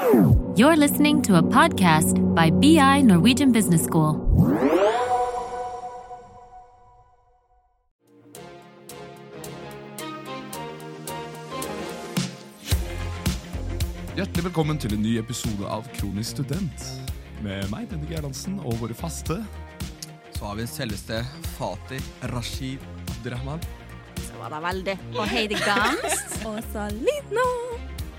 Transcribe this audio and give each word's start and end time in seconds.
You're 0.00 0.76
listening 0.76 1.20
to 1.22 1.36
a 1.36 1.42
podcast 1.42 2.16
by 2.34 2.48
BI 2.48 3.02
Norwegian 3.02 3.52
Business 3.52 3.84
School. 3.84 4.16
Hjertelig 14.16 14.44
velkommen 14.44 14.80
til 14.80 14.96
en 14.96 15.04
ny 15.04 15.18
episode 15.20 15.68
av 15.68 15.84
Kronisk 15.98 16.38
student. 16.38 16.86
Med 17.44 17.68
meg, 17.68 17.90
Bendik 17.92 18.14
Erlandsen, 18.16 18.56
og 18.64 18.80
våre 18.80 18.96
faste. 18.96 19.36
Så 20.32 20.48
har 20.48 20.56
vi 20.56 20.64
selveste 20.70 21.20
Fatih 21.58 22.00
Rashid 22.32 22.80
Abdurrahman. 23.18 23.60
Så 24.16 24.32
var 24.40 24.56
det 24.56 24.64
veldig. 24.64 24.96
Og 25.18 25.28
Heidi 25.28 25.60
Gamst. 25.60 26.40
Og 26.48 26.56
Salina. 26.72 27.69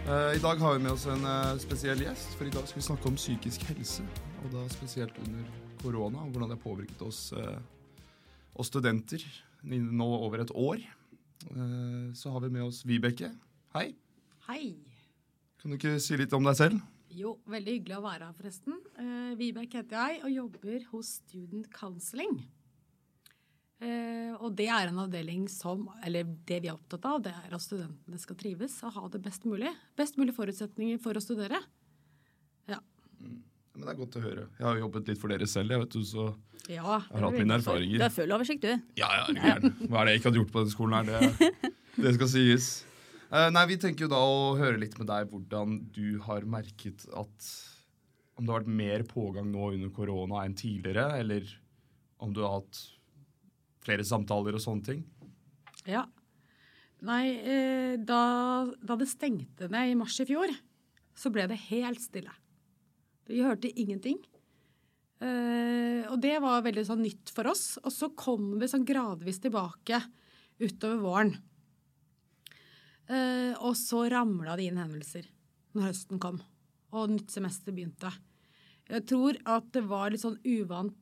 Eh, 0.07 0.35
I 0.35 0.39
dag 0.41 0.55
har 0.55 0.73
vi 0.73 0.83
med 0.83 0.91
oss 0.91 1.05
en 1.05 1.25
eh, 1.25 1.57
spesiell 1.61 1.99
gjest, 2.01 2.33
for 2.33 2.49
i 2.49 2.53
dag 2.53 2.65
skal 2.65 2.79
vi 2.79 2.85
snakke 2.87 3.09
om 3.11 3.17
psykisk 3.19 3.67
helse. 3.69 4.05
Og 4.41 4.49
da 4.53 4.63
spesielt 4.73 5.17
under 5.21 5.45
korona, 5.81 6.23
og 6.23 6.33
hvordan 6.33 6.49
det 6.49 6.57
har 6.57 6.63
påvirket 6.63 7.03
oss, 7.05 7.19
eh, 7.37 7.59
oss 8.57 8.71
studenter 8.73 9.21
i 9.21 9.77
nå 9.77 10.07
over 10.17 10.41
et 10.41 10.53
år. 10.57 10.81
Så 12.13 12.29
har 12.29 12.41
vi 12.43 12.49
med 12.53 12.61
oss 12.67 12.83
Vibeke. 12.85 13.31
Hei. 13.73 13.95
Hei. 14.45 14.75
Kan 15.61 15.71
du 15.71 15.77
ikke 15.79 15.95
si 16.01 16.17
litt 16.19 16.33
om 16.37 16.45
deg 16.45 16.57
selv? 16.59 16.81
Jo, 17.09 17.39
veldig 17.49 17.73
hyggelig 17.79 17.95
å 17.97 18.03
være 18.03 18.27
her, 18.27 18.35
forresten. 18.37 18.75
Vibeke 19.39 19.81
heter 19.81 19.97
jeg 19.97 20.19
og 20.21 20.35
jobber 20.35 20.85
hos 20.91 21.15
Student 21.23 21.71
Counseling. 21.73 22.43
Eh, 23.81 24.33
og 24.37 24.53
det 24.53 24.67
er 24.69 24.91
en 24.91 24.99
avdeling 25.01 25.47
som 25.49 25.87
Eller 26.05 26.27
det 26.45 26.59
vi 26.61 26.69
er 26.69 26.75
opptatt 26.75 27.05
av, 27.09 27.21
det 27.25 27.31
er 27.33 27.55
at 27.57 27.63
studentene 27.63 28.19
skal 28.21 28.37
trives 28.37 28.75
og 28.85 28.93
ha 28.97 29.07
det 29.15 29.21
best 29.25 29.47
mulig. 29.49 29.71
Best 29.97 30.19
mulig 30.21 30.35
forutsetninger 30.37 31.01
for 31.01 31.17
å 31.17 31.23
studere. 31.23 31.57
Ja. 32.69 32.77
Men 33.17 33.81
det 33.81 33.89
er 33.89 33.99
godt 34.03 34.19
å 34.19 34.23
høre. 34.23 34.45
Jeg 34.59 34.67
har 34.67 34.79
jobbet 34.83 35.09
litt 35.09 35.21
for 35.21 35.33
dere 35.33 35.49
selv, 35.49 35.73
jeg 35.73 35.85
vet 35.85 35.97
du, 35.97 36.05
så 36.05 36.29
ja 36.69 36.75
jeg 36.77 36.85
har 36.85 37.25
hatt 37.25 37.39
mine 37.39 37.57
erfaringer. 37.57 37.97
Du 37.97 38.05
har 38.05 38.13
full 38.13 38.35
oversikt, 38.35 38.67
du. 38.67 38.93
Ja, 38.99 39.09
ja, 39.17 39.25
er 39.33 39.49
gæren. 39.49 39.75
Hva 39.87 40.01
er 40.03 40.07
det 40.07 40.13
jeg 40.13 40.21
ikke 40.21 40.29
hadde 40.29 40.41
gjort 40.43 40.53
på 40.53 40.61
denne 40.61 40.75
skolen 40.75 41.09
her? 41.09 41.35
Det, 41.41 41.71
det 42.05 42.13
skal 42.19 42.31
sies. 42.35 42.69
Eh, 43.31 43.49
nei, 43.55 43.65
Vi 43.71 43.79
tenker 43.81 44.05
jo 44.05 44.11
da 44.13 44.21
å 44.21 44.55
høre 44.59 44.77
litt 44.77 44.97
med 45.01 45.09
deg 45.09 45.31
hvordan 45.31 45.77
du 45.95 46.19
har 46.27 46.45
merket 46.45 47.07
at 47.15 47.51
Om 48.37 48.45
det 48.45 48.51
har 48.53 48.61
vært 48.61 48.73
mer 48.81 49.03
pågang 49.09 49.49
nå 49.51 49.73
under 49.73 49.91
korona 49.95 50.45
enn 50.45 50.57
tidligere, 50.57 51.07
eller 51.17 51.49
om 52.21 52.33
du 52.35 52.43
har 52.45 52.59
hatt 52.59 52.79
flere 53.81 54.05
samtaler 54.07 54.57
og 54.57 54.63
sånne 54.63 54.87
ting. 54.87 55.05
Ja. 55.89 56.05
Nei, 57.07 57.23
eh, 57.39 57.95
da, 57.97 58.21
da 58.77 58.97
det 58.99 59.09
stengte 59.09 59.69
ned 59.73 59.93
i 59.93 59.97
mars 59.97 60.19
i 60.21 60.27
fjor, 60.29 60.53
så 61.17 61.31
ble 61.33 61.47
det 61.49 61.57
helt 61.69 62.01
stille. 62.01 62.33
Vi 63.29 63.41
hørte 63.41 63.71
ingenting. 63.73 64.19
Eh, 65.21 66.05
og 66.09 66.17
det 66.21 66.37
var 66.41 66.63
veldig 66.65 66.85
sånn 66.87 67.03
nytt 67.05 67.33
for 67.33 67.49
oss. 67.51 67.77
Og 67.81 67.93
så 67.93 68.11
kom 68.17 68.55
vi 68.61 68.69
sånn 68.69 68.85
gradvis 68.87 69.41
tilbake 69.41 70.01
utover 70.61 71.01
våren. 71.01 71.35
Eh, 73.09 73.53
og 73.57 73.73
så 73.77 74.05
ramla 74.11 74.55
det 74.57 74.69
inn 74.69 74.81
henvendelser 74.81 75.27
når 75.75 75.89
høsten 75.89 76.19
kom 76.21 76.41
og 76.91 77.11
nytt 77.13 77.31
semester 77.31 77.73
begynte. 77.75 78.11
Jeg 78.91 79.05
tror 79.07 79.37
at 79.47 79.69
det 79.75 79.83
var 79.87 80.11
litt 80.11 80.23
sånn 80.23 80.39
uvant 80.43 81.00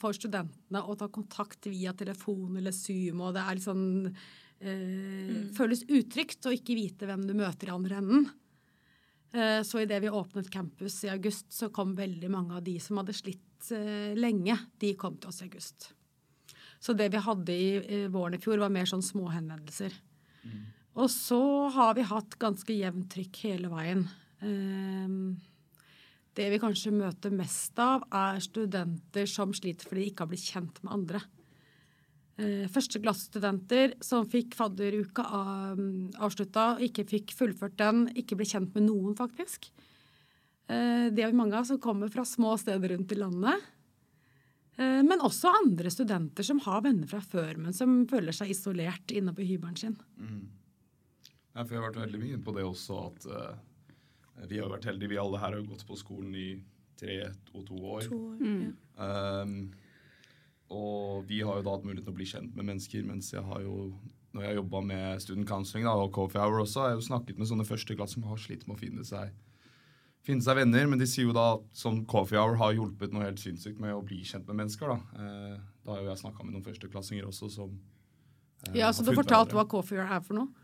for 0.00 0.16
studentene 0.16 0.80
å 0.80 0.94
ta 0.96 1.10
kontakt 1.12 1.66
via 1.68 1.92
telefon 1.92 2.56
eller 2.56 2.72
Zoom, 2.72 3.20
og 3.20 3.34
det 3.36 3.42
er 3.42 3.58
litt 3.58 3.66
sånn 3.66 3.82
mm. 4.08 5.50
Føles 5.52 5.82
utrygt 5.92 6.48
å 6.48 6.54
ikke 6.54 6.78
vite 6.78 7.04
hvem 7.04 7.26
du 7.28 7.34
møter 7.36 7.68
i 7.68 7.74
andre 7.74 7.98
enden. 8.00 8.24
Eh, 9.34 9.62
så 9.62 9.80
idet 9.82 10.00
vi 10.02 10.10
åpnet 10.10 10.50
campus 10.50 11.04
i 11.04 11.10
august, 11.10 11.52
så 11.52 11.68
kom 11.74 11.94
veldig 11.98 12.30
mange 12.30 12.54
av 12.54 12.62
de 12.62 12.76
som 12.80 13.00
hadde 13.00 13.16
slitt 13.16 13.70
eh, 13.74 14.14
lenge, 14.14 14.54
de 14.78 14.92
kom 14.98 15.16
til 15.18 15.32
oss 15.32 15.40
i 15.42 15.48
august. 15.48 15.88
Så 16.78 16.94
det 16.94 17.08
vi 17.10 17.22
hadde 17.24 17.56
i 17.56 17.70
eh, 17.82 18.04
våren 18.14 18.38
i 18.38 18.42
fjor, 18.42 18.62
var 18.62 18.70
mer 18.70 18.86
sånn 18.86 19.02
små 19.02 19.32
henvendelser. 19.34 19.96
Og 20.94 21.08
så 21.10 21.40
har 21.74 21.96
vi 21.98 22.04
hatt 22.06 22.36
ganske 22.38 22.76
jevnt 22.76 23.08
trykk 23.10 23.40
hele 23.48 23.70
veien. 23.72 24.04
Eh, 26.34 26.42
det 26.42 26.50
vi 26.50 26.58
kanskje 26.58 26.92
møter 26.92 27.30
mest 27.30 27.78
av, 27.78 28.04
er 28.12 28.40
studenter 28.40 29.26
som 29.26 29.52
sliter 29.54 29.86
fordi 29.86 30.04
de 30.04 30.10
ikke 30.10 30.24
har 30.24 30.30
blitt 30.32 30.50
kjent 30.50 30.82
med 30.82 30.92
andre. 30.92 31.20
Eh, 32.36 32.66
Førsteklassestudenter 32.68 33.94
som 34.02 34.26
fikk 34.26 34.54
fadderuka 34.54 35.22
av, 35.22 35.78
avslutta, 36.18 36.78
ikke 36.82 37.06
fikk 37.06 37.34
fullført 37.34 37.76
den, 37.78 38.08
ikke 38.14 38.36
ble 38.36 38.44
kjent 38.44 38.74
med 38.74 38.88
noen, 38.88 39.14
faktisk. 39.14 39.70
Eh, 40.66 41.10
det 41.14 41.22
er 41.22 41.32
mange 41.32 41.54
av 41.54 41.64
som 41.64 41.78
kommer 41.78 42.10
fra 42.10 42.24
små 42.24 42.56
steder 42.58 42.96
rundt 42.96 43.12
i 43.12 43.20
landet. 43.20 43.62
Eh, 44.76 45.02
Men 45.02 45.20
også 45.20 45.52
andre 45.54 45.90
studenter 45.90 46.42
som 46.42 46.58
har 46.60 46.82
venner 46.82 47.06
fra 47.06 47.20
før, 47.20 47.56
men 47.56 47.72
som 47.72 48.06
føler 48.08 48.32
seg 48.32 48.50
isolert 48.50 49.12
inne 49.12 49.32
på 49.32 49.46
hybelen 49.46 49.76
sin. 49.76 49.96
Ja, 51.54 51.62
for 51.62 51.74
jeg 51.76 51.82
har 51.82 51.92
vært 51.92 52.10
veldig 52.10 52.18
mye 52.18 52.34
inne 52.34 52.42
på 52.42 52.54
det 52.56 52.64
også, 52.66 53.06
at 53.06 53.26
eh, 53.30 53.54
vi 54.50 54.58
har 54.60 54.70
vært 54.72 54.88
heldige. 54.90 55.12
Vi 55.14 55.20
alle 55.20 55.40
her 55.40 55.52
har 55.52 55.60
jo 55.60 55.70
gått 55.70 55.86
på 55.86 55.98
skolen 55.98 56.34
i 56.36 56.48
tre 56.98 57.20
og 57.54 57.64
to 57.68 57.78
år. 57.78 58.08
To 58.08 58.20
år. 58.32 58.36
Mm. 58.40 58.74
Um, 58.98 59.56
og 60.74 61.28
vi 61.28 61.40
har 61.44 61.58
jo 61.58 61.64
da 61.66 61.76
hatt 61.76 61.86
mulighet 61.86 62.06
til 62.06 62.14
å 62.14 62.18
bli 62.18 62.28
kjent 62.28 62.54
med 62.56 62.68
mennesker, 62.72 63.04
mens 63.06 63.32
jeg 63.34 63.44
har 63.44 63.62
jo 63.62 63.92
når 64.34 64.42
jeg 64.42 64.50
har 64.50 64.56
jobba 64.58 64.80
med 64.82 65.22
student 65.22 65.46
counseling 65.46 65.84
da, 65.86 65.94
og 65.94 66.10
coffee 66.14 66.42
hour 66.42 66.64
også, 66.64 66.80
har 66.82 66.88
jeg 66.90 66.98
jo 66.98 67.06
snakket 67.06 67.38
med 67.38 67.46
sånne 67.46 67.66
førsteklass 67.68 68.16
som 68.16 68.24
har 68.26 68.40
slitt 68.42 68.64
med 68.66 68.74
å 68.74 68.80
finne 68.80 69.04
seg, 69.06 69.30
finne 70.26 70.42
seg 70.42 70.58
venner. 70.58 70.88
Men 70.90 70.98
de 70.98 71.06
sier 71.06 71.28
jo 71.28 71.36
da 71.36 71.46
som 71.76 72.00
coffee 72.10 72.40
hour 72.40 72.58
har 72.58 72.74
hjulpet 72.74 73.14
noe 73.14 73.28
helt 73.28 73.38
sinnssykt 73.38 73.78
med 73.82 73.94
å 73.94 74.02
bli 74.02 74.24
kjent 74.26 74.48
med 74.50 74.64
mennesker. 74.64 74.90
Da, 74.90 75.22
eh, 75.22 75.60
da 75.86 75.94
har 75.94 76.02
jo 76.02 76.10
jeg 76.10 76.22
snakka 76.24 76.42
med 76.42 76.56
noen 76.56 76.66
førsteklassinger 76.66 77.30
også 77.30 77.52
som 77.60 77.78
eh, 78.66 78.80
Ja, 78.80 78.88
har 78.88 78.96
så 78.98 79.06
du 79.06 79.14
fortalte 79.14 79.54
hva 79.54 79.68
coffee 79.70 80.02
hour 80.02 80.10
er 80.18 80.26
for 80.26 80.40
noe? 80.40 80.63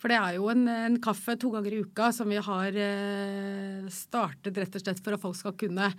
For 0.00 0.12
det 0.12 0.18
er 0.20 0.36
jo 0.36 0.50
en, 0.52 0.66
en 0.68 1.00
kaffe 1.02 1.38
to 1.40 1.50
ganger 1.54 1.72
i 1.72 1.82
uka 1.86 2.10
som 2.12 2.28
vi 2.30 2.38
har 2.42 2.76
eh, 2.76 3.88
startet 3.92 4.58
rett 4.60 4.76
og 4.76 4.84
slett 4.84 5.02
for 5.02 5.16
at 5.16 5.22
folk 5.22 5.38
skal 5.38 5.56
kunne 5.58 5.90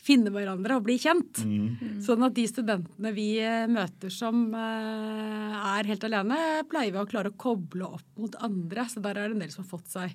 finne 0.00 0.32
hverandre 0.32 0.78
og 0.78 0.86
bli 0.86 0.96
kjent. 1.00 1.42
Mm. 1.44 1.98
Sånn 2.04 2.24
at 2.24 2.36
de 2.36 2.46
studentene 2.48 3.12
vi 3.16 3.32
eh, 3.42 3.66
møter 3.70 4.12
som 4.14 4.48
eh, 4.56 5.56
er 5.76 5.90
helt 5.90 6.06
alene, 6.08 6.38
pleier 6.70 6.94
vi 6.94 7.02
å 7.02 7.08
klare 7.10 7.32
å 7.32 7.40
koble 7.40 7.90
opp 7.98 8.06
mot 8.20 8.38
andre. 8.40 8.86
Så 8.88 9.02
der 9.04 9.18
er 9.18 9.28
det 9.28 9.36
en 9.36 9.44
del 9.44 9.52
som 9.52 9.66
har 9.66 9.72
fått 9.74 9.92
seg 9.92 10.14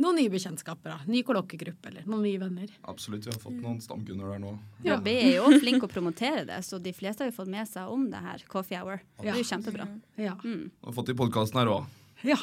noen 0.00 0.16
nye 0.16 0.32
bekjentskaper. 0.32 0.94
Da. 0.94 1.10
Ny 1.12 1.20
kolloquiegruppe 1.28 1.90
eller 1.90 2.08
noen 2.08 2.24
nye 2.24 2.40
venner. 2.40 2.72
Absolutt. 2.88 3.26
Vi 3.26 3.34
har 3.34 3.40
fått 3.42 3.58
noen 3.60 3.80
stamkunder 3.84 4.32
der 4.32 4.40
nå. 4.42 4.54
Ja, 4.86 4.96
vi 5.04 5.18
er 5.18 5.34
jo 5.42 5.50
flinke 5.60 5.90
å 5.90 5.92
promotere 5.92 6.46
det, 6.48 6.62
så 6.64 6.80
de 6.80 6.94
fleste 6.96 7.26
har 7.26 7.32
jo 7.32 7.36
fått 7.42 7.52
med 7.52 7.68
seg 7.68 7.92
om 7.92 8.08
det 8.12 8.24
her. 8.24 8.46
Coffee 8.48 8.80
hour. 8.80 9.02
Det 9.20 9.34
er 9.34 9.42
jo 9.42 9.48
kjempebra. 9.52 9.90
Ja. 10.16 10.38
Mm. 10.40 10.70
Og 10.86 10.96
fått 10.96 11.12
i 11.12 11.18
podkasten 11.18 11.60
her 11.60 11.74
òg. 11.76 11.99
Ja. 12.26 12.38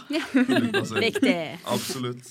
Riktig. 1.06 1.60
Absolutt. 1.66 2.30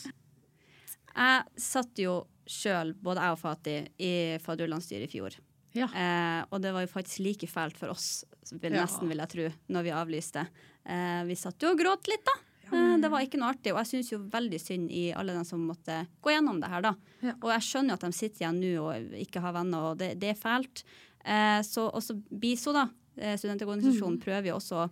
Jeg 1.16 1.62
satt 1.62 2.00
jo 2.00 2.20
sjøl, 2.46 2.92
både 3.02 3.24
jeg 3.24 3.34
og 3.34 3.40
Fatih, 3.40 3.86
i 3.98 4.12
fadderlandsstyret 4.44 5.08
i 5.08 5.12
fjor. 5.16 5.36
ja. 5.76 5.88
Eh, 5.90 6.42
og 6.50 6.60
det 6.62 6.72
var 6.72 6.84
jo 6.84 6.90
faktisk 6.92 7.24
like 7.24 7.48
fælt 7.50 7.76
for 7.76 7.92
oss, 7.92 8.24
vil, 8.52 8.72
Ja. 8.72 8.84
nesten 8.84 9.08
vil 9.10 9.18
jeg 9.18 9.32
tro, 9.32 9.48
når 9.68 9.82
vi 9.82 9.94
avlyste. 9.96 10.46
Eh, 10.86 11.24
vi 11.26 11.34
satt 11.34 11.60
jo 11.62 11.72
og 11.72 11.80
gråt 11.80 12.06
litt, 12.08 12.24
da. 12.24 12.36
Eh, 12.72 12.96
det 13.02 13.10
var 13.10 13.20
ikke 13.22 13.38
noe 13.38 13.52
artig. 13.54 13.72
Og 13.72 13.80
jeg 13.82 13.90
syns 13.92 14.12
jo 14.12 14.18
veldig 14.30 14.60
synd 14.60 14.90
i 14.90 15.12
alle 15.12 15.34
de 15.34 15.44
som 15.44 15.60
måtte 15.66 16.06
gå 16.22 16.32
gjennom 16.34 16.60
det 16.60 16.70
her, 16.70 16.82
da. 16.82 16.94
Ja. 17.22 17.34
Og 17.40 17.50
jeg 17.50 17.66
skjønner 17.66 17.94
jo 17.94 17.98
at 17.98 18.06
de 18.06 18.12
sitter 18.12 18.44
igjen 18.44 18.60
nå 18.62 18.72
og 18.84 19.18
ikke 19.20 19.42
har 19.42 19.52
venner, 19.56 19.90
og 19.90 19.98
det, 19.98 20.18
det 20.22 20.32
er 20.34 20.40
fælt. 20.40 20.84
Eh, 21.24 21.60
så 21.66 21.90
også 21.90 22.20
BISO, 22.30 22.72
da, 22.72 22.88
studentorganisasjonen, 23.16 24.18
mm. 24.18 24.22
prøver 24.22 24.50
jo 24.50 24.58
også 24.58 24.82
å 24.84 24.90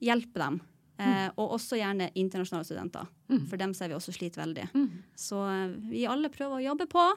hjelpe 0.00 0.40
dem. 0.40 0.60
Eh, 0.98 1.26
og 1.42 1.56
også 1.56 1.74
gjerne 1.80 2.10
internasjonale 2.14 2.64
studenter, 2.68 3.08
for 3.50 3.58
dem 3.58 3.72
ser 3.74 3.88
vi 3.90 3.96
også 3.96 4.12
sliter 4.14 4.44
veldig. 4.44 4.68
Så 5.18 5.40
eh, 5.50 5.72
vi 5.90 6.04
alle 6.06 6.30
prøver 6.30 6.60
å 6.60 6.66
jobbe 6.68 6.86
på, 6.86 7.08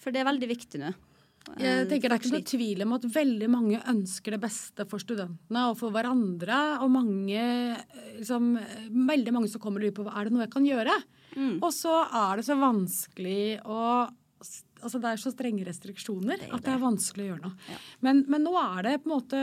for 0.00 0.14
det 0.14 0.22
er 0.22 0.28
veldig 0.30 0.48
viktig 0.48 0.80
nå. 0.80 0.94
Eh, 1.56 1.64
Jeg 1.64 1.88
tenker 1.88 2.08
Det 2.08 2.16
er 2.16 2.22
ikke 2.22 2.32
noe 2.36 2.48
tvil 2.48 2.82
om 2.86 2.92
at 2.96 3.04
veldig 3.14 3.48
mange 3.52 3.82
ønsker 3.92 4.34
det 4.36 4.40
beste 4.42 4.84
for 4.88 5.00
studentene 5.00 5.66
og 5.70 5.76
for 5.80 5.92
hverandre. 5.94 6.58
Og 6.84 6.90
mange, 6.92 7.36
eh, 7.36 8.14
liksom, 8.18 8.56
eh, 8.56 8.88
veldig 8.92 9.32
mange 9.36 9.48
som 9.52 9.60
kommer 9.60 9.80
og 9.80 9.88
lurer 9.88 9.96
på 9.96 10.04
hva 10.08 10.16
er 10.16 10.24
det 10.24 10.32
noe 10.32 10.46
jeg 10.46 10.54
kan 10.56 10.64
gjøre. 10.68 10.96
Mm. 11.36 11.58
Og 11.62 11.70
så 11.72 11.94
er 12.08 12.36
det 12.36 12.44
så 12.48 12.56
vanskelig 12.56 13.60
å 13.64 14.08
Altså 14.82 15.00
Det 15.02 15.10
er 15.12 15.20
så 15.22 15.32
strenge 15.34 15.64
restriksjoner 15.66 16.42
Det 16.42 16.50
at 16.54 16.64
det 16.66 16.72
er 16.74 16.82
vanskelig 16.82 17.24
å 17.24 17.30
gjøre 17.32 17.44
noe. 17.46 17.68
Ja. 17.70 17.78
Men, 18.06 18.24
men 18.30 18.44
nå 18.46 18.52
er 18.60 18.82
det 18.86 18.96
på 19.04 19.10
en 19.10 19.14
måte 19.16 19.40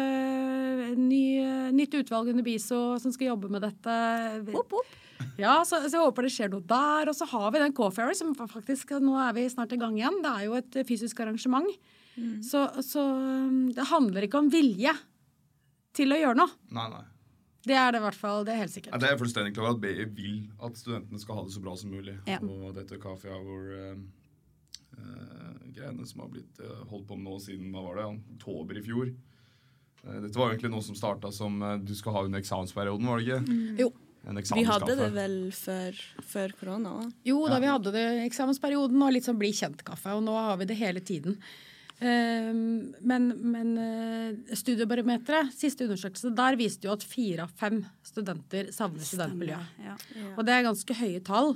ny, 1.00 1.24
nytt 1.76 1.98
utvalg 2.02 2.32
under 2.34 2.46
BISO 2.46 2.84
som 3.02 3.14
skal 3.16 3.34
jobbe 3.34 3.50
med 3.54 3.66
dette. 3.66 3.98
Opp, 4.56 4.78
opp. 4.82 4.94
Ja, 5.40 5.58
så, 5.68 5.80
så 5.88 5.96
jeg 5.98 6.04
håper 6.06 6.28
det 6.28 6.32
skjer 6.36 6.52
noe 6.52 6.64
der. 6.68 7.12
Og 7.12 7.16
så 7.18 7.28
har 7.32 7.50
vi 7.56 7.62
den 7.64 7.76
Coffee 7.76 8.06
Hour, 8.06 8.16
som 8.18 8.36
faktisk 8.38 8.96
Nå 9.04 9.16
er 9.24 9.36
vi 9.36 9.48
snart 9.52 9.74
i 9.76 9.80
gang 9.82 9.98
igjen. 10.00 10.22
Det 10.24 10.32
er 10.32 10.46
jo 10.48 10.56
et 10.60 10.80
fysisk 10.88 11.20
arrangement. 11.26 11.68
Så, 12.46 12.62
så 12.86 13.02
um, 13.04 13.66
det 13.76 13.90
handler 13.90 14.24
ikke 14.28 14.40
om 14.40 14.48
vilje 14.54 14.94
til 15.96 16.16
å 16.16 16.20
gjøre 16.20 16.40
noe. 16.40 16.54
Nei, 16.76 16.86
nei. 16.94 17.04
Det 17.66 17.74
er 17.76 17.92
det 17.96 18.00
i 18.00 18.04
hvert 18.06 18.20
fall. 18.20 18.44
Det 18.46 18.54
er 18.54 18.60
helt 18.62 18.70
Ja, 18.70 18.76
sikkert. 18.78 19.00
det 19.02 19.10
er 19.10 19.18
fullstendig 19.20 19.56
klar 19.58 19.72
at 19.74 19.80
BI 19.82 20.06
vil 20.16 20.36
at 20.64 20.78
studentene 20.78 21.20
skal 21.20 21.40
ha 21.40 21.46
det 21.48 21.56
så 21.56 21.64
bra 21.66 21.74
som 21.80 21.92
mulig. 21.96 22.14
Ja. 22.30 22.38
Og 22.46 22.76
dette 22.78 23.00
Coffee 23.02 23.34
Hour-greiene 25.76 26.08
som 26.08 26.22
har 26.22 26.30
blitt 26.32 26.60
eh, 26.60 26.88
holdt 26.90 27.08
på 27.08 27.18
med 27.18 27.28
nå 27.28 27.40
siden 27.40 27.72
hva 27.74 27.84
var 27.84 28.00
det, 28.00 28.08
oktober 28.38 28.80
i 28.80 28.84
fjor. 28.86 29.12
Eh, 30.06 30.18
dette 30.24 30.40
var 30.40 30.54
egentlig 30.54 30.72
noe 30.72 30.86
som 30.86 30.96
starta 30.96 31.32
som 31.36 31.62
eh, 31.62 31.78
du 31.84 31.94
skal 31.96 32.16
ha 32.16 32.26
under 32.26 32.40
eksamensperioden, 32.40 33.08
var 33.08 33.20
det 33.20 33.28
ikke? 33.28 33.62
Jo. 33.84 33.92
Vi 34.26 34.64
hadde 34.66 34.96
det 34.98 35.12
vel 35.14 35.36
før, 35.54 35.98
før 36.26 36.54
korona 36.58 36.96
Da. 36.96 37.10
Jo, 37.28 37.44
da 37.46 37.60
vi 37.62 37.70
hadde 37.70 37.92
det 37.94 38.06
eksamensperioden 38.24 39.04
og 39.06 39.12
litt 39.14 39.28
sånn 39.28 39.38
bli 39.38 39.52
kjent-kaffe, 39.54 40.16
og 40.18 40.24
nå 40.26 40.34
har 40.34 40.58
vi 40.58 40.66
det 40.72 40.80
hele 40.80 41.04
tiden. 41.06 41.38
Ehm, 42.02 42.96
men 43.06 43.28
men 43.38 43.70
uh, 43.78 44.56
studiebarometeret, 44.58 45.54
siste 45.54 45.86
undersøkelse, 45.86 46.34
der 46.36 46.58
viste 46.58 46.90
jo 46.90 46.96
at 46.96 47.06
fire 47.06 47.46
av 47.46 47.54
fem 47.62 47.84
studenter 48.04 48.74
savner 48.74 49.06
studentmiljøet. 49.06 49.78
Ja. 49.86 49.96
Og 50.34 50.42
det 50.48 50.58
er 50.58 50.66
ganske 50.72 50.98
høye 51.04 51.22
tall. 51.30 51.54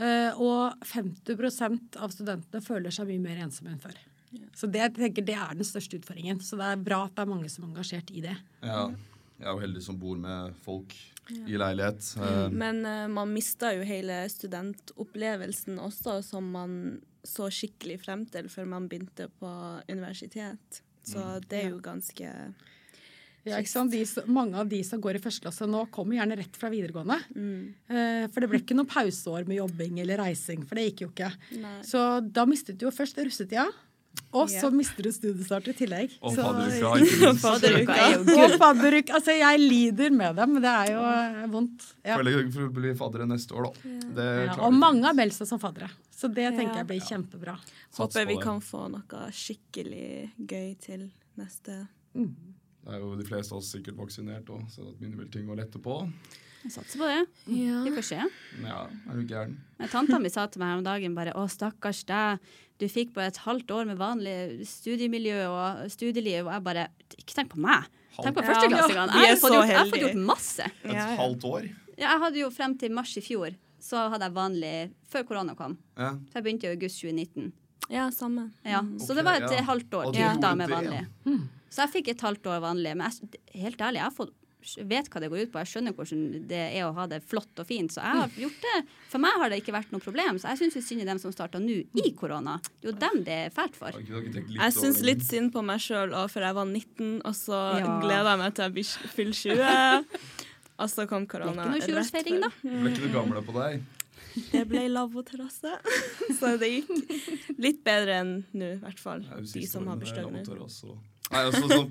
Eh, 0.00 0.40
og 0.40 0.80
50% 0.88 1.98
av 2.00 2.14
studentene 2.14 2.64
føler 2.64 2.94
seg 2.94 3.10
mye 3.10 3.20
mer 3.22 3.42
ensomme 3.44 3.74
enn 3.74 3.82
før. 3.82 3.98
Så 4.56 4.68
det, 4.70 4.80
jeg 4.84 4.94
tenker, 4.96 5.26
det 5.26 5.36
er 5.36 5.56
den 5.58 5.66
største 5.66 5.98
utfordringen. 5.98 6.40
Så 6.44 6.56
det 6.60 6.68
er 6.70 6.82
bra 6.82 7.02
at 7.08 7.16
det 7.16 7.24
er 7.24 7.32
mange 7.32 7.50
som 7.52 7.66
er 7.66 7.72
engasjert 7.72 8.12
i 8.14 8.22
det. 8.24 8.36
Ja. 8.64 8.88
Jeg 9.40 9.48
er 9.48 9.56
jo 9.56 9.62
heldig 9.62 9.82
som 9.84 9.96
bor 10.00 10.18
med 10.20 10.56
folk 10.64 10.94
i 11.30 11.56
leilighet. 11.60 12.04
Eh, 12.20 12.48
Men 12.52 12.82
uh, 12.84 13.06
man 13.12 13.32
mista 13.32 13.72
jo 13.76 13.86
hele 13.88 14.22
studentopplevelsen 14.28 15.80
også, 15.80 16.20
som 16.26 16.50
man 16.52 16.74
så 17.26 17.50
skikkelig 17.52 18.00
frem 18.04 18.24
til 18.32 18.48
før 18.52 18.68
man 18.68 18.88
begynte 18.88 19.28
på 19.40 19.50
universitet. 19.90 20.82
Så 21.04 21.24
det 21.48 21.64
er 21.64 21.72
jo 21.74 21.80
ganske 21.82 22.28
Ja, 23.44 23.56
ikke 23.58 23.70
sant? 23.72 23.90
De, 23.92 24.04
mange 24.28 24.54
av 24.60 24.68
de 24.68 24.82
som 24.84 25.00
går 25.00 25.16
i 25.16 25.22
første 25.24 25.40
klasse 25.46 25.66
nå, 25.68 25.86
kommer 25.90 26.18
gjerne 26.18 26.36
rett 26.36 26.56
fra 26.60 26.68
videregående. 26.68 27.16
Eh, 27.88 28.26
for 28.28 28.40
det 28.44 28.48
ble 28.52 28.58
ikke 28.60 28.76
noe 28.76 28.84
pauseår 28.90 29.46
med 29.48 29.56
jobbing 29.62 30.00
eller 30.02 30.18
reising, 30.20 30.66
for 30.68 30.74
det 30.76 30.90
gikk 30.90 31.06
jo 31.06 31.08
ikke. 31.14 31.30
Nei. 31.62 31.78
Så 31.86 32.02
da 32.32 32.44
mistet 32.44 32.76
du 32.76 32.84
jo 32.86 32.92
først 32.92 33.16
russetida, 33.24 33.64
og 34.34 34.48
så 34.50 34.66
Ja. 34.68 34.70
mister 34.74 35.02
du 35.02 35.10
studiestart 35.14 35.68
i 35.68 35.72
tillegg. 35.72 36.10
og 36.20 36.34
Så- 36.34 36.42
fadderuka, 36.42 36.92
ikke 37.00 37.20
minst. 37.30 37.40
Fadderuka 37.46 37.94
er 37.96 38.12
jo 38.18 38.44
Og 38.44 38.58
fadderuk. 38.58 39.10
Altså, 39.16 39.38
jeg 39.38 39.58
lider 39.60 40.10
med 40.10 40.36
dem, 40.36 40.52
men 40.52 40.62
det 40.62 40.70
er 40.70 40.92
jo 40.92 41.00
eh, 41.00 41.46
vondt. 41.48 41.86
Ja. 42.04 42.16
Føler 42.18 42.52
for 42.52 42.68
å 42.68 42.72
bli 42.74 42.92
faddere 42.94 43.26
neste 43.26 43.52
år, 43.56 43.70
da. 43.70 43.96
Det 44.20 44.28
Ja, 44.46 44.56
og 44.66 44.72
mange 44.74 45.04
har 45.04 45.14
meldt 45.14 45.32
seg 45.38 45.46
som 45.46 45.58
faddere. 45.58 45.88
Så 46.12 46.28
det 46.28 46.52
tenker 46.58 46.76
jeg 46.82 46.86
blir 46.86 47.00
kjempebra. 47.00 47.56
Håper 47.96 48.26
vi 48.28 48.36
kan 48.42 48.60
få 48.60 48.90
noe 48.90 49.30
skikkelig 49.32 50.30
gøy 50.44 50.76
til 50.78 51.10
neste 51.38 51.86
Det 52.84 52.94
er 52.94 52.98
jo 53.02 53.14
de 53.16 53.24
fleste 53.28 53.52
av 53.52 53.58
oss 53.60 53.70
sikkert 53.74 53.96
vaksinert 53.96 54.48
òg, 54.48 54.62
så 54.72 54.84
det 54.86 54.94
begynner 54.98 55.18
vel 55.24 55.28
ting 55.32 55.48
å 55.52 55.56
lette 55.58 55.78
på. 55.82 55.98
Jeg 56.64 56.72
satser 56.72 56.98
på 57.00 57.06
det. 57.08 57.20
Vi 57.46 57.90
får 57.96 58.04
se. 58.04 58.20
Ja, 58.64 58.80
er 59.08 59.14
du 59.20 59.24
gæren? 59.28 59.54
Tanta 59.90 60.18
mi 60.20 60.28
sa 60.28 60.46
til 60.46 60.60
meg 60.60 60.68
her 60.74 60.78
om 60.78 60.84
dagen 60.84 61.14
bare 61.14 61.32
'Å, 61.32 61.46
stakkars 61.48 62.04
deg. 62.04 62.38
Du 62.78 62.86
fikk 62.88 63.12
bare 63.14 63.28
et 63.28 63.36
halvt 63.38 63.70
år 63.70 63.86
med 63.86 63.96
vanlig 63.98 64.66
studiemiljø 64.66 65.46
og 65.48 65.90
studieliv.' 65.90 66.46
Og 66.46 66.52
jeg 66.52 66.64
bare 66.64 66.88
'Ikke 67.16 67.34
tenk 67.34 67.48
på 67.50 67.56
meg. 67.58 67.84
Tenk 68.20 68.36
på 68.36 68.42
Ja. 68.42 68.48
førsteklassingene. 68.52 69.12
Vi 69.12 69.20
Jeg 69.20 69.28
har 69.28 69.36
fått 69.36 69.52
gjort, 69.52 69.68
jeg 69.68 69.78
har 69.78 69.86
fått 69.86 70.00
gjort 70.04 70.26
masse. 70.26 70.60
Et 70.60 70.72
Ja, 70.84 70.92
ja. 71.10 71.16
halvt 71.16 71.44
år? 71.44 71.62
Ja, 71.98 72.08
jeg 72.12 72.20
hadde 72.20 72.36
jo 72.40 72.50
frem 72.50 72.78
til 72.78 72.90
mars 72.92 73.16
i 73.16 73.20
fjor, 73.20 73.54
så 73.80 74.10
hadde 74.10 74.22
jeg 74.24 74.32
vanlig 74.34 74.90
før 75.08 75.22
korona 75.24 75.54
kom. 75.56 75.78
Ja. 75.96 76.12
Så 76.12 76.34
jeg 76.34 76.44
begynte 76.44 76.64
i 76.64 76.72
august 76.76 77.00
2019. 77.00 77.52
Ja, 77.88 78.10
samme. 78.10 78.50
Ja, 78.64 78.80
Mm. 78.82 78.98
Så 79.00 79.14
det 79.14 79.24
var 79.24 79.36
et 79.36 79.50
ja. 79.50 79.62
halvt 79.62 79.90
år 79.90 80.12
da 80.40 80.54
med 80.54 80.68
vanlig. 80.68 81.06
vanlig. 81.24 81.48
Så 81.70 81.84
jeg 81.86 81.92
fikk 81.96 82.08
et 82.14 82.20
halvt 82.26 82.46
år 82.50 82.60
vanlig. 82.66 82.92
Men 82.98 83.08
jeg, 83.10 83.40
helt 83.62 83.80
ærlig, 83.86 84.00
jeg 84.02 84.08
har 84.08 84.14
fått, 84.16 84.32
vet 84.90 85.06
hva 85.08 85.20
det 85.22 85.28
går 85.32 85.44
ut 85.46 85.52
på. 85.54 85.60
Jeg 85.62 85.70
skjønner 85.70 85.94
hvordan 85.96 86.24
det 86.50 86.58
er 86.76 86.82
å 86.84 86.90
ha 86.98 87.06
det 87.08 87.22
flott 87.24 87.62
og 87.62 87.66
fint. 87.68 87.94
Så 87.94 88.02
jeg 88.04 88.18
har 88.18 88.34
gjort 88.42 88.66
det. 88.66 88.74
For 89.12 89.22
meg 89.22 89.38
har 89.40 89.48
det 89.52 89.60
ikke 89.62 89.72
vært 89.76 89.94
noe 89.94 90.02
problem. 90.04 90.36
Så 90.42 90.50
jeg 90.52 90.60
syns 90.64 90.88
synd 90.88 91.04
i 91.04 91.06
dem 91.08 91.20
som 91.22 91.32
starta 91.32 91.62
nå 91.62 91.78
i 92.02 92.10
korona. 92.18 92.58
Det 92.82 92.90
er 92.90 92.92
jo 92.92 92.96
dem 93.06 93.22
det 93.24 93.38
er 93.46 93.54
fælt 93.56 93.78
for. 93.78 93.96
Jeg 93.96 94.76
syns 94.76 95.00
litt 95.06 95.24
synd 95.24 95.54
på 95.54 95.62
meg 95.64 95.80
sjøl 95.80 96.12
for 96.28 96.44
jeg 96.44 96.58
var 96.58 96.66
19, 96.68 97.22
og 97.24 97.34
så 97.38 97.62
Ja. 97.80 97.96
gleda 98.04 98.34
jeg 98.34 98.42
meg 98.42 98.54
til 98.54 98.64
jeg 98.66 98.72
blir 98.76 99.14
fyller 99.16 99.40
20. 99.40 100.44
Og 100.80 100.88
så 100.88 101.06
kom 101.08 101.24
Det 101.26 101.30
korona. 101.32 101.64
ikke 101.76 101.92
noe 101.92 102.02
20-årsfeiring, 102.02 102.40
da. 102.40 102.50
Det 102.62 102.76
ble 102.82 102.90
ikke 102.90 103.06
du 103.06 103.12
gamle 103.12 103.42
på 103.44 103.52
deg. 103.56 103.82
Det 104.52 104.62
ble 104.68 104.84
lavvoterrasse. 104.88 105.72
Så 106.38 106.52
det 106.60 106.68
gikk 106.70 107.58
litt 107.58 107.80
bedre 107.84 108.20
enn 108.22 108.44
nå, 108.54 108.68
i 108.76 108.80
hvert 108.80 109.00
fall. 109.02 109.24
De 109.52 109.64
som 109.66 109.88
har 109.90 109.96
bursdag 110.00 110.30
nå. 110.30 110.44
Nei, 111.30 111.42
altså, 111.46 111.66
sånn, 111.70 111.90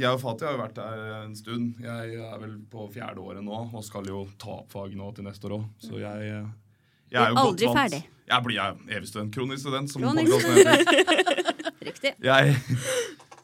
jeg 0.00 0.10
og 0.14 0.20
Fatih 0.22 0.48
har 0.48 0.56
jo 0.56 0.62
vært 0.62 0.78
der 0.78 1.02
en 1.20 1.34
stund. 1.38 1.80
Jeg 1.82 2.14
er 2.22 2.38
vel 2.42 2.56
på 2.70 2.86
fjerde 2.94 3.22
året 3.22 3.44
nå 3.46 3.58
og 3.66 3.84
skal 3.86 4.06
jo 4.10 4.24
ta 4.40 4.60
opp 4.60 4.72
fag 4.72 4.94
nå 4.98 5.10
til 5.16 5.26
neste 5.26 5.46
år 5.48 5.58
òg. 5.60 5.66
Så 5.82 6.00
jeg, 6.00 6.30
eh, 6.30 6.48
jeg 7.14 7.22
er 7.22 7.34
jo 7.34 7.42
aldri 7.44 7.66
godt 7.66 7.76
vant. 7.76 7.80
ferdig. 7.82 8.02
Jeg 8.30 8.46
blir 8.46 8.56
jeg, 8.56 8.78
evig 8.96 9.10
student. 9.10 9.34
Kronisk 9.34 9.64
student, 9.66 9.90
som 9.90 10.06
Kronisk. 10.06 10.46
Riktig. 11.90 12.12
Jeg, 12.22 12.56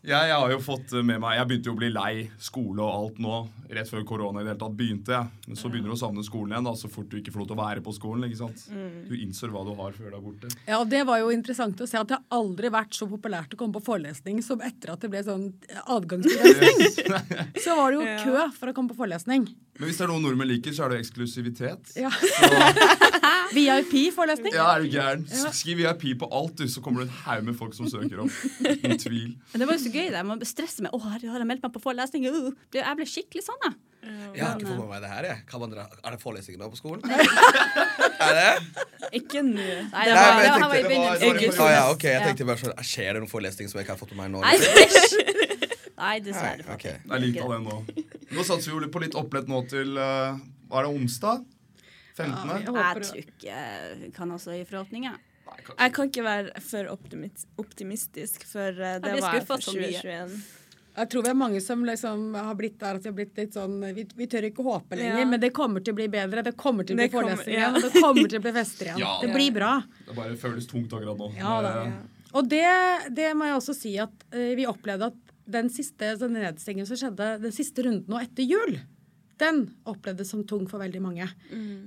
jeg, 0.07 0.29
jeg 0.31 0.39
har 0.39 0.53
jo 0.53 0.59
fått 0.63 0.93
med 1.03 1.19
meg 1.23 1.37
Jeg 1.41 1.49
begynte 1.51 1.71
jo 1.71 1.75
å 1.75 1.79
bli 1.81 1.89
lei 1.91 2.13
skole 2.43 2.85
og 2.85 2.93
alt 2.95 3.19
nå. 3.23 3.41
Rett 3.77 3.91
før 3.91 4.05
korona 4.07 4.41
i 4.41 4.47
det 4.47 4.53
hele 4.53 4.61
tatt 4.61 4.77
begynte. 4.79 5.17
jeg. 5.17 5.49
Men 5.49 5.59
så 5.59 5.71
begynner 5.73 5.91
du 5.91 5.97
å 5.97 5.99
savne 5.99 6.25
skolen 6.27 6.55
igjen 6.55 6.69
da, 6.69 6.75
så 6.79 6.91
fort 6.93 7.11
du 7.11 7.19
ikke 7.19 7.35
får 7.35 7.43
lov 7.43 7.49
til 7.51 7.57
å 7.57 7.61
være 7.65 7.83
på 7.83 7.95
skolen. 7.97 8.27
ikke 8.29 8.41
sant? 8.45 8.63
Mm. 8.71 8.97
Du 9.11 9.15
innser 9.19 9.51
hva 9.55 9.65
du 9.67 9.73
har 9.75 9.97
før 9.97 10.13
du 10.13 10.19
er 10.19 10.25
borte. 10.29 10.53
Ja, 10.69 10.79
og 10.79 10.89
Det 10.93 11.03
var 11.09 11.21
jo 11.25 11.33
interessant 11.35 11.83
å 11.83 11.91
se 11.91 11.99
at 11.99 12.13
det 12.13 12.21
har 12.21 12.39
aldri 12.39 12.71
vært 12.73 12.95
så 12.95 13.11
populært 13.11 13.57
å 13.57 13.61
komme 13.61 13.79
på 13.81 13.85
forelesning 13.91 14.43
som 14.47 14.63
etter 14.65 14.95
at 14.95 15.03
det 15.03 15.11
ble 15.13 15.25
sånn 15.27 15.49
adgangsbegrensning. 15.85 17.55
Så 17.65 17.75
var 17.77 17.93
det 17.93 17.99
jo 17.99 18.19
kø 18.23 18.47
for 18.57 18.71
å 18.71 18.77
komme 18.77 18.93
på 18.93 19.01
forelesning. 19.03 19.49
Men 19.79 19.89
hvis 19.91 19.99
det 19.99 20.05
er 20.07 20.11
noe 20.13 20.23
nordmenn 20.25 20.49
liker, 20.49 20.73
så 20.73 20.87
er 20.87 20.95
det 20.95 20.99
eksklusivitet. 21.05 21.91
Ja. 22.01 22.09
VIP-forelesning. 23.57 24.55
ja, 24.55 24.67
er 24.77 24.83
du 24.85 24.89
gæren? 24.91 25.27
Skriv 25.55 25.79
VIP 25.83 26.07
på 26.21 26.29
alt, 26.35 26.57
du, 26.59 26.67
så 26.71 26.81
kommer 26.85 27.05
det 27.05 27.11
en 27.11 27.19
haug 27.27 27.45
med 27.47 27.57
folk 27.59 27.75
som 27.77 27.89
søker 27.91 28.23
om. 28.25 28.31
Uten 28.65 28.97
tvil. 29.03 29.35
Det 29.53 29.67
var 29.69 29.77
jo 29.77 29.83
så 29.85 29.93
gøy. 29.93 30.09
det. 30.15 30.23
Man 30.27 30.41
stresser 30.49 30.83
med 30.87 30.91
'Å, 30.95 31.01
herregud, 31.05 31.31
har 31.35 31.43
jeg 31.45 31.51
meldt 31.53 31.63
meg 31.67 31.73
på 31.77 31.83
forelesning?' 31.85 32.27
Uh, 32.27 32.51
jeg 32.75 32.97
ble 32.99 33.07
skikkelig 33.07 33.45
sånn, 33.47 33.61
jeg. 33.67 33.77
Jeg 34.37 34.45
har 34.45 34.55
ikke 34.61 34.69
fått 34.71 34.79
med 34.79 34.91
meg 34.93 35.01
det 35.03 35.09
her. 35.11 35.25
jeg. 35.27 35.39
Kan 35.51 35.61
man 35.61 35.71
dra? 35.73 35.87
Er 36.05 36.11
det 36.15 36.21
forelesninger 36.23 36.61
nå 36.63 36.69
på 36.71 36.79
skolen? 36.79 37.03
er 38.27 38.33
det? 38.39 38.53
Ikke 39.19 39.43
nå. 39.43 39.57
Nei, 39.57 40.05
det 40.07 40.15
Nei, 40.15 40.15
var, 40.15 40.43
jeg 40.43 40.47
det 40.47 40.61
var 40.61 40.75
i 40.75 40.77
tenkte- 40.77 40.89
begynnelsen. 40.91 41.31
August. 41.31 41.59
Ja, 41.59 41.85
ok. 41.91 42.05
Jeg 42.13 42.23
tenkte 42.29 42.47
bare 42.53 42.61
sånn, 42.63 42.77
Skjer 42.87 43.11
det 43.17 43.23
noen 43.25 43.33
forelesninger 43.33 43.71
som 43.73 43.81
jeg 43.81 43.87
ikke 43.89 43.97
har 43.97 44.03
fått 44.03 44.15
med 44.15 44.23
meg 44.23 44.31
nå? 44.37 44.45
Nei? 44.47 44.57
Nei, 45.97 46.15
dessverre. 46.23 46.63
Okay. 46.77 46.95
ok. 47.01 47.09
Det 47.09 47.17
er 47.17 47.25
litt 47.25 47.41
av 47.43 47.57
det 47.57 47.61
nå. 47.67 47.77
Nå 48.35 48.43
satser 48.47 48.75
vi 48.75 48.91
på 48.91 49.03
litt 49.05 49.15
opplett 49.19 49.47
nå 49.51 49.63
til 49.71 49.95
uh, 49.99 50.35
Hva 50.71 50.83
er 50.83 50.89
det, 50.89 50.93
onsdag? 50.99 51.45
15. 52.17 52.35
Ja, 52.49 52.57
Jeg 52.57 52.67
jeg 52.67 53.07
tror 53.07 53.23
ikke 53.23 53.49
jeg 53.51 54.13
kan 54.17 54.31
også 54.33 54.55
gi 54.57 54.63
forhåpninger. 54.69 55.17
Nei, 55.47 55.57
Jeg 55.79 55.93
kan 55.95 56.09
ikke 56.11 56.25
være 56.27 56.63
for 56.65 56.89
optimis 56.91 57.45
optimistisk, 57.61 58.47
for 58.49 58.73
eh, 58.73 58.97
det 59.05 59.19
var 59.23 59.45
for 59.47 59.63
2021. 59.63 60.33
Jeg 60.97 61.11
tror 61.13 61.27
vi 61.27 61.29
er 61.29 61.37
mange 61.37 61.61
som 61.61 61.83
liksom 61.85 62.23
har 62.35 62.57
blitt 62.57 62.79
der 62.81 62.97
at 62.97 63.05
vi 63.05 63.11
har 63.11 63.17
blitt 63.19 63.37
litt 63.37 63.53
sånn 63.53 63.75
Vi, 63.95 64.07
vi 64.17 64.27
tør 64.33 64.47
ikke 64.49 64.65
håpe 64.65 64.97
lenger, 64.97 65.21
Ja. 65.21 65.29
men 65.29 65.43
det 65.43 65.53
kommer 65.55 65.85
til 65.85 65.93
å 65.93 65.99
bli 65.99 66.09
bedre. 66.09 66.43
Det 66.47 66.55
kommer 66.57 66.89
til 66.89 66.97
å 66.97 67.03
bli 67.03 67.09
forelesninger 67.13 67.61
ja. 67.61 67.71
det 67.77 67.93
kommer 68.01 68.31
til 68.33 68.41
å 68.41 68.45
bli 68.47 68.55
fester 68.57 68.91
igjen. 68.91 69.03
Ja. 69.05 69.13
Det 69.21 69.33
blir 69.35 69.53
bra. 69.53 69.75
Det 70.09 70.17
bare 70.17 70.39
føles 70.41 70.67
tungt 70.71 70.97
akkurat 70.97 71.21
nå. 71.21 71.31
Ja 71.37 71.59
da. 71.63 71.75
Eh, 71.85 72.33
Og 72.33 72.49
det, 72.49 72.65
det 73.17 73.29
må 73.37 73.47
jeg 73.51 73.61
også 73.61 73.77
si 73.77 73.93
at 74.03 74.27
uh, 74.33 74.51
vi 74.57 74.67
opplevde 74.69 75.13
at 75.13 75.26
den 75.47 75.71
siste 75.73 76.13
sånn 76.19 76.37
nedstengingen 76.37 76.89
som 76.89 76.99
skjedde, 77.01 77.31
den 77.45 77.55
siste 77.55 77.85
runden 77.87 78.11
nå 78.11 78.21
etter 78.23 78.47
jul, 78.47 78.79
den 79.41 79.63
opplevdes 79.89 80.31
som 80.33 80.43
tung 80.49 80.65
for 80.71 80.81
veldig 80.81 81.01
mange. 81.05 81.27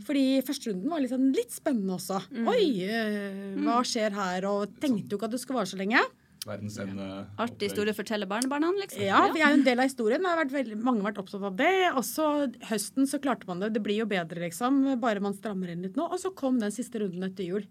Fordi 0.05 0.41
første 0.45 0.69
runden 0.71 0.91
var 0.93 1.07
sånn, 1.09 1.31
litt 1.33 1.51
spennende 1.55 1.95
også. 1.97 2.19
Oi, 2.45 2.65
øh, 2.85 3.57
hva 3.65 3.79
skjer 3.81 4.13
her? 4.13 4.45
Og 4.51 4.75
tenkte 4.79 5.15
jo 5.15 5.17
ikke 5.17 5.29
at 5.31 5.33
det 5.33 5.41
skulle 5.41 5.61
vare 5.63 5.71
så 5.71 5.79
lenge. 5.81 6.03
Ende. 6.47 7.05
Artig 7.41 7.67
historie 7.67 7.91
å 7.91 7.97
fortelle 7.97 8.25
barnebarna, 8.29 8.69
liksom. 8.77 9.01
Ja, 9.03 9.25
vi 9.33 9.41
er 9.43 9.51
jo 9.51 9.57
en 9.59 9.65
del 9.65 9.81
av 9.81 9.89
historien. 9.89 10.23
Har 10.25 10.39
vært 10.39 10.53
veldig, 10.55 10.77
mange 10.81 11.03
har 11.03 11.11
vært 11.11 11.19
opptatt 11.25 11.43
av 11.49 11.57
det. 11.59 11.73
Også 11.99 12.29
høsten 12.69 13.09
så 13.09 13.19
klarte 13.21 13.49
man 13.49 13.59
det. 13.59 13.73
Det 13.75 13.83
blir 13.83 13.99
jo 13.99 14.07
bedre, 14.09 14.39
liksom. 14.45 14.79
Bare 15.01 15.21
man 15.23 15.35
strammer 15.35 15.73
inn 15.73 15.83
litt 15.83 15.99
nå. 15.99 16.07
Og 16.07 16.21
så 16.21 16.31
kom 16.33 16.61
den 16.61 16.71
siste 16.73 17.01
runden 17.03 17.27
etter 17.27 17.43
jul. 17.49 17.67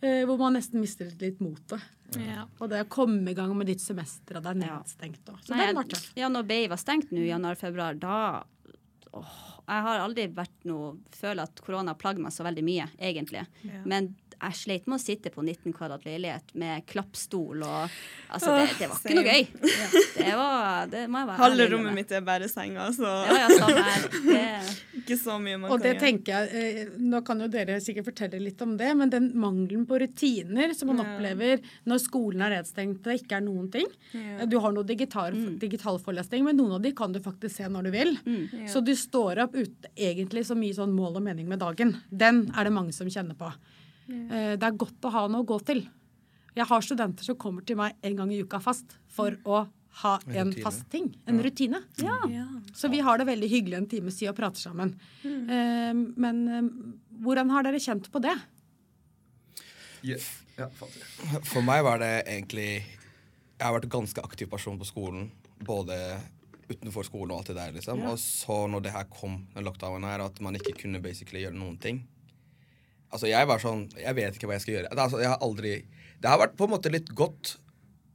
Eh, 0.00 0.24
hvor 0.28 0.38
man 0.40 0.56
nesten 0.58 0.82
mister 0.82 1.10
litt 1.20 1.40
motet. 1.44 1.82
Ja. 2.16 2.46
Og 2.58 2.70
det 2.72 2.84
å 2.86 2.88
komme 2.90 3.32
i 3.32 3.36
gang 3.36 3.52
med 3.56 3.68
ditt 3.68 3.82
semester, 3.84 4.38
og 4.38 4.46
det 4.46 4.54
er 4.54 4.60
nedstengt 4.62 5.28
òg. 5.28 5.42
Så 5.44 5.52
Nei, 5.52 5.66
den 5.68 5.80
var 5.80 5.90
tøff. 5.90 6.06
Ja, 6.16 6.30
når 6.32 6.46
BI 6.48 6.62
var 6.72 6.80
stengt 6.80 7.12
nå 7.12 7.20
i 7.20 7.28
januar-februar, 7.28 7.98
da 8.00 8.16
åh, 9.12 9.36
Jeg 9.68 9.84
har 9.84 10.00
aldri 10.00 10.24
vært 10.32 10.64
noe 10.68 10.94
Føler 11.12 11.42
at 11.44 11.60
korona 11.64 11.92
har 11.92 11.98
meg 12.24 12.32
så 12.32 12.46
veldig 12.46 12.64
mye, 12.64 12.86
egentlig. 12.96 13.44
Ja. 13.68 13.82
Men 13.84 14.14
jeg 14.38 14.54
sleit 14.58 14.86
med 14.88 14.96
å 14.98 15.02
sitte 15.02 15.30
på 15.34 15.42
19 15.42 15.72
kvadrat 15.76 16.04
leilighet 16.06 16.54
med 16.58 16.84
klappstol 16.90 17.62
og 17.66 17.94
Altså, 18.28 18.52
det, 18.58 18.74
det 18.78 18.88
var 18.90 18.98
ikke 19.00 19.14
noe 19.16 19.24
gøy. 19.24 19.46
Det 20.18 20.32
var 20.36 20.88
Det 20.92 21.02
må 21.08 21.22
jeg 21.22 21.28
være 21.30 21.38
Halve 21.40 21.66
rommet 21.72 21.94
mitt 21.96 22.10
er 22.12 22.24
bare 22.26 22.48
senga, 22.52 22.88
så 22.92 23.08
Ja, 23.28 23.46
ja. 23.48 23.68
Det, 24.12 24.42
ikke 25.00 25.16
så 25.16 25.38
mye 25.40 25.56
man 25.62 25.72
Og 25.72 25.80
det 25.80 25.94
kan 25.94 25.96
gjøre. 25.96 26.02
tenker 26.04 26.34
jeg, 26.52 26.66
eh, 26.84 26.90
Nå 27.00 27.22
kan 27.24 27.40
jo 27.40 27.48
dere 27.52 27.78
sikkert 27.80 28.10
fortelle 28.10 28.40
litt 28.42 28.60
om 28.66 28.74
det, 28.80 28.90
men 29.00 29.10
den 29.14 29.30
mangelen 29.40 29.86
på 29.88 29.98
rutiner 30.02 30.74
som 30.76 30.92
man 30.92 31.00
opplever 31.06 31.62
når 31.88 32.02
skolen 32.04 32.44
er 32.44 32.58
nedstengt 32.58 33.00
og 33.00 33.08
det 33.12 33.18
ikke 33.22 33.38
er 33.40 33.46
noen 33.46 33.70
ting 33.72 33.88
Du 34.50 34.58
har 34.60 34.74
noe 34.76 34.84
digital, 34.86 35.32
digital 35.60 35.98
forelesning, 36.02 36.44
men 36.44 36.58
noen 36.60 36.76
av 36.76 36.84
de 36.84 36.92
kan 36.96 37.12
du 37.14 37.20
faktisk 37.24 37.56
se 37.62 37.68
når 37.70 37.88
du 37.88 37.90
vil. 37.94 38.14
Så 38.68 38.80
du 38.84 38.92
står 38.96 39.40
opp 39.46 39.56
uten 39.56 39.88
egentlig 39.96 40.44
så 40.48 40.56
mye 40.58 40.74
sånn 40.76 40.92
mål 40.96 41.18
og 41.20 41.24
mening 41.26 41.48
med 41.50 41.60
dagen. 41.62 41.94
Den 42.10 42.44
er 42.54 42.68
det 42.68 42.72
mange 42.74 42.92
som 42.96 43.08
kjenner 43.10 43.36
på. 43.38 43.50
Eh, 44.08 44.56
Det 44.56 44.62
er 44.68 44.76
godt 44.76 45.00
å 45.04 45.10
ha 45.12 45.26
noe 45.28 45.42
å 45.44 45.46
gå 45.46 45.58
til. 45.64 45.82
Jeg 46.56 46.66
har 46.66 46.80
studenter 46.82 47.22
som 47.24 47.36
kommer 47.36 47.64
til 47.66 47.76
meg 47.76 47.94
en 48.02 48.16
gang 48.16 48.32
i 48.32 48.40
uka 48.42 48.58
fast 48.60 48.96
for 49.08 49.36
å 49.44 49.66
ha 50.02 50.18
En 50.28 50.50
rutine. 50.50 50.62
fast 50.62 50.88
ting. 50.90 51.08
En 51.26 51.40
rutine. 51.42 51.80
Ja. 51.96 52.16
Så 52.74 52.88
vi 52.90 53.00
har 53.00 53.18
det 53.18 53.26
veldig 53.26 53.48
hyggelig 53.50 53.76
en 53.76 53.86
time 53.86 54.10
siden 54.10 54.30
og 54.30 54.36
prater 54.36 54.60
sammen. 54.60 54.94
Eh, 55.24 55.92
men 56.16 56.48
eh, 56.48 56.68
hvordan 57.22 57.50
har 57.50 57.62
dere 57.66 57.78
kjent 57.82 58.10
på 58.10 58.20
det? 58.22 58.36
For 61.48 61.62
meg 61.66 61.82
var 61.86 61.98
det 62.02 62.12
egentlig 62.26 62.70
Jeg 63.58 63.66
har 63.66 63.74
vært 63.74 63.88
en 63.88 63.96
ganske 64.00 64.22
aktiv 64.22 64.46
person 64.50 64.78
på 64.78 64.86
skolen. 64.86 65.30
Både 65.66 65.96
utenfor 66.68 67.02
skolen 67.02 67.32
og 67.32 67.40
alt 67.40 67.48
det 67.50 67.56
der, 67.56 67.72
liksom. 67.74 68.02
Og 68.06 68.18
så 68.22 68.68
når 68.70 68.84
det 68.84 68.92
her 68.94 69.08
kom, 69.10 69.40
den 69.54 69.64
lockdownen 69.66 70.04
her, 70.06 70.22
at 70.22 70.38
man 70.44 70.54
ikke 70.54 70.76
kunne 70.84 71.00
basically 71.02 71.42
gjøre 71.42 71.56
noen 71.58 71.78
ting. 71.82 72.04
Altså, 73.10 73.26
jeg 73.30 73.46
var 73.48 73.58
sånn 73.62 73.86
Jeg 73.96 74.14
vet 74.18 74.34
ikke 74.36 74.46
hva 74.50 74.56
jeg 74.58 74.64
skal 74.66 74.74
gjøre. 74.74 74.92
Altså, 74.92 75.20
jeg 75.22 75.30
har 75.32 75.38
aldri 75.44 75.74
Det 76.20 76.28
har 76.28 76.38
vært 76.42 76.56
på 76.58 76.66
en 76.68 76.74
måte 76.74 76.90
litt 76.92 77.08
godt. 77.16 77.56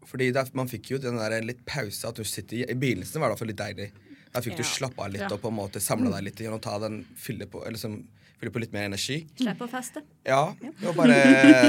Fordi 0.06 0.32
det, 0.36 0.44
man 0.54 0.68
fikk 0.70 0.92
jo 0.92 0.98
den 1.02 1.18
der 1.18 1.42
litt 1.42 1.64
pause. 1.66 2.08
At 2.10 2.20
du 2.20 2.24
sitter 2.28 2.58
i, 2.60 2.66
I 2.70 2.76
begynnelsen 2.78 3.22
var 3.22 3.30
det 3.32 3.32
i 3.32 3.34
hvert 3.34 3.44
fall 3.46 3.54
litt 3.54 3.62
deilig. 3.64 3.92
Da 4.34 4.42
fikk 4.42 4.58
du 4.60 4.64
Ja. 4.66 4.70
slappe 4.70 5.00
av 5.06 5.12
litt 5.14 5.22
Ja. 5.24 5.30
og 5.34 5.42
på 5.42 5.48
en 5.50 5.56
måte 5.58 5.80
samle 5.82 6.12
deg 6.14 6.24
litt 6.28 6.42
og 6.50 6.62
ta 6.62 6.78
den, 6.82 7.06
fylle 7.16 7.46
på, 7.48 7.62
liksom, 7.72 8.04
fylle 8.42 8.52
på 8.52 8.60
litt 8.60 8.74
mer 8.74 8.86
energi. 8.90 9.20
Slippe 9.40 9.64
å 9.66 9.70
feste. 9.72 10.02
Ja, 10.26 10.42
og 10.88 10.96
bare 10.98 11.16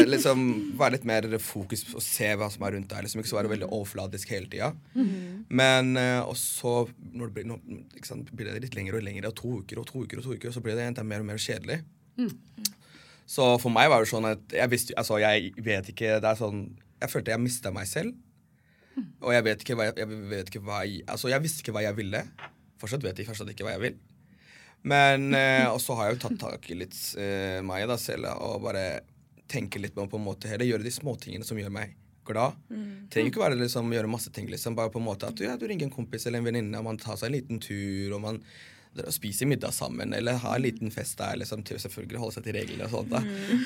liksom 0.14 0.73
være 0.76 0.97
litt 0.97 1.04
mer 1.04 1.28
fokus 1.38 1.85
og 1.95 2.02
se 2.02 2.33
hva 2.35 2.50
som 2.50 2.64
er 2.66 2.73
rundt 2.76 2.88
deg. 2.88 3.04
Liksom 3.04 3.21
ikke 3.23 3.31
så 3.31 3.37
være 3.38 3.52
veldig 3.54 3.69
overfladisk 3.71 4.33
hele 4.35 4.49
tida. 4.50 4.73
Men 5.49 5.97
eh, 6.00 6.21
og 6.25 6.35
så 6.40 6.88
når 7.12 7.31
det 7.31 7.35
blir, 7.38 7.49
nå, 7.52 7.61
ikke 7.95 8.11
sant, 8.11 8.33
blir 8.35 8.50
det 8.50 8.64
litt 8.64 8.75
lenger 8.76 8.97
og 8.99 9.04
lengre, 9.07 9.28
og 9.31 9.37
to 9.38 9.61
uker 9.62 9.78
og 9.85 9.87
to 9.93 10.02
uker, 10.04 10.19
og 10.19 10.25
to 10.25 10.35
uker, 10.35 10.49
og 10.50 10.57
så 10.57 10.64
blir 10.64 10.75
det 10.76 10.88
enda 10.90 11.04
mer 11.07 11.21
og 11.25 11.31
mer 11.31 11.37
kjedelig. 11.40 11.83
Så 13.26 13.47
for 13.62 13.73
meg 13.73 13.88
var 13.93 14.04
det 14.04 14.11
sånn 14.11 14.26
at 14.28 14.52
jeg 14.52 14.71
visste 14.73 14.97
Altså, 15.00 15.16
jeg 15.23 15.54
vet 15.64 15.87
ikke 15.88 16.19
Det 16.21 16.28
er 16.28 16.37
sånn 16.37 16.59
Jeg 17.00 17.09
følte 17.09 17.33
jeg 17.33 17.40
mista 17.40 17.73
meg 17.73 17.88
selv. 17.88 18.12
Og 19.25 19.33
jeg 19.35 19.47
vet 19.47 19.64
ikke 19.64 19.76
hva 19.78 19.88
jeg, 19.88 19.97
jeg 20.02 20.19
vet 20.31 20.50
ikke 20.52 20.64
hva 20.66 20.83
jeg 20.85 21.07
Altså, 21.09 21.31
jeg 21.33 21.45
visste 21.45 21.64
ikke 21.64 21.75
hva 21.76 21.87
jeg 21.87 21.99
ville. 21.99 22.21
Fortsatt 22.81 23.07
vet 23.07 23.23
jeg 23.23 23.31
fortsatt 23.31 23.50
ikke 23.54 23.66
hva 23.66 23.78
jeg 23.78 23.85
vil. 23.87 23.99
Men 24.85 25.33
eh, 25.40 25.66
Og 25.73 25.81
så 25.83 25.97
har 25.99 26.11
jeg 26.11 26.19
jo 26.19 26.23
tatt 26.28 26.38
tak 26.45 26.71
i 26.71 26.78
litt 26.85 27.00
eh, 27.21 27.61
meg 27.64 27.88
da 27.90 27.99
selv 28.00 28.31
og 28.35 28.62
bare 28.69 28.87
tenke 29.50 29.81
litt 29.81 29.97
på, 29.97 30.07
på 30.09 30.21
en 30.21 30.25
måte 30.25 30.49
heller 30.49 30.69
gjøre 30.69 30.87
de 30.87 30.93
småtingene 30.95 31.47
som 31.47 31.59
gjør 31.61 31.73
meg 31.73 31.97
glad. 32.25 32.57
Trenger 33.12 33.31
ikke 33.31 33.43
være 33.43 33.59
liksom 33.61 33.93
gjøre 33.93 34.11
masse 34.11 34.31
ting, 34.33 34.49
liksom. 34.50 34.76
Bare 34.78 34.93
på 34.93 35.00
en 35.00 35.04
måte 35.04 35.28
at 35.28 35.40
ja, 35.45 35.59
du 35.61 35.66
ringer 35.69 35.88
en 35.88 35.95
kompis 35.95 36.25
eller 36.26 36.40
en 36.40 36.49
venninne, 36.49 36.78
og 36.81 36.87
man 36.87 37.00
tar 37.00 37.19
seg 37.21 37.28
en 37.28 37.37
liten 37.37 37.61
tur, 37.62 38.14
og 38.16 38.23
man 38.25 38.40
spiser 39.15 39.49
middag 39.51 39.73
sammen, 39.75 40.13
eller 40.15 40.39
har 40.43 40.57
en 40.57 40.63
liten 40.63 40.93
fest 40.95 41.19
der, 41.19 41.37
liksom, 41.41 41.65
til 41.67 41.81
selvfølgelig 41.83 42.21
holde 42.23 42.37
seg 42.37 42.47
til 42.47 42.57
reglene 42.57 42.87
og 42.87 42.93
sånt. 42.93 43.11
da. 43.11 43.21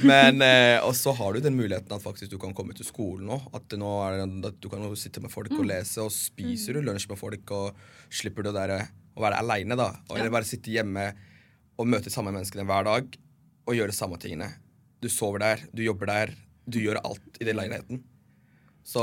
Men, 0.09 0.43
eh, 0.43 0.79
Og 0.85 0.95
så 0.97 1.13
har 1.17 1.33
du 1.35 1.41
den 1.45 1.57
muligheten 1.59 1.93
at 1.93 2.03
faktisk 2.05 2.31
du 2.33 2.39
kan 2.39 2.55
komme 2.57 2.75
til 2.75 2.87
skolen 2.89 3.27
nå. 3.29 3.41
At 3.55 3.69
nå 3.77 3.91
er 4.07 4.19
det, 4.23 4.53
at 4.53 4.61
du 4.61 4.69
kan 4.73 4.85
sitte 4.97 5.21
med 5.21 5.31
folk 5.31 5.53
og 5.53 5.67
lese, 5.69 6.01
og 6.05 6.13
spiser 6.15 6.75
du 6.79 6.81
lunsj 6.83 7.09
med 7.09 7.21
folk, 7.21 7.51
og 7.51 7.75
slipper 8.11 8.43
du 8.49 8.53
der, 8.53 8.89
å 9.19 9.25
være 9.25 9.41
aleine, 9.43 9.77
da. 9.77 9.91
Og 10.09 10.19
Eller 10.19 10.31
bare 10.31 10.49
sitte 10.49 10.71
hjemme 10.71 11.11
og 11.79 11.87
møte 11.87 12.11
samme 12.11 12.33
menneskene 12.35 12.67
hver 12.67 12.85
dag 12.87 13.19
og 13.69 13.75
gjøre 13.77 13.93
samme 13.95 14.19
tingene. 14.19 14.53
Du 15.03 15.09
sover 15.13 15.43
der, 15.43 15.67
du 15.75 15.83
jobber 15.83 16.07
der, 16.07 16.33
du 16.69 16.81
gjør 16.81 17.01
alt 17.05 17.39
i 17.41 17.45
den 17.45 17.59
leiligheten. 17.59 18.03
Så 18.85 19.01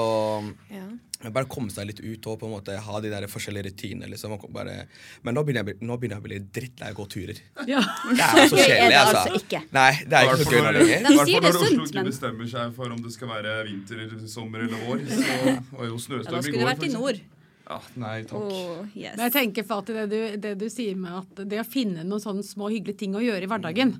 Ja. 0.71 1.29
bare 1.29 1.45
komme 1.45 1.69
seg 1.69 1.85
litt 1.87 1.99
ut 2.01 2.25
og 2.27 2.39
på 2.41 2.45
en 2.47 2.53
måte 2.55 2.73
ha 2.81 2.99
de 3.01 3.09
der 3.09 3.27
forskjellige 3.29 3.67
rutinene. 3.69 4.09
Liksom, 4.09 4.33
bare, 4.53 4.87
men 5.23 5.35
nå 5.35 5.43
begynner, 5.45 5.65
jeg, 5.65 5.77
nå 5.81 5.97
begynner 5.97 6.17
jeg 6.17 6.23
å 6.23 6.25
bli 6.25 6.39
drittlei 6.57 6.89
av 6.89 6.95
å 6.95 6.99
gå 7.03 7.05
turer. 7.13 7.37
Ja. 7.69 7.81
Det 8.09 8.25
er 8.25 8.49
så 8.49 8.57
kjedelig, 8.65 8.97
altså. 8.97 9.21
altså 9.21 9.35
ikke. 9.41 9.61
Nei, 9.77 9.91
det 10.09 10.13
er 10.17 10.25
ikke 10.25 10.37
så 10.41 10.55
gøy 10.55 10.65
lenger. 10.65 10.97
I 10.97 11.03
hvert 11.03 11.31
fall 11.31 11.45
når 11.45 11.61
Oslo 11.61 11.85
ikke 11.85 11.95
men- 12.01 12.09
bestemmer 12.09 12.49
seg 12.55 12.73
for 12.75 12.95
om 12.97 13.01
det 13.05 13.13
skal 13.13 13.29
være 13.29 13.53
vinter, 13.69 14.01
eller 14.07 14.27
sommer 14.27 14.65
eller 14.65 14.83
vår. 14.87 15.05
Så 15.05 15.55
var 15.77 15.85
jo 15.85 15.95
Ja, 15.95 16.03
snøstorm 16.07 16.31
da 16.31 16.37
i 16.37 16.45
skulle 16.49 16.59
går. 16.59 16.65
du 16.65 16.71
vært 16.73 16.89
i 16.89 16.93
nord. 16.97 17.21
Ja, 17.65 17.79
nei 17.97 18.17
takk. 18.29 18.41
Oh, 18.41 18.85
yes. 18.93 19.15
Men 19.17 19.23
jeg 19.31 19.33
tenker 19.33 19.63
Fatih, 19.65 19.95
det 19.95 20.09
du, 20.09 20.37
det 20.37 20.57
du 20.61 20.67
sier 20.69 20.95
med 20.95 21.13
at 21.23 21.47
det 21.49 21.61
å 21.61 21.65
finne 21.65 22.03
noen 22.05 22.21
sånne 22.21 22.43
små 22.45 22.69
hyggelige 22.69 22.99
ting 22.99 23.15
å 23.17 23.23
gjøre 23.25 23.41
i 23.41 23.49
hverdagen, 23.49 23.95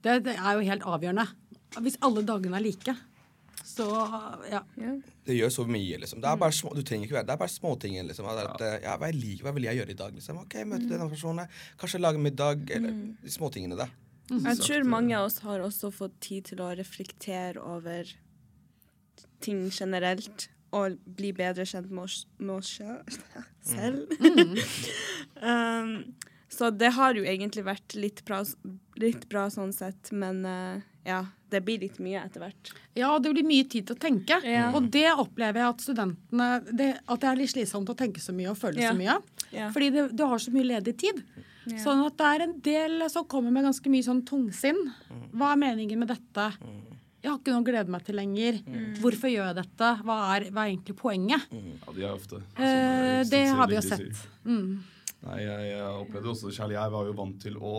det, 0.00 0.14
det 0.24 0.36
er 0.36 0.54
jo 0.56 0.64
helt 0.64 0.86
avgjørende. 0.88 1.26
Hvis 1.84 1.98
alle 2.00 2.22
dagene 2.24 2.56
er 2.56 2.64
like, 2.64 2.94
så 3.66 3.86
ja. 4.50 4.60
Det 5.26 5.36
gjør 5.36 5.52
så 5.54 5.64
mye, 5.68 5.98
liksom. 6.02 6.20
Det 6.22 6.28
er 6.30 6.38
bare 6.40 6.54
små, 6.56 6.72
du 6.76 6.82
trenger 6.86 7.08
ikke 7.08 7.18
være, 7.18 7.28
det 7.28 7.34
er 7.34 7.40
bare 7.42 7.52
småtingen. 7.52 8.10
Liksom. 8.10 8.28
At, 8.32 8.62
eh, 8.64 8.78
ja, 8.84 8.94
hva, 9.00 9.10
liker, 9.14 9.46
hva 9.46 9.54
vil 9.56 9.68
jeg 9.68 9.80
gjøre 9.80 9.94
i 9.94 9.98
dag? 9.98 10.14
Liksom? 10.16 10.40
Ok, 10.44 10.56
møte 10.68 10.88
denne 10.90 11.08
personen. 11.10 11.58
Kanskje 11.80 12.02
lage 12.02 12.22
middag. 12.22 12.64
Eller 12.76 12.96
de 13.20 13.34
småtingene, 13.34 13.78
da. 13.78 13.90
Jeg 14.30 14.62
tror 14.62 14.86
mange 14.86 15.16
av 15.18 15.26
oss 15.26 15.40
har 15.42 15.62
også 15.64 15.90
fått 15.94 16.16
tid 16.22 16.52
til 16.52 16.62
å 16.62 16.70
reflektere 16.78 17.62
over 17.62 18.10
ting 19.42 19.66
generelt. 19.74 20.48
Og 20.76 21.00
bli 21.18 21.32
bedre 21.34 21.64
kjent 21.66 21.90
med 21.90 22.04
oss, 22.06 22.24
med 22.38 22.60
oss 22.60 22.76
selv. 23.66 24.12
um, 25.42 25.96
så 26.50 26.70
det 26.74 26.92
har 26.96 27.14
jo 27.14 27.22
egentlig 27.26 27.62
vært 27.66 27.94
litt 27.94 28.22
bra, 28.26 28.42
litt 28.98 29.28
bra 29.30 29.46
sånn 29.50 29.72
sett, 29.74 30.10
men 30.10 30.42
eh, 30.46 30.86
ja, 31.06 31.20
det 31.50 31.60
blir 31.66 31.80
litt 31.82 31.98
mye 32.02 32.20
etter 32.26 32.42
hvert. 32.44 32.72
Ja, 32.98 33.10
det 33.18 33.32
blir 33.34 33.46
mye 33.46 33.64
tid 33.68 33.86
til 33.88 33.96
å 33.96 34.00
tenke. 34.00 34.36
Ja. 34.46 34.68
Og 34.76 34.90
det 34.92 35.06
opplever 35.14 35.62
jeg 35.62 35.68
at 35.74 35.84
studentene 35.84 36.48
det, 36.70 36.90
At 37.08 37.20
det 37.24 37.28
er 37.30 37.40
litt 37.40 37.50
slitsomt 37.54 37.88
å 37.90 37.96
tenke 37.98 38.20
så 38.22 38.34
mye 38.36 38.50
og 38.52 38.58
føle 38.60 38.80
Ja. 38.82 38.92
så 38.92 38.98
mye. 38.98 39.16
Ja. 39.52 39.70
Fordi 39.74 39.90
det, 39.94 40.04
du 40.16 40.24
har 40.26 40.38
så 40.38 40.52
mye 40.54 40.68
ledig 40.68 40.96
tid. 41.00 41.24
Ja. 41.66 41.76
Sånn 41.82 42.04
at 42.06 42.16
det 42.16 42.26
er 42.28 42.44
en 42.46 42.54
del 42.60 43.08
som 43.10 43.24
kommer 43.24 43.50
med 43.52 43.64
ganske 43.64 43.90
mye 43.92 44.02
sånn 44.06 44.22
tungsinn. 44.24 44.78
Hva 45.34 45.52
er 45.52 45.60
meningen 45.60 45.98
med 45.98 46.08
dette? 46.08 46.46
Jeg 47.20 47.28
har 47.28 47.36
ikke 47.38 47.52
noe 47.52 47.60
å 47.60 47.66
glede 47.66 47.92
meg 47.92 48.04
til 48.06 48.16
lenger. 48.16 48.62
Hvorfor 49.02 49.28
gjør 49.28 49.50
jeg 49.50 49.56
dette? 49.58 49.90
Hva 50.06 50.16
er, 50.36 50.46
hva 50.54 50.62
er 50.64 50.70
egentlig 50.72 50.96
poenget? 50.96 51.50
Ja, 51.52 51.92
de 51.92 52.02
er 52.06 52.14
ofte 52.14 52.38
Eh, 52.56 52.62
sånne 52.64 53.30
det 53.30 53.42
har 53.48 53.68
vi 53.68 53.74
jo 53.76 53.82
sett. 53.84 54.22
Mm. 54.46 54.82
Nei, 55.26 55.40
jeg, 55.44 55.66
jeg 55.74 55.82
opplevde 56.00 56.30
også 56.32 56.48
kjærlig. 56.56 56.78
Jeg 56.78 56.90
var 56.94 57.04
jo 57.10 57.12
vant 57.18 57.40
til 57.42 57.58
å 57.60 57.74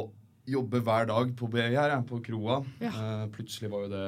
jobbe 0.47 0.81
hver 0.83 1.05
dag 1.09 1.35
på 1.37 1.47
BI 1.51 1.67
her, 1.75 1.93
på 2.07 2.19
kroa. 2.25 2.61
Ja. 2.81 2.91
Uh, 2.91 3.25
plutselig 3.33 3.69
var 3.71 3.85
jo 3.85 3.91
det 3.93 4.05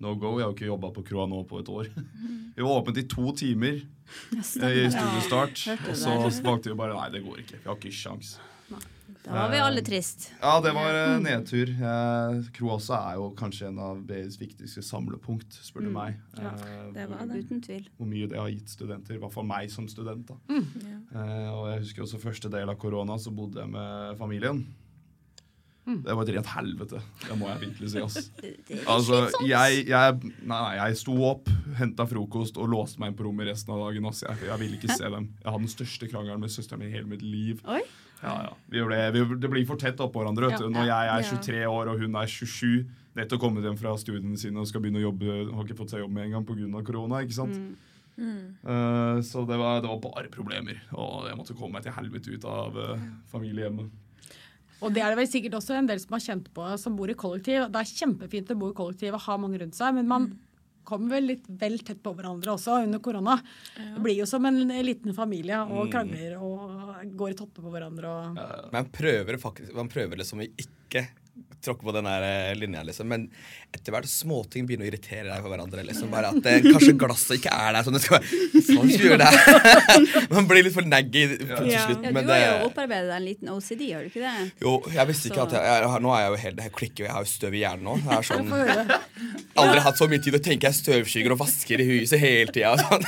no 0.00 0.12
go. 0.14 0.34
Jeg 0.38 0.44
har 0.46 0.52
jo 0.52 0.56
ikke 0.56 0.68
jobba 0.70 0.90
på 0.94 1.02
kroa 1.08 1.26
nå 1.30 1.42
på 1.48 1.62
et 1.62 1.68
år. 1.72 1.88
Vi 2.58 2.62
var 2.66 2.80
åpent 2.82 2.98
i 2.98 3.06
to 3.10 3.32
timer 3.38 3.80
eh, 3.80 4.38
i 4.38 4.90
studiestart, 4.90 5.60
og 5.88 5.96
så 5.98 6.14
valgte 6.42 6.72
vi 6.72 6.74
bare 6.78 6.94
nei, 6.96 7.08
det 7.14 7.20
går 7.22 7.42
ikke. 7.44 7.60
Vi 7.62 7.68
har 7.68 7.76
ikke 7.78 7.92
sjans. 7.94 8.32
Da 9.28 9.34
var 9.34 9.50
vi 9.52 9.58
alle 9.60 9.82
trist. 9.84 10.28
Ja, 10.40 10.54
det 10.64 10.70
var 10.74 10.94
eh, 10.96 11.18
nedtur. 11.20 11.70
Kroasa 12.56 12.98
er 13.10 13.18
jo 13.20 13.28
kanskje 13.36 13.68
en 13.68 13.78
av 13.82 14.00
BIs 14.08 14.38
viktigste 14.40 14.82
samlepunkt, 14.86 15.58
spør 15.66 15.86
du 15.86 15.90
meg. 15.94 16.16
Ja, 16.38 16.54
Eh, 16.56 16.88
det 16.94 17.06
var 17.10 17.26
det. 17.28 17.42
Uten 17.44 17.60
tvil. 17.62 17.86
hvor 17.98 18.08
mye 18.08 18.26
det 18.30 18.38
har 18.40 18.48
gitt 18.50 18.72
studenter, 18.72 19.14
i 19.18 19.22
hvert 19.22 19.34
fall 19.34 19.46
meg 19.46 19.70
som 19.70 19.86
student. 19.90 20.26
da. 20.30 20.38
Ja. 20.48 20.98
Eh, 21.14 21.48
og 21.52 21.64
jeg 21.72 21.82
husker 21.84 22.06
også 22.06 22.22
første 22.22 22.50
del 22.52 22.68
av 22.72 22.78
korona, 22.80 23.18
så 23.20 23.30
bodde 23.34 23.60
jeg 23.60 23.70
med 23.70 24.16
familien. 24.18 24.64
Mm. 25.88 26.00
Det 26.04 26.16
var 26.18 26.26
et 26.26 26.34
rent 26.36 26.50
helvete, 26.52 26.98
det 27.24 27.36
må 27.40 27.46
jeg 27.48 27.60
virkelig 27.62 27.92
si. 27.94 28.02
ass. 28.04 28.18
Altså, 28.94 29.22
jeg, 29.48 29.86
jeg, 29.88 30.34
nei, 30.50 30.64
jeg 30.76 30.98
sto 31.00 31.14
opp, 31.30 31.48
henta 31.78 32.04
frokost 32.08 32.60
og 32.60 32.68
låste 32.74 33.00
meg 33.00 33.12
inn 33.12 33.16
på 33.18 33.24
rommet 33.24 33.48
resten 33.48 33.72
av 33.72 33.80
dagen. 33.86 34.10
ass. 34.10 34.20
Jeg, 34.26 34.44
jeg 34.50 34.60
ville 34.60 34.76
ikke 34.76 34.92
se 34.92 35.08
dem. 35.08 35.30
Jeg 35.40 35.48
hadde 35.48 35.64
den 35.64 35.72
største 35.72 36.10
krangelen 36.12 36.44
med 36.44 36.52
søsteren 36.52 36.84
min 36.84 36.92
i 36.92 36.94
hele 36.98 37.08
mitt 37.08 37.24
liv. 37.24 37.64
Oi. 37.64 37.80
Ja, 38.20 38.34
ja. 38.48 38.54
Vi 38.68 38.84
ble, 38.84 39.02
vi, 39.14 39.24
det 39.40 39.50
blir 39.50 39.66
for 39.66 39.80
tett 39.80 40.00
oppå 40.02 40.22
hverandre. 40.22 40.50
Ja. 40.52 40.60
Når 40.74 40.88
jeg 40.90 41.12
er 41.14 41.28
23 41.32 41.66
år 41.70 41.92
og 41.92 42.02
hun 42.02 42.18
er 42.18 42.30
27, 42.30 42.88
nettopp 43.18 43.42
kommet 43.46 43.66
hjem 43.66 43.78
fra 43.78 43.94
studiene 44.00 44.38
sine 44.40 44.60
og 44.60 44.68
skal 44.68 44.82
begynne 44.84 45.00
å 45.00 45.08
jobbe, 45.08 45.38
har 45.54 45.64
ikke 45.64 45.78
fått 45.78 45.94
seg 45.94 46.04
jobb 46.04 46.16
med 46.16 46.28
en 46.28 46.38
gang 46.38 46.48
pga. 46.48 46.82
korona. 46.86 47.22
ikke 47.24 47.38
sant? 47.38 47.60
Eh, 48.18 49.20
så 49.22 49.44
det 49.46 49.56
var, 49.56 49.80
det 49.80 49.88
var 49.88 50.02
bare 50.02 50.28
problemer. 50.34 50.82
Og 50.92 51.28
jeg 51.30 51.38
måtte 51.38 51.56
komme 51.56 51.78
meg 51.78 51.86
til 51.86 51.94
helvete 51.94 52.34
ut 52.34 52.46
av 52.50 52.76
uh, 52.76 53.08
familiehjemmet. 53.30 53.90
Og 54.78 54.92
det 54.94 55.02
er 55.02 55.12
det 55.12 55.18
vel 55.18 55.30
sikkert 55.30 55.56
også 55.58 55.78
en 55.78 55.88
del 55.88 56.00
som 56.02 56.14
har 56.14 56.24
kjent 56.24 56.50
på 56.54 56.66
som 56.78 56.98
bor 56.98 57.10
i 57.10 57.16
kollektiv. 57.18 57.66
Det 57.72 57.80
er 57.80 57.96
kjempefint 58.02 58.52
å 58.54 58.58
bo 58.60 58.70
i 58.70 58.76
kollektiv 58.78 59.16
og 59.16 59.24
ha 59.24 59.38
mange 59.40 59.60
rundt 59.62 59.78
seg, 59.78 59.96
men 59.96 60.10
man 60.10 60.28
kommer 60.88 61.18
vel 61.18 61.26
litt 61.34 61.48
vel 61.60 61.76
tett 61.84 62.00
på 62.04 62.14
hverandre 62.16 62.54
også 62.54 62.78
under 62.86 63.02
korona. 63.04 63.36
Det 63.76 64.02
blir 64.04 64.16
jo 64.16 64.26
som 64.28 64.46
en 64.48 64.60
liten 64.86 65.16
familie 65.16 65.60
og 65.66 65.90
krangler 65.92 66.38
og 66.40 67.02
går 67.18 67.34
i 67.34 67.38
totter 67.38 67.64
på 67.64 67.72
hverandre. 67.74 68.12
Og... 68.12 68.44
Man 68.72 68.88
prøver 68.94 69.40
faktisk 69.42 69.74
Man 69.76 69.90
prøver 69.92 70.22
liksom 70.22 70.46
ikke 70.46 71.04
tråkke 71.64 71.82
på 71.88 71.92
den 71.96 72.06
der 72.06 72.22
eh, 72.22 72.54
linja, 72.54 72.84
liksom. 72.86 73.08
Men 73.10 73.24
etter 73.74 73.92
hvert 73.92 74.06
småting 74.08 74.64
begynner 74.68 74.86
å 74.86 74.90
irritere 74.92 75.26
deg 75.26 75.42
for 75.42 75.50
hverandre. 75.52 75.82
liksom. 75.84 76.08
Bare 76.12 76.30
at 76.30 76.46
eh, 76.46 76.62
kanskje 76.64 76.94
glasset 77.00 77.34
ikke 77.40 77.50
er 77.52 77.74
der 77.76 77.82
som 77.88 77.96
det 77.96 78.02
skal 78.04 78.20
være. 78.20 78.42
Sånn 78.68 78.92
skal 78.92 79.08
gjøre 79.08 79.26
det? 79.26 80.28
Man 80.36 80.46
blir 80.48 80.64
litt 80.68 80.74
for 80.76 80.86
naggy 80.86 81.24
til 81.34 81.68
Ja. 81.68 81.82
slutt. 81.88 82.06
Ja, 82.06 82.12
du 82.14 82.30
har 82.32 82.44
jo 82.44 82.68
opparbeidet 82.70 83.08
deg 83.10 83.16
en 83.18 83.26
liten 83.26 83.50
OCD, 83.52 83.82
har 83.92 84.06
du 84.06 84.10
ikke 84.12 84.22
det? 84.22 84.52
jo, 84.62 84.76
jeg 84.94 85.10
visste 85.10 85.28
ikke 85.32 85.42
Så- 85.42 85.48
at 85.48 85.56
jeg, 85.58 85.82
jeg, 85.82 86.02
Nå 86.06 86.14
er 86.14 86.22
jeg 86.22 86.30
jo 86.30 86.38
helt, 86.44 86.56
det 86.56 86.64
her 86.68 86.74
klikker 86.78 87.04
jeg 87.08 87.12
har 87.16 87.26
jo 87.26 87.30
støv 87.34 87.54
i 87.58 87.62
hjernen 87.64 87.84
nå. 87.88 87.96
Det 88.06 88.16
er 88.16 88.28
sånn. 88.30 88.52
Aldri 89.58 89.80
hatt 89.82 89.98
så 89.98 90.06
mye 90.08 90.22
tid 90.22 90.36
å 90.38 90.42
tenke 90.42 90.68
jeg 90.70 90.76
støvskygger 90.78 91.34
og 91.34 91.40
vasker 91.42 91.82
i 91.82 91.86
huset 91.90 92.20
hele 92.22 92.52
tida. 92.54 92.76
Sånn. 92.78 93.04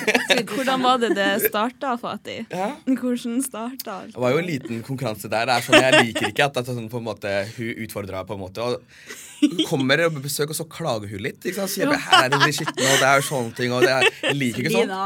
Hvordan 0.50 0.82
var 0.84 0.99
det 1.02 1.12
det 1.16 1.28
starta, 1.46 1.94
Fatih? 2.02 2.42
Ja. 2.50 2.72
Hvordan 2.90 3.38
starta 3.46 4.00
alt? 4.02 4.14
Det 4.16 4.22
var 4.26 4.34
jo 4.34 4.40
en 4.42 4.49
liten 4.50 4.82
konkurranse 4.87 5.30
der. 5.30 5.46
Det 5.46 5.56
er 5.56 5.66
sånn, 5.68 5.78
Jeg 5.80 6.04
liker 6.10 6.28
ikke 6.32 6.49
at 6.50 6.58
det 6.58 6.64
er 6.66 6.68
sånn, 6.80 6.90
på 6.92 6.99
en 7.00 7.06
måte, 7.06 7.34
hun 7.56 7.70
utfordrer 7.87 8.19
meg. 8.20 8.28
på 8.28 8.36
en 8.36 8.42
måte 8.44 8.64
og 8.64 9.66
kommer 9.70 10.02
på 10.12 10.22
besøk, 10.22 10.52
og 10.52 10.58
så 10.58 10.66
klager 10.68 11.10
hun 11.10 11.24
litt. 11.24 11.40
Ikke 11.42 11.62
sant? 11.62 11.72
Sier 11.72 11.90
bare, 11.90 12.02
her 12.04 12.28
er 12.28 12.44
det 12.44 12.54
skitne, 12.58 12.86
og 12.86 13.02
det 13.02 13.10
er 13.10 13.26
sånne 13.26 13.54
ting. 13.56 13.74
Og 13.74 13.84
det 13.84 13.92
er, 13.94 14.08
jeg 14.28 14.36
liker 14.36 14.68
ikke. 14.68 14.82
Lina. 14.84 15.04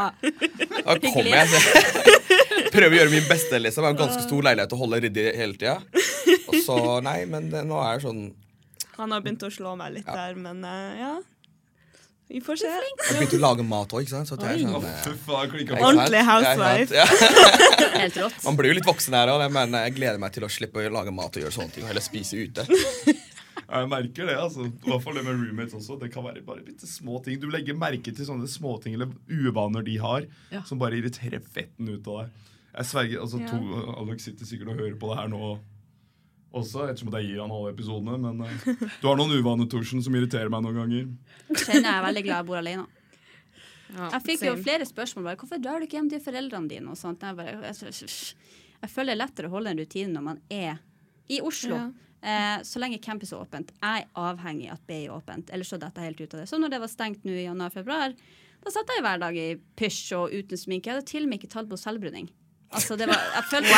Da 0.85 0.97
kommer 1.04 1.37
jeg, 1.38 1.49
så 1.52 2.64
prøver 2.75 2.97
å 2.97 2.99
gjøre 3.00 3.12
min 3.14 3.28
beste. 3.28 3.61
liksom 3.62 3.85
Jeg 3.85 3.88
har 3.88 3.97
en 3.97 4.00
ganske 4.02 4.25
stor 4.26 4.49
leilighet 4.49 4.75
å 4.75 4.80
holde 4.80 5.02
ryddig 5.04 5.26
hele 5.38 5.59
tida. 5.61 5.76
Og 6.49 6.59
så, 6.66 6.78
nei, 7.06 7.21
men 7.30 7.50
det, 7.52 7.62
nå 7.68 7.78
er 7.83 7.99
det 8.00 8.06
sånn 8.06 8.25
Han 8.99 9.14
har 9.14 9.23
begynt 9.25 9.42
å 9.47 9.50
slå 9.52 9.75
meg 9.78 9.97
litt 9.99 10.09
der, 10.09 10.37
men 10.38 10.62
eh, 10.68 11.00
ja. 11.02 11.14
Vi 12.28 12.40
får 12.40 12.57
se. 12.57 12.69
Jeg 12.73 13.16
begynte 13.19 13.37
å 13.37 13.43
lage 13.43 13.64
mat 13.69 13.93
òg, 13.93 14.07
sånn, 14.09 14.25
eh? 14.25 14.62
Ordentlig 15.76 16.23
housewife. 16.25 17.04
Helt 18.00 18.16
rått. 18.16 18.38
Man 18.47 18.57
blir 18.59 18.73
jo 18.73 18.78
litt 18.78 18.88
voksen 18.88 19.16
her 19.19 19.33
òg, 19.35 19.45
men 19.52 19.76
jeg 19.76 19.95
gleder 19.99 20.21
meg 20.23 20.33
til 20.35 20.47
å 20.47 20.50
slippe 20.52 20.81
å 20.81 20.93
lage 20.95 21.12
mat 21.14 21.37
og 21.37 21.45
gjøre 21.45 21.54
sånne 21.54 21.75
ting. 21.76 21.85
Og 21.85 21.93
heller 21.93 22.04
spise 22.04 22.40
ute. 22.40 22.64
Jeg 23.64 23.88
merker 23.90 24.28
det, 24.28 24.35
altså. 24.38 24.66
I 24.69 24.87
hvert 24.90 25.02
fall 25.02 25.16
det 25.16 25.23
med 25.25 25.38
roommates 25.40 25.75
også. 25.78 25.97
Det 25.99 26.11
kan 26.12 26.23
være 26.26 26.43
bare 26.47 26.62
bitte 26.62 26.87
små 26.87 27.16
ting. 27.25 27.38
Du 27.43 27.47
legger 27.50 27.75
merke 27.78 28.12
til 28.14 28.26
sånne 28.28 28.47
småting 28.50 28.95
eller 28.95 29.11
uvaner 29.26 29.83
de 29.87 29.95
har, 30.02 30.26
Ja. 30.52 30.61
som 30.69 30.78
bare 30.78 30.99
irriterer 31.00 31.40
fetten 31.43 31.88
ut 31.88 32.07
av 32.12 32.21
deg. 32.21 32.43
Jeg 32.76 32.87
sverger, 32.90 33.23
altså 33.25 33.40
Ja. 33.40 33.49
to, 33.50 33.59
Alex 34.04 34.28
sitter 34.28 34.47
sikkert 34.47 34.69
og 34.75 34.78
hører 34.83 34.99
på 35.00 35.11
det 35.11 35.19
her 35.23 35.28
nå 35.33 35.59
også, 36.61 36.85
ettersom 36.89 37.11
at 37.13 37.21
jeg 37.21 37.33
gir 37.33 37.41
han 37.43 37.55
alle 37.55 37.73
episodene. 37.75 38.19
Men 38.23 38.45
uh, 38.47 38.85
du 39.01 39.09
har 39.09 39.19
noen 39.21 39.35
uvaner, 39.39 39.69
Torsen, 39.71 40.03
som 40.05 40.15
irriterer 40.19 40.53
meg 40.53 40.65
noen 40.65 40.79
ganger. 40.83 41.09
Kjenner 41.53 41.89
jeg 41.91 41.97
er 41.99 42.07
veldig 42.09 42.25
glad 42.29 42.37
jeg 42.39 42.49
bor 42.51 42.61
alene. 42.61 42.87
Ja, 43.95 44.09
Jeg 44.17 44.23
fikk 44.27 44.47
jo 44.49 44.55
flere 44.59 44.87
spørsmål. 44.89 45.29
bare, 45.29 45.41
Hvorfor 45.43 45.61
drar 45.63 45.79
du 45.83 45.87
ikke 45.87 46.01
hjem 46.01 46.09
til 46.11 46.23
foreldrene 46.25 46.71
dine? 46.71 46.91
og 46.91 46.99
sånt. 46.99 47.23
Jeg, 47.23 47.37
bare, 47.39 47.59
jeg, 47.69 48.09
jeg 48.81 48.91
føler 48.91 49.13
det 49.13 49.19
er 49.19 49.23
lettere 49.23 49.51
å 49.51 49.55
holde 49.55 49.75
en 49.75 49.83
rutine 49.85 50.15
når 50.15 50.25
man 50.33 50.41
er 50.51 50.81
i 51.31 51.39
Oslo. 51.45 51.77
Ja. 51.77 51.91
Eh, 52.25 52.63
så 52.65 52.81
lenge 52.81 52.99
campus 53.05 53.35
er 53.35 53.43
åpent. 53.45 53.75
Jeg 53.83 54.07
er 54.07 54.09
avhengig 54.17 54.71
av 54.73 54.79
at 54.79 54.87
BI 54.89 55.03
er 55.05 55.13
åpent, 55.13 55.51
ellers 55.53 55.71
så 55.75 55.79
detter 55.81 56.03
jeg 56.03 56.15
helt 56.15 56.23
ut 56.25 56.35
av 56.35 56.41
det. 56.41 56.49
Så 56.49 56.61
når 56.61 56.73
det 56.73 56.81
var 56.81 56.93
stengt 56.93 57.27
nå 57.29 57.35
i 57.37 57.45
januar-februar, 57.45 58.15
da 58.65 58.73
satt 58.73 58.89
jeg 58.95 59.05
hver 59.05 59.21
dag 59.21 59.37
i 59.37 59.49
pysj 59.77 60.15
og 60.17 60.33
uten 60.33 60.61
sminke. 60.61 60.89
Jeg 60.89 60.97
hadde 60.97 61.11
til 61.11 61.27
og 61.27 61.31
med 61.31 61.43
ikke 61.43 61.53
tatt 61.53 61.69
på 61.69 61.77
selvbruning. 61.81 62.31
Altså, 62.75 62.97
det 62.99 63.07
var 63.11 63.21
Jeg 63.35 63.45
følte 63.50 63.69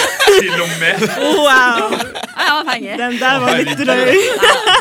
Til 0.40 0.62
og 0.64 0.74
med! 0.82 1.04
Wow! 1.20 1.96
Jeg 1.96 2.46
er 2.46 2.52
avhengig. 2.56 2.92
Den 3.00 3.18
der 3.20 3.40
var 3.42 3.58
litt 3.58 3.82
drøy. 3.82 4.20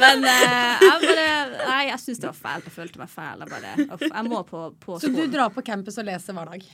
Men 0.03 0.27
uh, 0.27 0.85
jeg 0.85 0.99
bare 1.07 1.25
Nei, 1.69 1.81
jeg 1.89 1.99
syns 2.03 2.21
det 2.21 2.29
var 2.29 2.37
fælt. 2.43 2.69
Jeg 2.69 2.75
følte 2.77 3.01
meg 3.01 3.09
fæl. 3.13 3.43
Jeg 3.43 3.51
bare 3.55 3.89
uff, 3.89 4.05
Jeg 4.05 4.29
må 4.29 4.43
på, 4.47 4.67
på 4.85 5.01
Så 5.01 5.11
du 5.13 5.25
drar 5.33 5.51
på 5.53 5.65
campus 5.65 5.97
og 6.01 6.07
leser 6.09 6.37
hver 6.37 6.53
dag? 6.53 6.69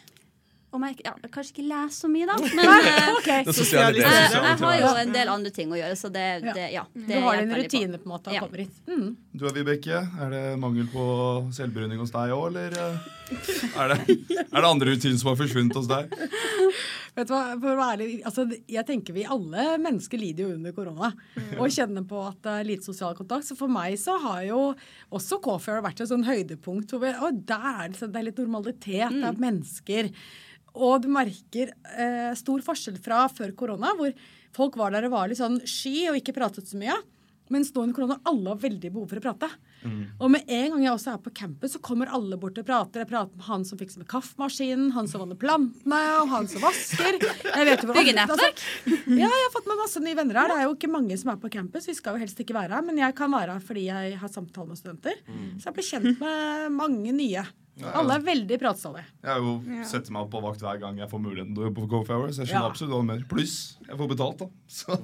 Om 0.76 0.84
jeg, 0.90 0.98
ja, 1.06 1.14
kanskje 1.32 1.54
ikke 1.54 1.66
lese 1.70 2.02
så 2.04 2.08
mye, 2.12 2.26
da. 2.28 2.36
Men 2.58 2.68
eh, 2.68 3.20
Det 3.24 3.36
jeg, 3.72 4.00
jeg 4.04 4.58
har 4.60 4.80
jo 4.82 4.90
en 5.06 5.14
del 5.16 5.30
andre 5.32 5.52
ting 5.56 5.72
å 5.72 5.78
gjøre, 5.80 5.96
så 5.96 6.10
det, 6.12 6.26
Ja. 6.44 6.84
det. 6.92 7.06
Du 7.08 7.14
har 7.24 7.40
din 7.40 7.54
rutine 7.56 8.00
på 8.02 8.10
en 8.10 8.12
måte 8.12 8.32
og 8.34 8.36
Ja. 8.36 8.42
kommer 8.44 8.66
hit. 8.66 8.74
Mm. 8.90 9.14
Du 9.32 9.46
er 9.48 9.56
Vibeke. 9.56 10.02
Er 10.20 10.34
det 10.34 10.44
mangel 10.60 10.90
på 10.92 11.06
selvbruning 11.56 12.02
hos 12.02 12.12
deg 12.12 12.34
òg, 12.36 12.50
eller 12.52 12.76
eh, 12.76 13.08
er 13.80 13.92
det, 13.92 14.18
er 14.30 14.60
det 14.62 14.68
andre 14.70 14.94
rutiner 14.94 15.18
som 15.18 15.32
har 15.32 15.40
forsvunnet 15.40 15.78
hos 15.78 15.90
deg? 15.90 16.14
Vet 17.16 17.30
du 17.30 17.32
hva, 17.32 17.56
for 17.56 17.72
å 17.72 17.76
være 17.80 17.94
ærlig, 17.96 18.08
altså, 18.28 18.44
jeg 18.68 18.84
tenker 18.88 19.16
vi 19.16 19.24
alle 19.32 19.78
mennesker 19.80 20.20
lider 20.20 20.46
jo 20.46 20.56
under 20.58 20.74
korona 20.76 21.14
og 21.56 21.72
kjenner 21.72 22.04
på 22.08 22.20
at 22.28 22.42
det 22.44 22.56
er 22.60 22.68
lite 22.68 22.88
sosial 22.90 23.16
kontakt. 23.16 23.48
Så 23.48 23.56
for 23.56 23.72
meg 23.72 23.96
så 24.02 24.18
har 24.20 24.42
jo 24.50 24.60
også 25.16 25.40
Coffee 25.44 25.84
vært 25.86 26.04
et 26.04 26.12
sånn 26.12 26.28
høydepunkt 26.28 26.92
hvor 26.92 27.06
vi, 27.06 27.14
og 27.16 27.40
der 27.48 27.70
er 27.72 27.94
det, 27.94 28.02
så 28.02 28.12
det 28.12 28.20
er 28.20 28.28
litt 28.30 28.44
normalitet, 28.44 29.16
det 29.16 29.30
er 29.32 29.42
mennesker. 29.48 30.12
Og 30.76 31.06
du 31.06 31.08
merker 31.16 31.72
eh, 31.96 32.32
stor 32.36 32.64
forskjell 32.68 33.00
fra 33.04 33.26
før 33.32 33.56
korona, 33.56 33.96
hvor 33.96 34.12
folk 34.56 34.76
var 34.80 34.92
der 34.92 35.08
og 35.08 35.16
var 35.16 35.32
litt 35.32 35.40
sånn 35.40 35.62
sky 35.64 36.10
og 36.12 36.20
ikke 36.20 36.36
pratet 36.36 36.68
så 36.68 36.80
mye. 36.80 37.00
Mens 37.54 37.72
nå 37.72 37.84
under 37.86 37.96
korona 37.96 38.20
alle 38.28 38.52
har 38.52 38.60
veldig 38.60 38.92
behov 38.92 39.08
for 39.12 39.22
å 39.22 39.24
prate. 39.24 39.50
Og 40.20 40.32
med 40.34 40.46
en 40.48 40.72
gang 40.74 40.84
jeg 40.86 40.94
også 40.96 41.14
er 41.14 41.22
på 41.26 41.34
campus, 41.36 41.74
så 41.76 41.82
kommer 41.84 42.12
alle 42.14 42.38
bort 42.42 42.58
og 42.62 42.66
prater. 42.68 43.04
Jeg 43.04 43.10
prater 43.12 43.36
med 43.38 43.48
han 43.48 43.66
som 43.68 43.80
fikser 43.80 44.02
med 44.02 44.10
kaffemaskinen, 44.12 44.92
han 44.96 45.10
som 45.12 45.24
vanner 45.24 45.40
plantene, 45.40 46.00
og 46.22 46.32
han 46.34 46.48
som 46.52 46.64
vasker. 46.66 47.20
Bygge 47.22 48.16
nettverk. 48.18 48.64
Altså, 48.86 48.96
ja, 49.12 49.28
jeg 49.30 49.44
har 49.46 49.54
fått 49.54 49.70
med 49.70 49.82
masse 49.82 50.02
nye 50.04 50.18
venner 50.18 50.42
her. 50.42 50.52
Det 50.52 50.58
er 50.62 50.66
jo 50.70 50.76
ikke 50.78 50.92
mange 50.92 51.18
som 51.22 51.34
er 51.34 51.42
på 51.42 51.52
campus. 51.54 51.90
Vi 51.90 51.98
skal 51.98 52.18
jo 52.18 52.24
helst 52.26 52.40
ikke 52.42 52.58
være 52.58 52.78
her, 52.78 52.86
men 52.88 52.98
jeg 53.02 53.16
kan 53.18 53.32
være 53.34 53.58
her 53.58 53.68
fordi 53.68 53.88
jeg 53.90 54.18
har 54.22 54.34
samtale 54.34 54.72
med 54.72 54.80
studenter. 54.82 55.22
Så 55.60 55.70
jeg 55.70 55.78
blir 55.78 55.90
kjent 55.92 56.20
med 56.24 56.76
mange 56.82 57.14
nye. 57.16 57.46
Alle 57.84 58.16
er 58.16 58.22
veldig 58.24 58.58
pratsomme. 58.62 59.02
Jeg 59.26 59.42
jo 59.44 59.56
setter 59.84 60.14
meg 60.16 60.22
opp 60.24 60.30
på 60.32 60.40
vakt 60.46 60.62
hver 60.64 60.78
gang 60.80 60.96
jeg 61.02 61.10
får 61.12 61.20
muligheten 61.26 61.52
til 61.58 61.66
å 61.66 61.68
jobbe 61.68 61.82
på 61.84 61.90
Coffee 61.92 62.16
Hour. 62.16 62.30
Så 62.32 62.44
jeg 62.46 62.48
skjønner 62.54 62.64
Ja. 62.64 62.70
absolutt 62.72 62.94
hva 62.94 63.00
du 63.02 63.08
mener. 63.10 63.26
Pluss, 63.28 63.56
jeg 63.84 63.98
får 64.00 64.08
betalt, 64.14 64.38
da. 64.40 64.48
Så, 64.78 64.98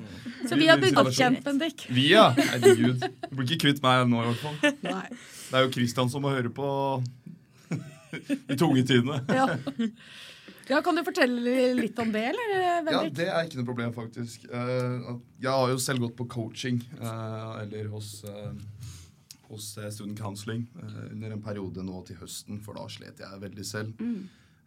Så 0.48 0.56
vi 0.62 0.68
har 0.72 0.78
blitt 0.80 0.96
godt 0.96 1.12
kjent, 1.18 1.44
Bendik. 1.44 1.84
Vi, 1.92 2.06
ja. 2.14 2.30
Herregud. 2.38 3.04
Du 3.28 3.36
blir 3.36 3.50
ikke 3.50 3.66
kvitt 3.68 3.84
meg 3.84 4.08
nå, 4.08 4.24
i 4.24 4.32
hvert 4.32 4.44
fall. 4.46 4.76
Nei. 4.88 5.08
Det 5.52 5.60
er 5.60 5.68
jo 5.68 5.74
Kristian 5.76 6.10
som 6.14 6.24
må 6.24 6.32
høre 6.32 6.50
på 6.56 6.70
de 8.48 8.56
tunge 8.60 8.84
tidene. 8.88 9.20
Ja. 9.36 10.78
ja, 10.78 10.80
kan 10.86 10.96
du 10.96 11.04
fortelle 11.04 11.74
litt 11.76 11.98
om 12.00 12.12
det, 12.14 12.22
eller, 12.32 12.52
Ja, 12.88 13.02
det 13.12 13.28
er 13.28 13.44
ikke 13.48 13.60
noe 13.60 13.68
problem, 13.68 13.92
faktisk. 13.96 14.46
Eh, 14.48 15.10
jeg 15.44 15.52
har 15.52 15.68
jo 15.74 15.80
selv 15.84 16.06
gått 16.06 16.16
på 16.16 16.28
coaching, 16.32 16.80
eh, 17.02 17.52
eller 17.66 17.90
hos, 17.92 18.22
eh, 18.24 18.54
hos 19.52 19.74
eh, 19.78 19.90
Student 19.94 20.20
Counseling, 20.20 20.66
eh, 20.82 21.02
under 21.12 21.36
en 21.36 21.44
periode 21.44 21.84
nå 21.86 22.02
til 22.08 22.20
høsten, 22.22 22.62
for 22.64 22.80
da 22.80 22.88
slet 22.92 23.20
jeg 23.24 23.42
veldig 23.44 23.66
selv. 23.68 24.00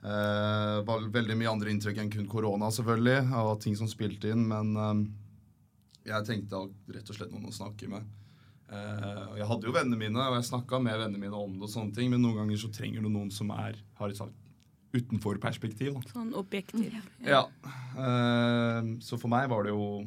Eh, 0.05 0.79
var 0.85 1.07
veldig 1.15 1.37
mye 1.41 1.53
andre 1.53 1.73
inntrykk 1.73 2.03
enn 2.03 2.13
kun 2.13 2.29
korona, 2.29 2.69
selvfølgelig, 2.77 3.31
av 3.41 3.55
ting 3.65 3.77
som 3.79 3.89
spilte 3.89 4.35
inn, 4.35 4.45
men 4.51 4.75
eh, 4.77 5.01
jeg 6.11 6.29
tenkte 6.29 6.67
rett 6.93 7.09
og 7.09 7.17
slett 7.17 7.33
noen 7.33 7.49
å 7.49 7.57
snakke 7.57 7.89
med. 7.89 8.05
Eh, 8.69 9.37
jeg 9.41 9.49
hadde 9.49 9.69
jo 9.69 9.75
vennene 9.77 10.01
mine, 10.01 10.21
og 10.29 10.37
jeg 10.39 10.51
snakka 10.51 10.81
med 10.85 10.99
vennene 11.01 11.23
mine 11.23 11.39
om 11.41 11.57
det, 11.57 11.65
og 11.65 11.73
sånne 11.73 11.97
ting, 11.97 12.11
men 12.13 12.21
noen 12.25 12.43
ganger 12.43 12.61
så 12.61 12.73
trenger 12.75 13.05
du 13.05 13.09
noen 13.09 13.33
som 13.33 13.53
er, 13.57 13.81
har 14.01 14.13
et 14.13 14.21
sagt 14.21 14.37
utenfor-perspektiv. 14.95 15.97
da. 15.97 16.13
Sånn 16.13 16.35
objektiv. 16.39 16.93
Ja. 17.25 17.47
eh, 17.97 18.93
så 19.03 19.19
for 19.19 19.33
meg 19.33 19.49
var 19.51 19.67
det 19.67 19.73
jo 19.75 20.05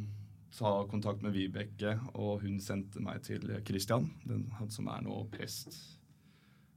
ta 0.57 0.71
kontakt 0.89 1.21
med 1.21 1.35
Vibeke, 1.35 1.95
og 2.17 2.41
hun 2.41 2.57
sendte 2.63 3.01
meg 3.03 3.21
til 3.27 3.45
Christian, 3.67 4.09
den, 4.25 4.47
han 4.57 4.71
som 4.73 4.89
er 4.89 5.03
nå 5.05 5.21
prest 5.33 5.77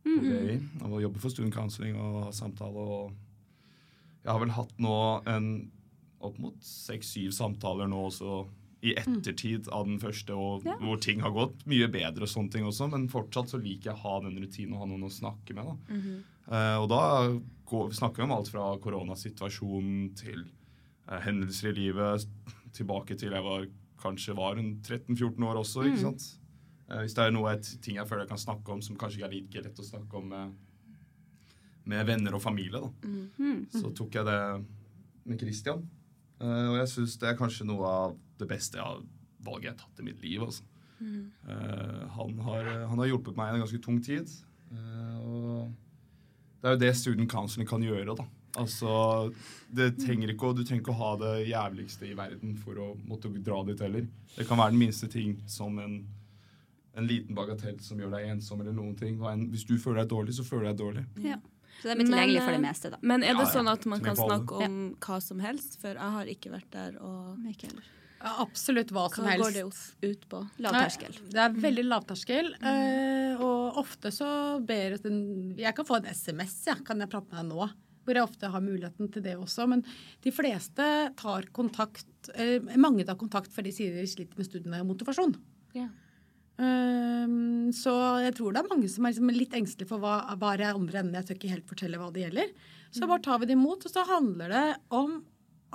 på 0.05 0.17
BI, 0.25 0.59
og 0.87 1.01
jobber 1.03 1.21
for 1.21 1.33
Student 1.33 1.55
Counseling 1.57 1.97
og 2.01 2.23
har 2.27 2.33
samtale. 2.37 2.85
og 2.85 3.13
Jeg 4.25 4.33
har 4.33 4.41
vel 4.41 4.55
hatt 4.57 4.73
nå 4.81 4.97
en 5.29 5.51
opp 6.21 6.39
mot 6.41 6.57
seks-syv 6.61 7.33
samtaler 7.33 7.89
nå 7.89 8.07
også 8.11 8.43
i 8.85 8.95
ettertid 8.97 9.69
av 9.73 9.87
den 9.89 9.99
første, 10.01 10.33
og 10.33 10.65
Ja. 10.65 10.77
hvor 10.81 11.01
ting 11.01 11.21
har 11.21 11.33
gått 11.37 11.67
mye 11.69 11.89
bedre 11.93 12.25
og 12.25 12.29
sånne 12.33 12.51
ting 12.53 12.65
også, 12.65 12.89
men 12.91 13.09
fortsatt 13.09 13.49
så 13.53 13.61
liker 13.61 13.91
jeg 13.91 13.97
å 13.99 14.05
ha 14.05 14.21
den 14.25 14.39
rutinen 14.41 14.73
og 14.75 14.81
ha 14.81 14.87
noen 14.87 15.05
å 15.05 15.13
snakke 15.13 15.55
med. 15.55 15.65
da. 15.65 15.97
Eh, 16.51 16.77
og 16.81 16.89
da 16.89 17.03
går, 17.67 17.91
snakker 17.93 18.17
vi 18.17 18.23
om 18.23 18.33
alt 18.33 18.49
fra 18.49 18.71
koronasituasjonen 18.81 20.15
til 20.17 20.47
uh, 21.09 21.19
hendelser 21.21 21.71
i 21.71 21.77
livet, 21.77 22.27
tilbake 22.77 23.17
til 23.19 23.35
jeg 23.35 23.45
var, 23.45 23.67
kanskje 24.01 24.37
var 24.39 24.59
en 24.61 24.73
13-14 24.81 25.47
år 25.47 25.61
også. 25.61 25.85
ikke 25.89 26.03
sant? 26.05 26.27
Eh, 26.91 27.05
hvis 27.05 27.15
det 27.17 27.27
er 27.27 27.35
noe 27.35 27.53
et, 27.55 27.71
ting 27.85 28.01
jeg 28.01 28.09
føler 28.09 28.25
jeg 28.25 28.33
kan 28.33 28.43
snakke 28.43 28.75
om 28.75 28.83
som 28.85 28.99
kanskje 28.99 29.21
ikke 29.21 29.29
er 29.29 29.37
like 29.37 29.65
lett 29.67 29.83
å 29.83 29.87
snakke 29.87 30.21
om 30.21 30.29
med, 30.33 30.57
med 31.91 32.07
venner 32.09 32.37
og 32.37 32.43
familie, 32.45 32.81
da. 32.83 32.91
så 33.75 33.93
tok 33.97 34.21
jeg 34.21 34.29
det 34.29 34.41
med 35.31 35.41
Christian. 35.43 35.87
Eh, 36.41 36.67
og 36.73 36.81
jeg 36.81 36.93
syns 36.95 37.19
det 37.21 37.31
er 37.31 37.39
kanskje 37.39 37.69
noe 37.69 37.95
av 38.05 38.19
det 38.41 38.49
beste 38.51 38.81
jeg 38.81 38.87
har, 38.87 39.05
valget 39.45 39.71
jeg 39.71 39.77
har 39.77 39.83
tatt 39.85 40.03
i 40.03 40.09
mitt 40.09 40.25
liv. 40.25 40.43
altså. 40.43 40.67
Eh, 41.01 42.01
han, 42.17 42.35
har, 42.45 42.73
han 42.91 42.99
har 43.01 43.09
hjulpet 43.09 43.39
meg 43.39 43.53
i 43.53 43.59
en 43.59 43.65
ganske 43.67 43.85
tung 43.85 44.01
tid. 44.05 44.33
Og 44.71 45.71
det 46.61 46.69
er 46.69 46.75
jo 46.77 46.81
det 46.83 46.91
student 46.99 47.31
counseling 47.31 47.69
kan 47.69 47.83
gjøre. 47.83 48.15
da. 48.19 48.27
Altså, 48.59 49.33
det 49.73 49.99
trenger 50.01 50.33
ikke, 50.35 50.55
Du 50.57 50.65
trenger 50.65 50.83
ikke 50.83 50.95
å 50.95 50.99
ha 50.99 51.11
det 51.21 51.35
jævligste 51.51 52.09
i 52.11 52.15
verden 52.19 52.57
for 52.59 52.75
å 52.75 52.89
måtte 53.07 53.31
dra 53.43 53.63
dit 53.65 53.79
heller. 53.81 54.09
Det 54.37 54.47
kan 54.49 54.59
være 54.59 54.71
den 54.75 54.79
minste 54.83 55.07
ting 55.09 55.37
som 55.47 55.79
en, 55.79 56.01
en 56.97 57.07
liten 57.07 57.35
bagatell 57.35 57.79
som 57.81 57.99
gjør 57.99 58.11
deg 58.17 58.29
ensom. 58.33 58.61
eller 58.61 58.73
noen 58.73 58.97
ting. 58.99 59.21
Og 59.23 59.31
en, 59.33 59.47
hvis 59.53 59.65
du 59.69 59.77
føler 59.79 60.03
deg 60.03 60.11
dårlig, 60.11 60.35
så 60.35 60.43
føler 60.45 60.67
du 60.67 60.71
deg 60.73 60.79
dårlig. 60.83 61.07
Ja. 61.31 61.39
Så 61.81 61.89
det 61.89 61.95
er 61.95 62.03
tilgjengelig 62.05 62.41
for 62.43 62.51
det 62.53 62.61
Men, 62.61 62.69
meste, 62.69 62.91
da. 62.91 62.97
Men 63.01 63.23
er 63.23 63.33
det 63.33 63.45
Ja, 63.47 63.47
ja. 63.47 63.53
sånn 63.55 63.69
at 63.73 63.87
man 63.87 64.01
kan 64.05 64.17
snakke 64.19 64.53
om 64.67 64.75
hva 65.01 65.21
som 65.23 65.39
helst? 65.41 65.79
For 65.81 65.95
jeg 65.95 66.13
har 66.19 66.27
ikke 66.27 66.51
vært 66.53 66.71
der 66.75 66.99
og 67.01 67.39
Ikke 67.49 67.71
heller. 67.71 67.87
Absolutt 68.21 68.91
hva 68.93 69.07
som 69.15 69.25
Hva 69.25 69.31
helst. 69.33 69.45
går 69.47 69.53
det 69.55 69.63
ut- 69.65 70.11
ut 70.11 70.29
på? 70.29 70.41
Lavterskel. 70.61 71.15
Det 71.31 71.39
er 71.41 71.55
veldig 71.57 71.85
lavterskel. 71.87 72.51
Mm. 72.61 73.41
og 73.41 73.77
ofte 73.81 74.11
så 74.13 74.61
ber 74.67 74.99
den, 74.99 75.55
Jeg 75.57 75.75
kan 75.75 75.85
få 75.87 75.97
en 76.03 76.11
SMS, 76.13 76.67
ja, 76.67 76.75
kan 76.85 76.99
jeg 77.01 77.09
prate 77.09 77.33
med 77.33 77.49
deg 77.49 77.57
nå? 77.57 77.71
Hvor 78.05 78.17
jeg 78.17 78.27
ofte 78.27 78.51
har 78.53 78.65
muligheten 78.65 79.11
til 79.13 79.25
det 79.25 79.37
også. 79.37 79.67
Men 79.71 79.85
de 80.25 80.33
fleste 80.35 80.87
tar 81.21 81.49
kontakt 81.57 82.31
eh, 82.35 82.59
Mange 82.81 83.05
tar 83.07 83.19
kontakt 83.21 83.53
fordi 83.53 83.71
de 83.71 83.77
sier 83.77 83.99
de 83.99 84.07
sliter 84.09 84.41
med 84.41 84.49
studiene 84.49 84.83
og 84.83 84.91
motivasjon. 84.93 85.35
Yeah. 85.77 85.91
Um, 86.61 87.71
så 87.73 87.93
jeg 88.21 88.35
tror 88.37 88.53
det 88.53 88.61
er 88.61 88.69
mange 88.69 88.89
som 88.93 89.07
er 89.07 89.15
liksom 89.15 89.31
litt 89.33 89.55
engstelige 89.57 89.89
for 89.89 90.03
hva, 90.03 90.19
hva 90.37 90.53
er 90.57 90.67
andre 90.75 91.01
enden. 91.01 91.17
Jeg 91.17 91.29
tør 91.29 91.39
ikke 91.39 91.55
helt 91.55 91.71
fortelle 91.71 92.01
hva 92.01 92.11
det 92.13 92.27
gjelder. 92.27 92.51
Så 92.91 93.07
bare 93.07 93.23
tar 93.25 93.39
vi 93.41 93.49
det 93.49 93.55
imot, 93.55 93.87
og 93.87 93.93
så 93.93 94.03
handler 94.09 94.53
det 94.53 94.65
om 94.99 95.21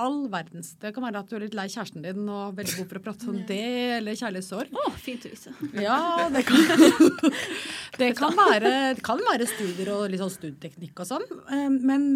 all 0.01 0.25
verdens. 0.31 0.73
Det 0.81 0.91
kan 0.95 1.03
være 1.05 1.21
at 1.23 1.29
du 1.31 1.35
er 1.37 1.43
litt 1.45 1.55
lei 1.57 1.65
kjæresten 1.71 2.03
din 2.05 2.23
og 2.29 2.41
er 2.51 2.55
veldig 2.61 2.75
god 2.79 2.87
for 2.91 2.99
å 2.99 3.03
prate 3.05 3.29
om 3.31 3.37
det, 3.49 3.59
eller 3.97 4.17
kjærlighetssorg. 4.19 4.73
Å, 4.75 4.85
fint 5.01 5.25
å 5.27 5.31
vise. 5.31 5.53
Ja, 5.81 5.99
det 6.33 6.41
kan, 6.47 6.63
det 8.01 8.09
kan, 8.19 8.35
være, 8.37 8.71
det 8.97 9.03
kan 9.05 9.21
være 9.29 9.47
studier 9.49 9.91
og 9.95 10.07
litt 10.11 10.21
sånn 10.23 10.33
studieteknikk 10.33 10.99
og 11.03 11.09
sånn. 11.13 11.25
eh, 11.51 11.69
Men 11.79 12.07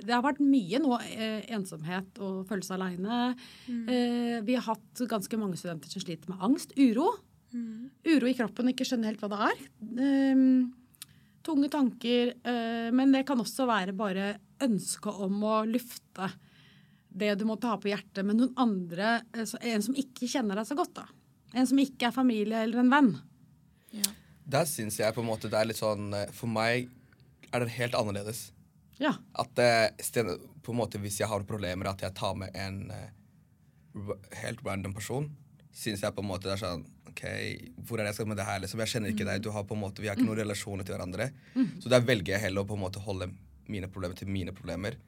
det 0.00 0.12
har 0.12 0.24
vært 0.24 0.40
mye 0.44 0.80
nå 0.84 0.96
eh, 1.08 1.44
ensomhet 1.56 2.18
og 2.20 2.42
følelse 2.50 2.74
aleine. 2.76 3.20
Mm. 3.68 3.86
Vi 4.44 4.56
har 4.58 4.66
hatt 4.66 5.04
ganske 5.08 5.38
mange 5.40 5.56
studenter 5.60 5.88
som 5.92 6.04
sliter 6.04 6.32
med 6.32 6.42
angst. 6.44 6.74
Uro. 6.76 7.14
Uro 7.56 8.28
i 8.28 8.34
kroppen 8.36 8.68
ikke 8.72 8.84
skjønner 8.84 9.08
helt 9.14 9.22
hva 9.24 9.30
det 9.32 9.44
er. 9.52 9.62
Eh, 10.04 10.42
Tunge 11.46 11.68
tanker. 11.70 12.32
eh, 12.42 12.88
Men 12.90 13.12
det 13.14 13.24
kan 13.28 13.38
også 13.38 13.68
være 13.70 13.92
bare 13.96 14.32
ønsket 14.66 15.20
om 15.22 15.36
å 15.46 15.60
lufte 15.68 16.26
det 17.16 17.34
du 17.40 17.46
måtte 17.48 17.70
ha 17.70 17.78
på 17.80 17.90
hjertet 17.90 18.26
med 18.26 18.38
noen 18.38 18.52
andre, 18.60 19.20
eh, 19.32 19.54
en 19.72 19.84
som 19.84 19.96
ikke 19.96 20.28
kjenner 20.28 20.60
deg 20.60 20.68
så 20.68 20.76
godt. 20.78 20.94
da. 20.94 21.06
En 21.54 21.66
som 21.66 21.78
ikke 21.80 22.08
er 22.08 22.14
familie 22.14 22.62
eller 22.66 22.82
en 22.82 22.92
venn. 22.92 23.14
Der 24.46 24.66
syns 24.68 24.98
jeg 25.00 25.14
på 25.14 25.22
en 25.24 25.30
måte 25.30 25.48
det 25.50 25.58
er 25.58 25.66
litt 25.66 25.80
sånn 25.80 26.12
eh, 26.14 26.28
For 26.34 26.46
meg 26.50 26.90
er 27.50 27.64
det 27.64 27.72
helt 27.78 27.96
annerledes. 27.98 28.50
Ja. 29.00 29.14
At 29.34 29.58
eh, 29.58 29.88
på 30.62 30.74
en 30.74 30.80
måte 30.82 31.00
hvis 31.00 31.20
jeg 31.22 31.30
har 31.30 31.48
problemer, 31.48 31.88
at 31.88 32.04
jeg 32.04 32.14
tar 32.14 32.36
med 32.36 32.54
en 32.54 32.92
helt 34.42 34.60
random 34.66 34.92
person, 34.92 35.30
syns 35.72 36.02
jeg 36.04 36.12
på 36.12 36.20
en 36.20 36.28
måte 36.28 36.50
det 36.50 36.56
er 36.58 36.64
sånn 36.66 36.84
OK, 37.08 37.22
hvor 37.88 37.96
er 37.96 38.04
det 38.04 38.10
jeg 38.10 38.18
skal 38.18 38.28
med 38.28 38.36
det 38.36 38.44
her? 38.44 38.60
Liksom, 38.60 38.80
jeg 38.82 38.92
kjenner 38.92 39.12
ikke 39.14 39.24
deg. 39.24 39.40
Du 39.40 39.48
har 39.54 39.64
på 39.64 39.72
en 39.72 39.80
måte, 39.80 40.02
vi 40.04 40.10
har 40.10 40.18
ikke 40.18 40.26
noen 40.26 40.42
relasjoner 40.42 40.84
til 40.84 40.98
hverandre. 40.98 41.30
Så 41.80 41.88
der 41.88 42.04
velger 42.04 42.34
jeg 42.34 42.42
heller 42.42 42.66
å 42.66 42.68
på 42.68 42.76
en 42.76 42.82
måte 42.82 43.00
holde 43.00 43.30
mine 43.72 43.88
problemer 43.88 44.18
til 44.18 44.28
mine 44.28 44.52
problemer. 44.52 44.98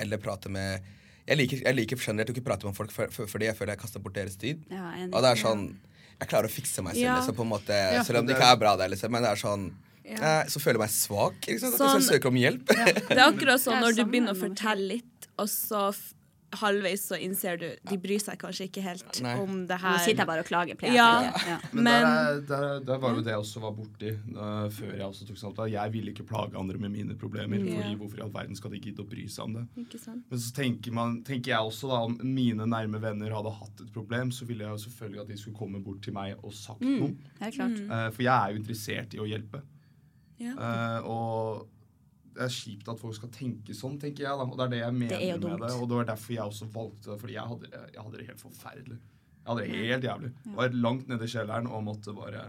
Eller 0.00 0.22
prate 0.22 0.48
med 0.48 0.86
Jeg 1.28 1.36
liker, 1.36 1.60
jeg 1.66 1.76
liker 1.76 2.00
generelt 2.00 2.30
å 2.32 2.34
ikke 2.34 2.46
prate 2.46 2.64
med 2.68 2.76
folk 2.78 2.92
for, 2.94 3.10
for, 3.12 3.28
fordi 3.28 3.50
jeg 3.50 3.56
føler 3.58 3.74
jeg 3.76 3.82
kaster 3.82 4.00
bort 4.04 4.16
deres 4.16 4.38
tid. 4.40 4.62
Ja, 4.72 4.94
enig. 4.96 5.12
Og 5.12 5.20
det 5.24 5.34
er 5.34 5.40
sånn 5.42 5.66
Jeg 6.18 6.28
klarer 6.32 6.48
å 6.48 6.50
fikse 6.50 6.82
meg 6.82 6.96
selv, 6.96 7.04
Ja. 7.04 7.18
liksom, 7.20 7.36
på 7.38 7.44
en 7.44 7.50
måte, 7.52 7.76
selv 8.08 8.18
om 8.22 8.26
det 8.26 8.34
ikke 8.34 8.48
er 8.50 8.56
bra 8.58 8.72
der, 8.80 8.88
liksom. 8.90 9.12
Men 9.14 9.22
det 9.22 9.30
er 9.36 9.38
sånn 9.42 9.68
ja. 10.08 10.30
Så 10.48 10.58
føler 10.58 10.78
jeg 10.80 10.86
meg 10.86 10.92
svak. 10.94 11.36
Ikke 11.44 11.60
sant? 11.60 11.74
At 11.84 11.98
jeg 11.98 12.06
søker 12.08 12.30
om 12.32 12.38
hjelp. 12.40 12.64
Det 12.72 13.12
er 13.12 13.26
akkurat 13.28 13.60
sånn 13.66 13.82
når 13.84 13.98
du 13.98 14.04
begynner 14.08 14.32
å 14.32 14.40
fortelle 14.40 14.86
litt, 14.96 15.28
og 15.38 15.50
så 15.52 15.82
halvveis 16.56 17.02
så 17.10 17.18
innser 17.20 17.58
du 17.60 17.66
De 17.90 17.98
bryr 18.00 18.20
seg 18.22 18.38
kanskje 18.40 18.68
ikke 18.68 18.82
helt 18.84 19.20
Nei. 19.24 19.34
om 19.42 19.66
det 19.68 19.76
her. 19.82 19.98
Nå 19.98 20.04
sitter 20.04 20.22
jeg 20.22 20.30
bare 20.30 20.44
og 20.44 20.48
klager. 20.48 20.78
pleier 20.80 20.96
Ja. 20.96 21.08
ja. 21.46 21.58
Men, 21.72 21.84
Men- 21.84 22.02
der, 22.02 22.08
er, 22.08 22.40
der, 22.48 22.80
der 22.88 22.98
var 23.02 23.14
jo 23.14 23.24
det 23.24 23.34
jeg 23.34 23.42
også 23.42 23.60
var 23.60 23.74
borti 23.76 24.14
uh, 24.32 24.68
før 24.72 24.94
jeg 24.94 25.04
også 25.06 25.28
tok 25.28 25.40
samtale. 25.40 25.70
Jeg 25.74 25.92
ville 25.92 26.14
ikke 26.14 26.26
plage 26.28 26.56
andre 26.58 26.78
med 26.78 26.94
mine 26.94 27.16
problemer. 27.18 27.58
Ja. 27.58 27.82
fordi 27.82 27.96
Hvorfor 28.00 28.18
i 28.18 28.24
all 28.24 28.34
verden 28.34 28.56
skal 28.56 28.72
de 28.72 28.80
gidde 28.80 29.04
å 29.04 29.08
bry 29.08 29.26
seg 29.28 29.44
om 29.44 29.58
det? 29.58 29.66
Men 29.76 30.40
så 30.40 30.52
tenker, 30.56 30.92
man, 30.92 31.22
tenker 31.26 31.52
jeg 31.52 31.72
også 31.72 31.90
da, 31.92 32.02
om 32.08 32.18
mine 32.24 32.66
nærme 32.68 33.00
venner 33.02 33.34
hadde 33.34 33.54
hatt 33.60 33.82
et 33.84 33.92
problem, 33.92 34.32
så 34.32 34.48
ville 34.48 34.64
jeg 34.64 34.70
jo 34.70 34.84
selvfølgelig 34.88 35.24
at 35.24 35.32
de 35.32 35.40
skulle 35.40 35.58
komme 35.58 35.82
bort 35.84 36.02
til 36.04 36.16
meg 36.16 36.36
og 36.42 36.54
sagt 36.56 36.80
noe. 36.84 37.12
Mm. 37.40 37.90
Eh, 37.90 38.08
for 38.14 38.22
jeg 38.24 38.34
er 38.34 38.54
jo 38.54 38.62
interessert 38.62 39.16
i 39.16 39.20
å 39.22 39.28
hjelpe. 39.28 39.62
Ja. 40.38 40.54
Uh, 40.54 41.08
og 41.10 41.66
det 42.38 42.44
er 42.46 42.52
kjipt 42.54 42.88
at 42.92 43.00
folk 43.02 43.16
skal 43.18 43.30
tenke 43.34 43.74
sånn, 43.74 43.96
tenker 43.98 44.22
jeg. 44.28 44.30
da, 44.38 44.44
Og 44.46 44.54
det 44.60 44.64
er 44.68 44.70
det 44.70 44.78
jeg 44.84 44.94
mener 44.94 45.18
Det 45.18 45.50
med 45.50 45.60
det. 45.64 45.70
Og 45.74 45.88
det 45.90 45.96
var 45.98 46.04
derfor 46.12 46.34
jeg 46.36 46.44
også 46.52 46.68
valgte 46.70 47.10
det. 47.10 47.16
Fordi 47.24 47.34
jeg 47.34 47.48
hadde, 47.50 47.70
jeg 47.94 48.02
hadde 48.04 48.18
det 48.20 48.26
helt 48.28 48.42
forferdelig. 48.44 48.98
Jeg 48.98 49.48
hadde 49.50 49.64
det 49.64 49.80
helt 49.80 50.04
jævlig. 50.06 50.30
Jeg 50.46 50.54
var 50.60 50.76
langt 50.86 51.08
nede 51.10 51.24
i 51.26 51.32
kjelleren 51.32 51.66
og 51.72 51.82
måtte 51.88 52.14
bare 52.14 52.44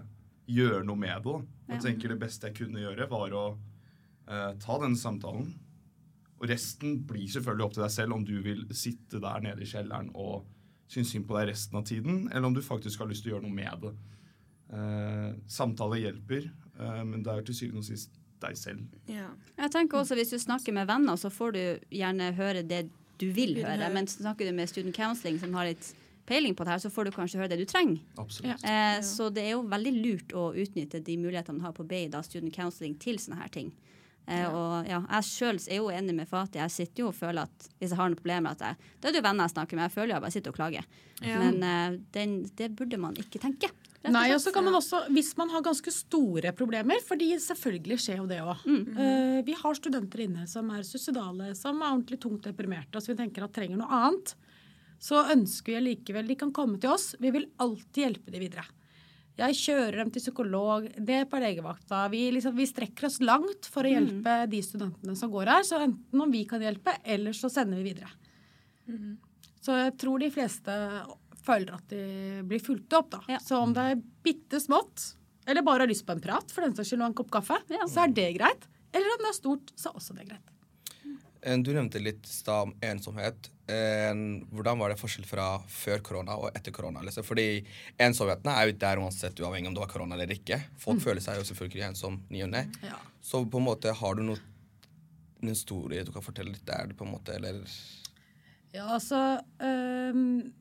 gjøre 0.49 0.83
noe 0.85 0.95
med 1.01 1.15
det. 1.15 1.23
da. 1.23 1.39
Jeg 1.73 1.75
Ja. 1.75 1.81
tenker 1.87 2.07
Det 2.13 2.19
beste 2.19 2.47
jeg 2.51 2.55
kunne 2.59 2.79
gjøre, 2.85 3.09
var 3.09 3.29
å 3.39 3.57
eh, 4.29 4.53
ta 4.61 4.77
denne 4.77 4.95
samtalen. 4.95 5.53
Og 6.39 6.47
resten 6.47 6.99
blir 7.09 7.25
selvfølgelig 7.27 7.65
opp 7.65 7.73
til 7.73 7.83
deg 7.83 7.91
selv 7.91 8.13
om 8.13 8.23
du 8.23 8.41
vil 8.45 8.67
sitte 8.71 9.19
der 9.19 9.41
nede 9.41 9.61
i 9.61 9.65
kjelleren 9.65 10.11
og 10.13 10.45
synes 10.87 11.09
synd 11.11 11.25
på 11.27 11.33
deg 11.39 11.49
resten 11.49 11.77
av 11.77 11.83
tiden, 11.85 12.29
eller 12.31 12.45
om 12.47 12.53
du 12.53 12.61
faktisk 12.61 12.99
har 12.99 13.07
lyst 13.09 13.23
til 13.25 13.33
å 13.33 13.39
gjøre 13.39 13.47
noe 13.49 13.57
med 13.57 13.81
det. 13.81 13.95
Eh, 14.71 15.33
samtale 15.49 15.97
hjelper, 16.03 16.45
eh, 16.79 17.03
men 17.03 17.23
det 17.23 17.33
er 17.33 17.41
til 17.41 17.55
syvende 17.55 17.81
og 17.81 17.85
sist 17.89 18.18
deg 18.43 18.57
selv. 18.59 18.83
Ja. 19.11 19.29
Jeg 19.59 19.71
tenker 19.75 20.01
også 20.01 20.17
Hvis 20.19 20.33
du 20.33 20.39
snakker 20.41 20.75
med 20.75 20.87
venner, 20.89 21.17
så 21.19 21.31
får 21.33 21.55
du 21.55 21.63
gjerne 21.91 22.31
høre 22.37 22.63
det 22.63 22.87
du 23.19 23.29
vil 23.35 23.57
høre. 23.59 23.89
Men 23.93 24.07
snakker 24.07 24.47
du 24.47 24.55
med 24.55 24.69
Student 24.71 24.95
Counseling, 24.95 25.39
som 25.41 25.53
har 25.57 25.67
litt 25.69 25.91
peiling 26.29 26.55
på 26.55 26.63
det 26.63 26.75
her, 26.75 26.81
så 26.83 26.91
får 26.93 27.09
du 27.09 27.15
kanskje 27.15 27.41
høre 27.41 27.51
det 27.51 27.63
du 27.63 27.67
trenger. 27.69 27.99
Absolutt. 28.21 28.63
Eh, 28.63 28.99
så 29.05 29.31
det 29.33 29.47
er 29.47 29.55
jo 29.55 29.63
veldig 29.67 29.93
lurt 29.97 30.35
å 30.37 30.49
utnytte 30.53 31.01
de 31.03 31.17
mulighetene 31.17 31.57
man 31.57 31.69
har 31.69 31.75
på 31.77 31.85
BI, 31.89 32.05
da, 32.13 32.21
Student 32.25 32.53
Counseling, 32.55 32.95
til 33.01 33.17
sånne 33.21 33.41
her 33.41 33.51
ting. 33.53 33.71
Eh, 34.29 34.45
og 34.45 34.85
ja, 34.85 35.01
Jeg 35.09 35.25
sjøl 35.25 35.57
er 35.65 35.79
jo 35.79 35.89
enig 35.89 36.13
med 36.13 36.29
Fatih. 36.29 36.61
Jeg 36.61 36.75
sitter 36.75 37.03
jo 37.03 37.09
og 37.09 37.17
føler 37.17 37.49
at 37.49 37.69
hvis 37.79 37.89
jeg 37.89 37.97
har 37.97 38.11
noen 38.11 38.19
problemer 38.19 38.53
at 38.53 38.61
jeg, 38.61 38.89
Det 39.01 39.09
er 39.09 39.15
det 39.15 39.21
jo 39.23 39.25
venner 39.25 39.47
jeg 39.47 39.55
snakker 39.55 39.79
med. 39.79 39.87
Jeg 39.87 39.95
føler 39.95 40.13
jo 40.13 40.19
at 40.19 40.27
jeg 40.29 40.37
sitter 40.37 40.53
og 40.53 40.59
klager. 40.59 40.89
Ja. 41.23 41.39
Men 41.41 41.63
eh, 41.65 41.99
den, 42.13 42.35
det 42.59 42.69
burde 42.77 43.01
man 43.01 43.17
ikke 43.17 43.41
tenke. 43.41 43.71
Nei, 44.07 44.29
og 44.31 44.39
så 44.39 44.53
kan 44.55 44.63
man 44.63 44.77
også, 44.77 45.01
Hvis 45.11 45.33
man 45.35 45.49
har 45.51 45.63
ganske 45.65 45.91
store 45.91 46.53
problemer, 46.55 47.01
fordi 47.03 47.33
selvfølgelig 47.43 47.97
skjer 47.99 48.21
jo 48.21 48.29
det 48.29 48.39
òg. 48.39 48.63
vi 49.45 49.55
har 49.59 49.75
studenter 49.75 50.23
inne 50.23 50.47
som 50.47 50.69
er 50.71 50.85
suicidale, 50.87 51.51
som 51.55 51.81
er 51.81 51.91
ordentlig 51.91 52.19
tungt 52.23 52.47
deprimerte, 52.47 52.95
og 52.95 53.03
som 53.03 53.13
vi 53.13 53.19
tenker 53.19 53.43
at 53.43 53.53
trenger 53.53 53.81
noe 53.81 53.91
annet. 53.91 54.35
Så 54.99 55.19
ønsker 55.31 55.77
vi 55.77 55.93
likevel 55.93 56.27
de 56.27 56.35
kan 56.39 56.51
komme 56.55 56.79
til 56.79 56.91
oss. 56.91 57.13
Vi 57.19 57.31
vil 57.31 57.49
alltid 57.59 58.03
hjelpe 58.05 58.31
de 58.31 58.39
videre. 58.39 58.65
Jeg 59.39 59.55
kjører 59.55 60.01
dem 60.01 60.09
til 60.11 60.23
psykolog, 60.23 60.89
det 60.99 61.21
på 61.31 61.39
legevakta. 61.39 62.01
Vi, 62.11 62.25
liksom, 62.35 62.57
vi 62.57 62.67
strekker 62.67 63.07
oss 63.07 63.21
langt 63.23 63.69
for 63.71 63.87
å 63.87 63.91
hjelpe 63.93 64.41
de 64.51 64.59
studentene 64.63 65.15
som 65.15 65.31
går 65.31 65.47
her. 65.47 65.63
Så 65.67 65.79
enten 65.79 66.23
om 66.25 66.31
vi 66.31 66.43
kan 66.47 66.63
hjelpe, 66.63 66.97
eller 67.03 67.35
så 67.35 67.51
sender 67.51 67.79
vi 67.79 67.93
videre. 67.93 68.11
Så 69.63 69.75
jeg 69.79 69.95
tror 70.01 70.19
de 70.19 70.31
fleste 70.33 70.75
føler 71.49 71.75
at 71.75 71.87
de 71.91 72.03
blir 72.49 72.61
fulgt 72.63 72.93
opp. 72.97 73.09
da. 73.17 73.21
Ja. 73.35 73.39
Så 73.43 73.57
om 73.59 73.73
det 73.75 73.87
er 73.95 74.01
bitte 74.25 74.61
smått, 74.63 75.15
eller 75.49 75.65
bare 75.65 75.83
har 75.85 75.89
lyst 75.91 76.05
på 76.05 76.13
en 76.15 76.21
prat, 76.21 76.51
for 76.53 76.61
den 76.65 76.75
saks 76.77 76.91
skyld 76.93 77.01
og 77.03 77.09
en 77.11 77.17
kopp 77.23 77.31
kaffe, 77.39 77.57
Ja. 77.73 77.85
så 77.89 78.05
er 78.05 78.13
det 78.13 78.29
greit. 78.37 78.69
Eller 78.93 79.11
om 79.17 79.21
det 79.25 79.29
er 79.33 79.37
stort, 79.41 79.71
så 79.77 79.89
er 79.91 79.97
også 79.99 80.15
det 80.17 80.27
greit. 80.29 80.55
Eh, 81.41 81.55
Du 81.63 81.71
nevnte 81.71 82.01
litt 82.03 82.25
stad 82.27 82.67
om 82.67 82.73
ensomhet. 82.83 83.49
Eh, 83.69 84.11
Hvordan 84.51 84.77
var 84.81 84.89
det 84.91 84.97
forskjell 84.99 85.25
fra 85.29 85.45
før 85.71 86.01
korona 86.03 86.35
og 86.35 86.49
etter 86.57 86.73
korona? 86.75 86.99
Liksom? 87.05 87.23
Fordi 87.23 87.63
ensomheten 88.01 88.49
er 88.51 88.65
jo 88.67 88.73
der 88.81 88.97
uansett, 88.99 89.39
uavhengig 89.39 89.67
om 89.69 89.73
det 89.77 89.83
var 89.85 89.91
korona 89.93 90.15
eller 90.17 90.33
ikke. 90.35 90.57
Folk 90.77 90.99
føler 91.05 91.21
seg 91.23 91.37
jo 91.39 91.45
selvfølgelig 91.47 91.85
ensom 91.91 92.17
ny 92.29 92.41
og 92.43 92.49
ne. 92.51 92.65
Ja. 92.83 92.97
Så 93.21 93.45
på 93.49 93.57
en 93.61 93.65
måte 93.69 93.93
har 93.95 94.15
du 94.15 94.23
noe, 94.23 94.39
en 95.41 95.47
historie 95.53 96.03
du 96.03 96.11
kan 96.11 96.21
fortelle 96.25 96.51
litt 96.51 96.65
der, 96.67 96.91
på 96.97 97.05
en 97.07 97.13
måte, 97.13 97.35
eller 97.37 97.61
Ja, 98.73 98.83
altså 98.97 99.39
øhm, 99.61 100.51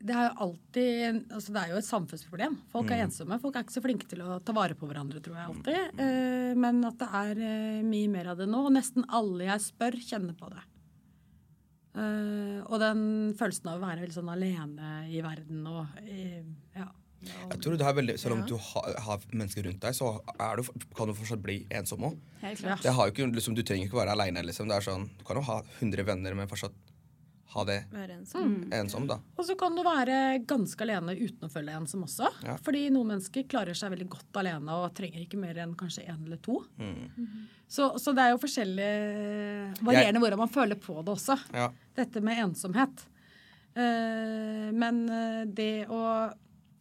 Det 0.00 0.14
er 0.16 0.30
jo 0.30 0.46
alltid 0.46 1.18
altså 1.28 1.52
Det 1.52 1.62
er 1.62 1.72
jo 1.74 1.78
et 1.80 1.86
samfunnsproblem. 1.86 2.56
Folk 2.72 2.92
er 2.94 3.02
ensomme. 3.04 3.36
Folk 3.42 3.56
er 3.56 3.66
ikke 3.66 3.76
så 3.76 3.82
flinke 3.84 4.08
til 4.08 4.22
å 4.24 4.38
ta 4.40 4.54
vare 4.56 4.76
på 4.78 4.88
hverandre, 4.88 5.20
tror 5.24 5.36
jeg 5.36 5.50
alltid. 5.52 6.00
Eh, 6.00 6.52
men 6.60 6.80
at 6.88 6.96
det 7.02 7.08
er 7.20 7.42
eh, 7.44 7.80
mye 7.84 8.08
mer 8.12 8.32
av 8.32 8.40
det 8.40 8.48
nå. 8.48 8.62
Og 8.68 8.72
nesten 8.72 9.04
alle 9.06 9.50
jeg 9.50 9.66
spør, 9.66 9.98
kjenner 10.00 10.38
på 10.38 10.48
det. 10.54 10.64
Eh, 12.00 12.58
og 12.64 12.80
den 12.80 13.02
følelsen 13.36 13.68
av 13.68 13.76
å 13.76 13.84
være 13.84 14.06
veldig 14.06 14.16
sånn 14.16 14.32
alene 14.32 14.94
i 15.10 15.20
verden 15.26 15.68
og 15.68 16.00
ja. 16.78 16.88
Jeg 17.20 17.58
tror 17.60 17.74
det 17.76 17.84
er 17.84 17.96
veldig, 17.98 18.14
Selv 18.16 18.38
om 18.38 18.44
du 18.48 18.54
har, 18.56 18.94
har 19.04 19.24
mennesker 19.28 19.66
rundt 19.66 19.82
deg, 19.82 19.92
så 19.92 20.14
er 20.40 20.62
du, 20.62 20.86
kan 20.96 21.10
du 21.10 21.12
fortsatt 21.18 21.42
bli 21.44 21.58
ensom 21.76 22.06
òg. 22.08 22.14
Helt 22.40 22.62
klart. 22.62 22.86
Det 22.86 22.94
har 22.96 23.10
jo 23.10 23.12
ikke, 23.12 23.26
liksom, 23.36 23.56
du 23.58 23.60
trenger 23.60 23.90
ikke 23.90 24.00
være 24.00 24.14
aleine. 24.16 24.46
Liksom. 24.48 24.72
Er 24.72 24.86
sånn, 24.86 25.04
du 25.20 25.26
kan 25.28 25.36
jo 25.36 25.44
ha 25.50 25.58
100 25.82 26.06
venner, 26.08 26.38
men 26.38 26.48
fortsatt 26.48 26.78
ha 27.50 27.64
det 27.66 27.78
Være 27.90 28.14
ensom. 28.20 28.52
ensom, 28.72 29.06
da. 29.10 29.16
Og 29.36 29.44
så 29.48 29.56
kan 29.58 29.74
du 29.74 29.82
være 29.82 30.16
ganske 30.46 30.84
alene 30.86 31.16
uten 31.18 31.48
å 31.48 31.50
føle 31.52 31.72
ensom 31.74 32.04
også. 32.06 32.28
Ja. 32.46 32.54
Fordi 32.62 32.84
noen 32.94 33.12
mennesker 33.14 33.46
klarer 33.50 33.74
seg 33.78 33.90
veldig 33.94 34.08
godt 34.12 34.38
alene 34.42 34.76
og 34.84 34.92
trenger 34.94 35.24
ikke 35.24 35.40
mer 35.42 35.58
enn 35.64 35.74
kanskje 35.78 36.04
én 36.06 36.20
eller 36.26 36.38
to. 36.44 36.60
Mm. 36.78 37.48
Så, 37.70 37.92
så 38.02 38.14
det 38.14 38.22
er 38.24 38.34
jo 38.34 38.42
forskjellig 38.42 38.90
varierende 39.86 40.22
hvordan 40.22 40.42
man 40.44 40.52
føler 40.52 40.78
på 40.78 41.00
det 41.02 41.14
også. 41.16 41.36
Ja. 41.54 41.68
Dette 41.98 42.22
med 42.24 42.38
ensomhet. 42.44 43.04
Eh, 43.74 44.68
men 44.74 45.04
eh, 45.08 45.42
det 45.46 45.86
å 45.88 46.00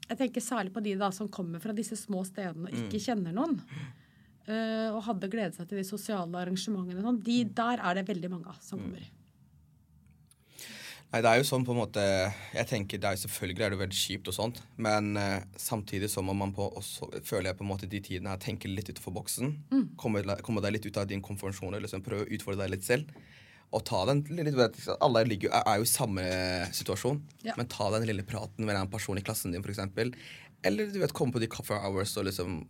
Jeg 0.09 0.17
tenker 0.17 0.41
særlig 0.41 0.71
på 0.73 0.81
de 0.81 0.95
da 0.97 1.11
som 1.13 1.27
kommer 1.29 1.61
fra 1.61 1.73
disse 1.77 1.93
små 1.99 2.23
stedene 2.25 2.65
og 2.65 2.73
ikke 2.73 2.97
kjenner 3.03 3.35
noen. 3.35 3.59
eh, 4.49 4.87
og 4.89 5.03
hadde 5.05 5.29
gledet 5.29 5.53
seg 5.59 5.67
til 5.69 5.77
de 5.77 5.85
sosiale 5.85 6.33
arrangementene. 6.41 7.03
Sånn, 7.05 7.19
de, 7.21 7.43
der 7.53 7.77
er 7.85 7.99
det 7.99 8.07
veldig 8.09 8.31
mange 8.33 8.55
som 8.65 8.81
kommer. 8.81 9.05
Nei, 11.09 11.23
det 11.25 11.29
er 11.31 11.39
jo 11.41 11.45
sånn 11.47 11.63
på 11.65 11.73
en 11.73 11.79
måte 11.79 12.01
Jeg 12.53 12.67
tenker 12.69 12.99
det 13.01 13.07
er 13.09 13.15
jo 13.17 13.23
Selvfølgelig 13.23 13.63
er 13.65 13.73
det 13.73 13.79
veldig 13.79 13.97
kjipt 13.97 14.27
og 14.29 14.35
sånt, 14.35 14.59
men 14.77 15.07
eh, 15.17 15.39
samtidig 15.57 16.09
så 16.13 16.21
må 16.21 16.35
man 16.37 16.51
på 16.53 16.67
også, 16.77 17.09
føler 17.25 17.49
jeg 17.49 17.57
på 17.57 17.65
en 17.65 17.71
måte 17.71 17.89
de 17.89 18.01
tidene 18.05 18.35
her 18.35 18.41
tenker 18.43 18.69
litt 18.69 18.91
utenfor 18.91 19.15
boksen. 19.17 19.55
Komme, 19.97 20.21
komme 20.45 20.61
deg 20.61 20.75
litt 20.77 20.85
ut 20.85 20.99
av 21.01 21.07
din 21.09 21.23
komfortsone, 21.25 21.81
liksom 21.81 22.03
prøve 22.05 22.27
å 22.27 22.29
utfordre 22.37 22.61
deg 22.67 22.75
litt 22.75 22.85
selv. 22.85 23.09
Og 23.73 23.83
ta 23.85 24.03
den 24.09 24.21
litt, 24.37 24.53
Alle 25.01 25.25
ligger, 25.29 25.49
er, 25.53 25.65
er 25.73 25.81
jo 25.81 25.87
i 25.89 25.89
samme 25.89 26.27
situasjon, 26.77 27.19
Ja. 27.45 27.53
men 27.57 27.69
ta 27.69 27.89
den 27.93 28.05
lille 28.09 28.25
praten 28.25 28.65
med 28.69 28.77
en 28.77 28.89
person 28.93 29.17
i 29.17 29.25
klassen 29.25 29.53
din, 29.53 29.65
f.eks. 29.65 30.13
Eller 30.65 30.89
du 30.93 30.99
vet, 31.01 31.13
komme 31.15 31.33
på 31.33 31.41
de 31.41 31.49
coffee 31.49 31.77
hours 31.77 32.13
og 32.21 32.25
liksom 32.29 32.61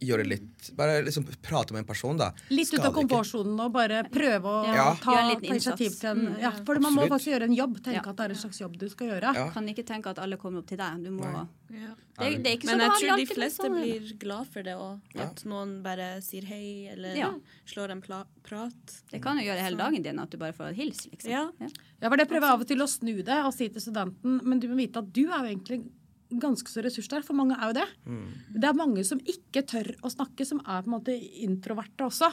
gjøre 0.00 0.26
litt 0.26 0.70
Bare 0.76 1.02
liksom 1.04 1.24
prate 1.42 1.72
med 1.72 1.80
en 1.80 1.84
person, 1.86 2.16
da. 2.16 2.32
Litt 2.50 2.72
ut 2.74 2.80
av 2.84 2.92
komfortsonen 2.94 3.58
og 3.60 3.72
bare 3.72 4.02
prøve 4.10 4.42
å 4.42 4.64
Ja. 4.74 4.94
ta, 5.00 5.12
Gjøre 5.12 5.20
en 5.22 5.28
liten 5.30 5.48
ta 5.48 5.54
initiativ 5.54 5.98
til 6.00 6.10
en 6.10 6.26
Mm. 6.34 6.40
ja, 6.40 6.50
For 6.64 6.78
man 6.80 6.92
må 6.94 7.08
faktisk 7.08 7.32
gjøre 7.32 7.42
en 7.44 7.54
jobb. 7.56 7.80
Tenke 7.80 7.94
Ja. 8.04 8.10
at 8.10 8.16
det 8.16 8.24
er 8.26 8.30
en 8.30 8.36
slags 8.36 8.60
jobb 8.60 8.76
du 8.78 8.88
skal 8.88 9.06
gjøre. 9.08 9.34
Ja. 9.34 9.50
Kan 9.50 9.66
ikke 9.68 9.84
tenke 9.84 10.06
at 10.10 10.18
alle 10.18 10.36
kommer 10.36 10.58
opp 10.58 10.66
til 10.66 10.78
deg. 10.78 11.02
Du 11.04 11.10
må 11.10 11.48
det, 11.70 12.42
det 12.42 12.46
er 12.46 12.56
ikke 12.56 12.68
så 12.68 12.76
Men 12.76 12.80
jeg 12.80 12.90
tror 13.08 13.16
de 13.16 13.26
fleste 13.34 13.64
sånn. 13.64 13.82
blir 13.82 14.18
glad 14.18 14.46
for 14.48 14.62
det 14.62 14.74
òg. 14.76 15.00
Ja. 15.14 15.22
At 15.22 15.44
noen 15.44 15.82
bare 15.82 16.20
sier 16.20 16.44
hei, 16.44 16.88
eller 16.92 17.14
Ja. 17.16 17.34
slår 17.66 17.90
en 17.90 18.00
pla 18.02 18.24
prat. 18.42 19.02
Det 19.10 19.20
kan 19.22 19.36
jo 19.38 19.44
gjøre 19.44 19.60
hele 19.62 19.76
dagen 19.76 20.02
din 20.02 20.18
at 20.18 20.30
du 20.30 20.36
bare 20.36 20.52
får 20.52 20.74
hils, 20.74 21.06
liksom. 21.10 21.30
Ja. 21.30 21.50
Ja, 21.60 22.08
for 22.08 22.16
det 22.16 22.28
prøver 22.28 22.42
jeg 22.42 22.50
av 22.52 22.60
og 22.60 22.66
til 22.68 22.78
å 22.78 22.86
snu 22.88 23.22
det 23.24 23.44
og 23.44 23.52
si 23.54 23.68
til 23.68 23.80
studenten 23.80 24.42
men 24.44 24.58
du 24.60 24.68
må 24.68 24.76
vite 24.76 24.96
at 24.98 25.12
du 25.12 25.22
er 25.30 25.38
jo 25.48 25.56
egentlig 25.56 25.88
ganske 26.42 26.70
så 26.70 26.82
ressurssterk, 26.84 27.26
for 27.26 27.38
mange 27.38 27.58
er 27.58 27.70
jo 27.70 27.76
det. 27.80 27.86
Det 28.54 28.70
er 28.70 28.78
mange 28.78 29.04
som 29.06 29.20
ikke 29.20 29.64
tør 29.70 29.92
å 30.04 30.12
snakke, 30.12 30.46
som 30.48 30.62
er 30.64 30.82
på 30.84 30.90
en 30.90 30.96
måte 30.96 31.14
introverte 31.44 32.06
også. 32.06 32.32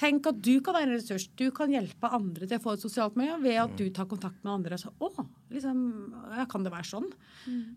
Tenk 0.00 0.26
at 0.26 0.38
du 0.42 0.58
kan 0.64 0.74
være 0.74 0.88
en 0.88 0.96
ressurs. 0.96 1.28
Du 1.38 1.46
kan 1.54 1.70
hjelpe 1.70 2.10
andre 2.10 2.48
til 2.48 2.58
å 2.58 2.62
få 2.64 2.74
et 2.74 2.82
sosialt 2.82 3.18
miljø 3.18 3.36
ved 3.44 3.60
at 3.62 3.74
du 3.78 3.86
tar 3.94 4.08
kontakt 4.10 4.40
med 4.42 4.56
andre. 4.56 4.78
Så, 4.80 4.90
å, 4.98 5.10
liksom, 5.54 5.82
ja, 6.34 6.46
kan 6.50 6.66
det 6.66 6.72
være 6.74 6.88
sånn? 6.88 7.10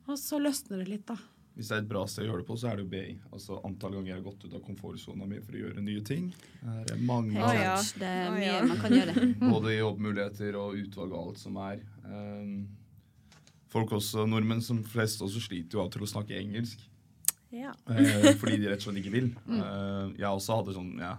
Og 0.07 0.15
så 0.17 0.41
løsner 0.41 0.81
det 0.81 0.89
litt, 0.95 1.05
da. 1.09 1.17
Hvis 1.57 1.71
det 1.71 1.73
er 1.73 1.79
et 1.81 1.89
bra 1.89 2.03
sted 2.05 2.21
å 2.21 2.27
gjøre 2.27 2.43
det 2.43 2.45
på, 2.45 2.55
så 2.61 2.67
er 2.69 2.77
det 2.77 2.83
jo 2.83 2.89
BI. 2.91 3.13
Altså 3.33 3.55
Antall 3.65 3.95
ganger 3.97 4.11
jeg 4.11 4.17
har 4.19 4.25
gått 4.27 4.43
ut 4.45 4.51
av 4.53 4.61
komfortsona 4.65 5.25
mi 5.25 5.39
for 5.41 5.57
å 5.57 5.61
gjøre 5.63 5.81
nye 5.81 6.03
ting. 6.05 6.27
Det 6.61 6.93
er 6.93 6.99
mange 7.01 7.33
ja, 7.33 7.47
ja. 7.57 7.77
Det 7.97 8.11
er 8.11 8.35
mye 8.35 8.51
ja. 8.51 8.59
man 8.69 8.81
kan 8.83 8.93
gjøre. 8.93 9.23
Både 9.55 9.73
jobbmuligheter 9.73 10.59
og 10.61 10.77
utvalg 10.83 11.15
og 11.15 11.23
alt 11.23 11.41
som 11.41 11.57
er. 11.65 11.81
Um, 12.05 12.51
folk 13.73 13.91
også, 13.97 14.25
Nordmenn 14.29 14.61
som 14.63 14.83
flest 14.87 15.21
også 15.25 15.41
sliter 15.43 15.77
jo 15.79 15.83
av 15.85 15.91
til 15.93 16.05
å 16.05 16.09
snakke 16.09 16.37
engelsk. 16.39 16.79
Ja. 17.51 17.71
eh, 17.87 18.33
fordi 18.39 18.57
de 18.59 18.67
rett 18.73 18.81
og 18.83 18.89
slett 18.89 19.01
ikke 19.03 19.15
vil. 19.15 19.31
Eh, 19.57 20.11
jeg 20.19 20.27
også 20.27 20.57
hadde 20.61 20.73
sånn 20.75 20.89
Jeg 20.99 21.15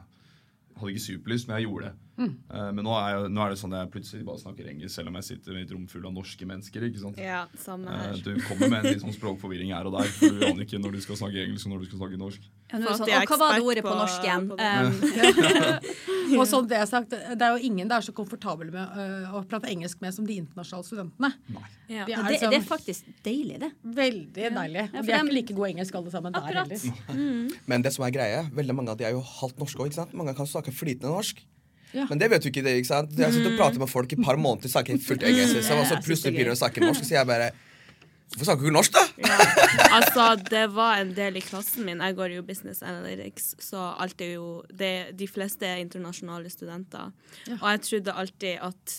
hadde 0.78 0.92
ikke 0.92 1.02
superlyst, 1.06 1.48
men 1.48 1.56
jeg 1.58 1.66
gjorde 1.66 1.88
det. 1.88 1.94
Eh, 2.52 2.68
men 2.76 2.84
nå 2.86 2.92
er, 2.98 3.08
jeg, 3.16 3.30
nå 3.34 3.42
er 3.42 3.50
det 3.54 3.58
sånn 3.58 3.72
at 3.74 3.80
jeg 3.84 3.92
plutselig 3.96 4.26
bare 4.28 4.42
snakker 4.42 4.68
engelsk, 4.70 4.92
selv 4.94 5.10
om 5.10 5.16
jeg 5.18 5.26
sitter 5.28 5.56
i 5.58 5.62
et 5.64 5.72
rom 5.74 5.86
full 5.90 6.04
av 6.06 6.12
norske 6.14 6.46
mennesker. 6.46 6.84
ikke 6.90 7.02
sant? 7.02 7.18
ja, 7.22 7.40
samme 7.58 7.90
Eh, 7.90 8.04
her. 8.12 8.20
du 8.22 8.38
kommer 8.46 8.68
med 8.70 8.78
en 8.84 8.92
litt 8.92 9.02
sånn 9.02 9.16
språkforvirring 9.16 9.72
her 9.74 9.88
og 9.90 9.96
der, 9.98 10.10
for 10.14 10.36
du 10.36 10.44
aner 10.46 10.62
ikke 10.66 10.78
når 10.82 10.98
du 10.98 11.00
skal 11.02 11.18
snakke 11.24 11.42
engelsk 11.48 11.66
og 11.66 11.72
når 11.74 11.82
du 11.84 11.88
skal 11.90 12.02
snakke 12.04 12.20
norsk. 12.22 12.46
Ja, 12.68 12.78
er 12.78 12.98
sånn, 13.00 13.08
er 13.08 13.24
hva 13.30 13.36
var 13.40 13.54
det 13.56 13.64
ordet 13.64 13.82
på 13.84 13.88
på- 13.88 13.96
norsk 13.96 14.24
igjen? 14.26 14.48
på 14.50 14.56
det. 14.60 14.72
Um, 16.28 16.36
Og 16.38 16.44
sånn 16.50 16.66
det 16.68 16.76
er 16.76 16.84
sagt, 16.90 17.14
det 17.14 17.40
er 17.40 17.54
jo 17.56 17.64
ingen 17.64 17.88
det 17.88 17.96
er 17.96 18.04
så 18.04 18.12
komfortable 18.12 18.68
med 18.74 18.96
uh, 18.98 19.36
å 19.38 19.42
prate 19.48 19.70
engelsk 19.72 20.02
med 20.04 20.12
som 20.12 20.26
de 20.28 20.36
internasjonale 20.42 20.84
studentene. 20.84 21.30
Ja. 21.88 22.04
De 22.04 22.12
er 22.12 22.26
det, 22.28 22.40
sånn, 22.42 22.52
det 22.52 22.58
er 22.60 22.66
faktisk 22.68 23.08
deilig, 23.24 23.60
det. 23.62 23.70
veldig 23.96 24.50
deilig. 24.58 24.82
Ja, 24.84 24.88
Og 24.92 24.98
for 24.98 25.08
de 25.08 25.16
er 25.16 25.22
ikke 25.24 25.36
like 25.38 25.56
gode 25.56 25.70
engelsk 25.72 25.96
alle 26.02 26.12
sammen 26.12 26.36
der 26.36 26.48
heller. 26.50 26.74
heller. 26.74 27.54
Men 27.72 27.86
det 27.86 27.94
som 27.96 28.04
er 28.04 28.12
greie, 28.12 28.42
veldig 28.58 28.76
mange 28.76 28.92
av 28.92 29.00
de 29.00 29.08
er 29.08 29.16
jo 29.16 29.22
halvt 29.24 29.62
norske 29.64 29.86
òg. 29.86 29.96
Mange 30.12 30.36
kan 30.36 30.50
snakke 30.50 30.74
flytende 30.76 31.14
norsk. 31.14 31.40
Ja. 31.96 32.04
Men 32.10 32.20
det 32.20 32.28
vet 32.28 32.44
du 32.44 32.50
ikke. 32.50 32.60
det, 32.66 32.74
ikke 32.82 32.90
sant? 32.90 33.14
Jeg 33.16 33.32
sitter 33.32 33.54
og 33.54 33.56
prater 33.62 33.80
med 33.80 33.88
folk 33.88 34.12
i 34.12 34.18
et 34.18 34.24
par 34.24 34.36
måneder, 34.36 34.68
snakker 34.68 35.00
fullt 35.00 35.24
engelsk, 35.24 35.56
liksom, 35.56 35.80
og 35.80 35.86
så 35.88 35.96
det 35.96 36.02
er 36.02 36.04
plutselig 36.04 36.34
begynner 36.34 36.52
de 36.52 36.58
å 36.58 36.60
snakke 36.60 36.84
norsk, 36.84 37.06
så 37.08 37.16
jeg 37.16 37.28
bare 37.30 37.48
Hvorfor 38.28 38.44
snakker 38.44 38.68
du 38.68 38.74
norsk, 38.74 38.92
da? 38.92 39.02
Ja. 39.24 39.36
Altså, 39.96 40.24
det 40.50 40.66
var 40.74 41.00
en 41.00 41.14
del 41.16 41.38
i 41.40 41.42
klassen 41.42 41.86
min. 41.86 42.02
Jeg 42.04 42.16
går 42.18 42.34
jo 42.36 42.44
business 42.44 42.82
analytics, 42.84 43.54
så 43.64 43.94
alt 43.98 44.20
er 44.20 44.34
jo 44.36 44.48
det, 44.68 45.16
De 45.18 45.28
fleste 45.30 45.64
er 45.66 45.80
internasjonale 45.80 46.50
studenter. 46.52 47.12
Og 47.56 47.68
jeg 47.72 47.84
trodde 47.86 48.16
alltid 48.22 48.58
at 48.68 48.98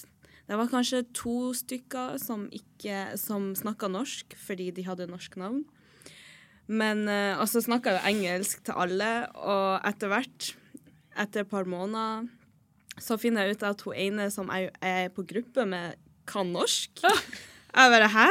det 0.50 0.58
var 0.58 0.72
kanskje 0.72 1.04
to 1.14 1.54
stykker 1.54 2.16
som 2.18 2.48
ikke 2.50 3.12
Som 3.22 3.52
snakka 3.54 3.86
norsk 3.86 4.34
fordi 4.34 4.72
de 4.74 4.88
hadde 4.88 5.06
norsk 5.12 5.38
navn. 5.38 5.62
Men 6.66 7.08
eh, 7.10 7.38
Og 7.38 7.46
så 7.50 7.62
snakka 7.62 7.94
jeg 7.94 8.00
jo 8.02 8.10
engelsk 8.16 8.66
til 8.66 8.78
alle, 8.78 9.12
og 9.38 9.86
etter 9.86 10.10
hvert, 10.10 10.50
etter 11.18 11.46
et 11.46 11.50
par 11.50 11.70
måneder, 11.70 12.26
så 13.00 13.18
finner 13.18 13.46
jeg 13.46 13.58
ut 13.58 13.64
at 13.70 13.86
hun 13.86 13.96
ene 13.96 14.28
som 14.34 14.50
jeg 14.54 14.70
er 14.82 15.14
på 15.14 15.26
gruppe 15.26 15.66
med, 15.70 16.02
kan 16.30 16.50
norsk. 16.54 17.02
Jeg 17.70 17.92
bare 17.94 18.08
Hæ? 18.10 18.28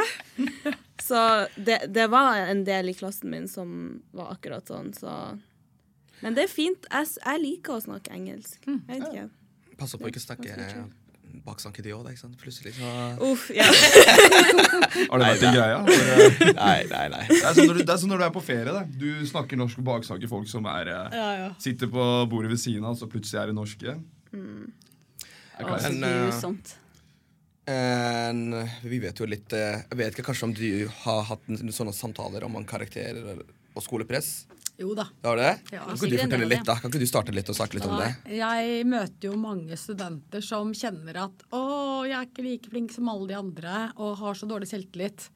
Så 0.99 1.19
det, 1.55 1.81
det 1.95 2.07
var 2.11 2.37
en 2.49 2.63
del 2.67 2.91
i 2.91 2.95
klassen 2.97 3.31
min 3.31 3.47
som 3.47 4.01
var 4.15 4.33
akkurat 4.35 4.67
sånn, 4.67 4.91
så 4.93 5.13
Men 6.19 6.35
det 6.35 6.49
er 6.49 6.51
fint. 6.51 6.87
Jeg, 6.91 7.11
jeg 7.23 7.43
liker 7.43 7.77
å 7.77 7.83
snakke 7.83 8.11
engelsk. 8.11 8.65
Jeg 8.67 8.81
vet 8.89 9.05
ikke. 9.07 9.29
Pass 9.79 9.95
på 9.95 10.03
å 10.03 10.11
ikke 10.11 10.23
snakke 10.23 10.57
baksnakke 11.45 11.83
de 11.85 11.93
òg, 11.95 12.03
da. 12.05 12.13
ikke 12.13 12.23
sant? 12.23 12.35
Plutselig 12.41 12.73
så 12.77 12.89
Uff, 13.29 13.49
ja. 13.55 13.65
Har 13.69 15.21
det 15.21 15.29
vært 15.29 15.45
en 15.47 15.55
greie? 15.55 15.77
For, 15.85 16.51
Nei, 16.59 16.77
nei, 16.89 17.05
nei. 17.13 17.23
Det 17.29 17.39
er, 17.39 17.55
sånn 17.55 17.69
når 17.69 17.79
du, 17.79 17.83
det 17.83 17.93
er 17.93 18.01
sånn 18.01 18.13
når 18.13 18.21
du 18.21 18.25
er 18.27 18.33
på 18.35 18.43
ferie. 18.43 18.75
Da. 18.75 18.83
Du 19.03 19.07
snakker 19.29 19.59
norsk 19.59 19.81
og 19.81 19.87
baksnakker 19.89 20.31
folk 20.31 20.49
som 20.51 20.67
er, 20.71 20.91
eh, 20.95 21.47
sitter 21.61 21.91
på 21.91 22.09
bordet 22.31 22.53
ved 22.53 22.61
siden 22.61 22.87
av, 22.89 22.97
så 22.99 23.09
plutselig 23.11 23.41
er 23.43 23.51
de 23.51 23.57
norske. 23.57 23.95
Mm. 24.33 24.69
Det 25.23 25.65
er 25.65 25.87
Men, 25.89 26.03
eh, 26.09 26.75
En, 27.69 28.55
vi 28.81 28.97
vet 29.03 29.19
jo 29.21 29.27
litt 29.29 29.53
eh, 29.53 29.83
Jeg 29.83 29.97
vet 29.99 30.15
ikke 30.15 30.25
kanskje 30.31 30.47
om 30.47 30.53
du 30.57 30.69
har 31.03 31.23
hatt 31.29 31.49
en- 31.51 31.73
sånne 31.75 31.93
samtaler 31.93 32.45
om 32.47 32.57
karakterer 32.65 33.43
og 33.75 33.83
skolepress? 33.85 34.47
Jo 34.79 34.93
da. 34.95 35.09
Det 35.21 35.33
det? 35.35 35.51
Ja. 35.75 35.83
kan 35.83 35.97
ikke 35.97 36.09
du 36.09 36.17
fortelle 36.21 36.47
litt, 36.47 36.63
da? 36.67 36.75
Kan 36.79 36.91
ikke 36.91 37.01
du 37.03 37.09
starte 37.09 37.33
litt 37.35 37.49
og 37.51 37.57
snakke 37.57 37.75
litt 37.75 37.87
om 37.89 37.97
det? 37.99 38.13
Jeg 38.31 38.85
møter 38.87 39.27
jo 39.27 39.33
mange 39.35 39.75
studenter 39.75 40.43
som 40.45 40.71
kjenner 40.71 41.19
at 41.25 41.43
'Å, 41.51 42.07
jeg 42.07 42.15
er 42.15 42.25
ikke 42.29 42.45
like 42.45 42.69
flink 42.71 42.91
som 42.95 43.09
alle 43.11 43.27
de 43.27 43.35
andre', 43.35 43.91
og 43.97 44.17
har 44.17 44.33
så 44.39 44.47
dårlig 44.47 44.71
selvtillit. 44.71 45.27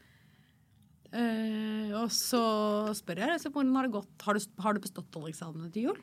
Uh, 1.14 1.92
og 2.02 2.10
så 2.10 2.90
spør 2.98 3.20
jeg 3.22 3.52
hvordan 3.52 3.76
har 3.76 3.86
det 3.86 3.92
gått. 3.94 4.22
Har 4.26 4.34
du, 4.34 4.46
har 4.64 4.74
du 4.74 4.80
bestått 4.80 5.14
alle 5.20 5.30
eksamene 5.30 5.70
til 5.72 5.92
jul? 5.92 6.00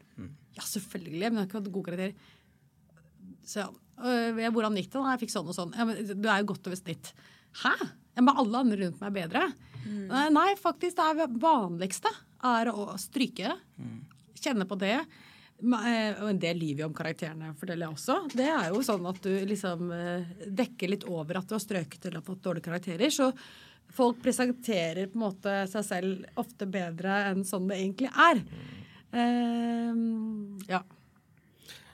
Ja, 0.55 0.63
selvfølgelig, 0.63 1.33
men 1.33 1.41
jeg 1.41 1.41
har 1.41 1.49
ikke 1.49 1.61
hatt 1.65 1.73
god 1.73 1.87
karakter. 1.89 2.15
Så 3.47 3.67
«Øh, 4.01 4.39
hvordan 4.53 4.77
gikk 4.79 4.91
det? 4.93 4.99
da? 4.99 5.11
jeg 5.13 5.23
fikk 5.27 5.35
sånn 5.35 5.49
og 5.51 5.57
sånn. 5.57 5.75
Ja, 5.77 5.85
men 5.89 5.99
du 6.09 6.29
er 6.29 6.41
jo 6.41 6.51
godt 6.55 6.71
over 6.71 6.79
snitt. 6.79 7.13
Hæ? 7.63 7.75
Ja, 8.17 8.23
men 8.25 8.37
alle 8.41 8.63
andre 8.65 8.79
rundt 8.85 9.01
meg 9.03 9.11
er 9.11 9.19
bedre. 9.19 9.43
Nei, 10.11 10.27
nei, 10.33 10.49
faktisk 10.61 10.99
det 10.99 11.07
er 11.25 11.35
vanligste 11.41 12.11
er 12.45 12.71
å 12.73 12.95
stryke. 13.01 13.55
Kjenne 14.41 14.67
på 14.69 14.79
det. 14.81 14.97
Eh, 15.61 16.23
Og 16.23 16.29
en 16.31 16.41
del 16.41 16.57
lyver 16.57 16.85
jo 16.85 16.89
om 16.89 16.95
karakterene, 16.97 17.53
forteller 17.61 17.87
jeg 17.89 17.97
også. 17.97 18.17
Det 18.33 18.49
er 18.49 18.71
jo 18.73 18.81
sånn 18.85 19.09
at 19.11 19.21
du 19.25 19.33
liksom 19.49 19.91
eh, 19.93 20.31
dekker 20.49 20.95
litt 20.95 21.05
over 21.05 21.41
at 21.41 21.49
du 21.49 21.57
har 21.57 21.65
strøket 21.65 22.07
eller 22.07 22.21
har 22.23 22.29
fått 22.29 22.45
dårlige 22.47 22.69
karakterer. 22.71 23.13
Så 23.13 23.29
folk 23.93 24.21
presenterer 24.23 25.11
på 25.11 25.19
en 25.19 25.25
måte 25.27 25.57
seg 25.69 25.85
selv 25.85 26.41
ofte 26.41 26.69
bedre 26.71 27.25
enn 27.31 27.45
sånn 27.45 27.69
det 27.69 27.81
egentlig 27.83 28.13
er. 28.15 28.41
Um, 29.13 30.59
ja. 30.71 30.81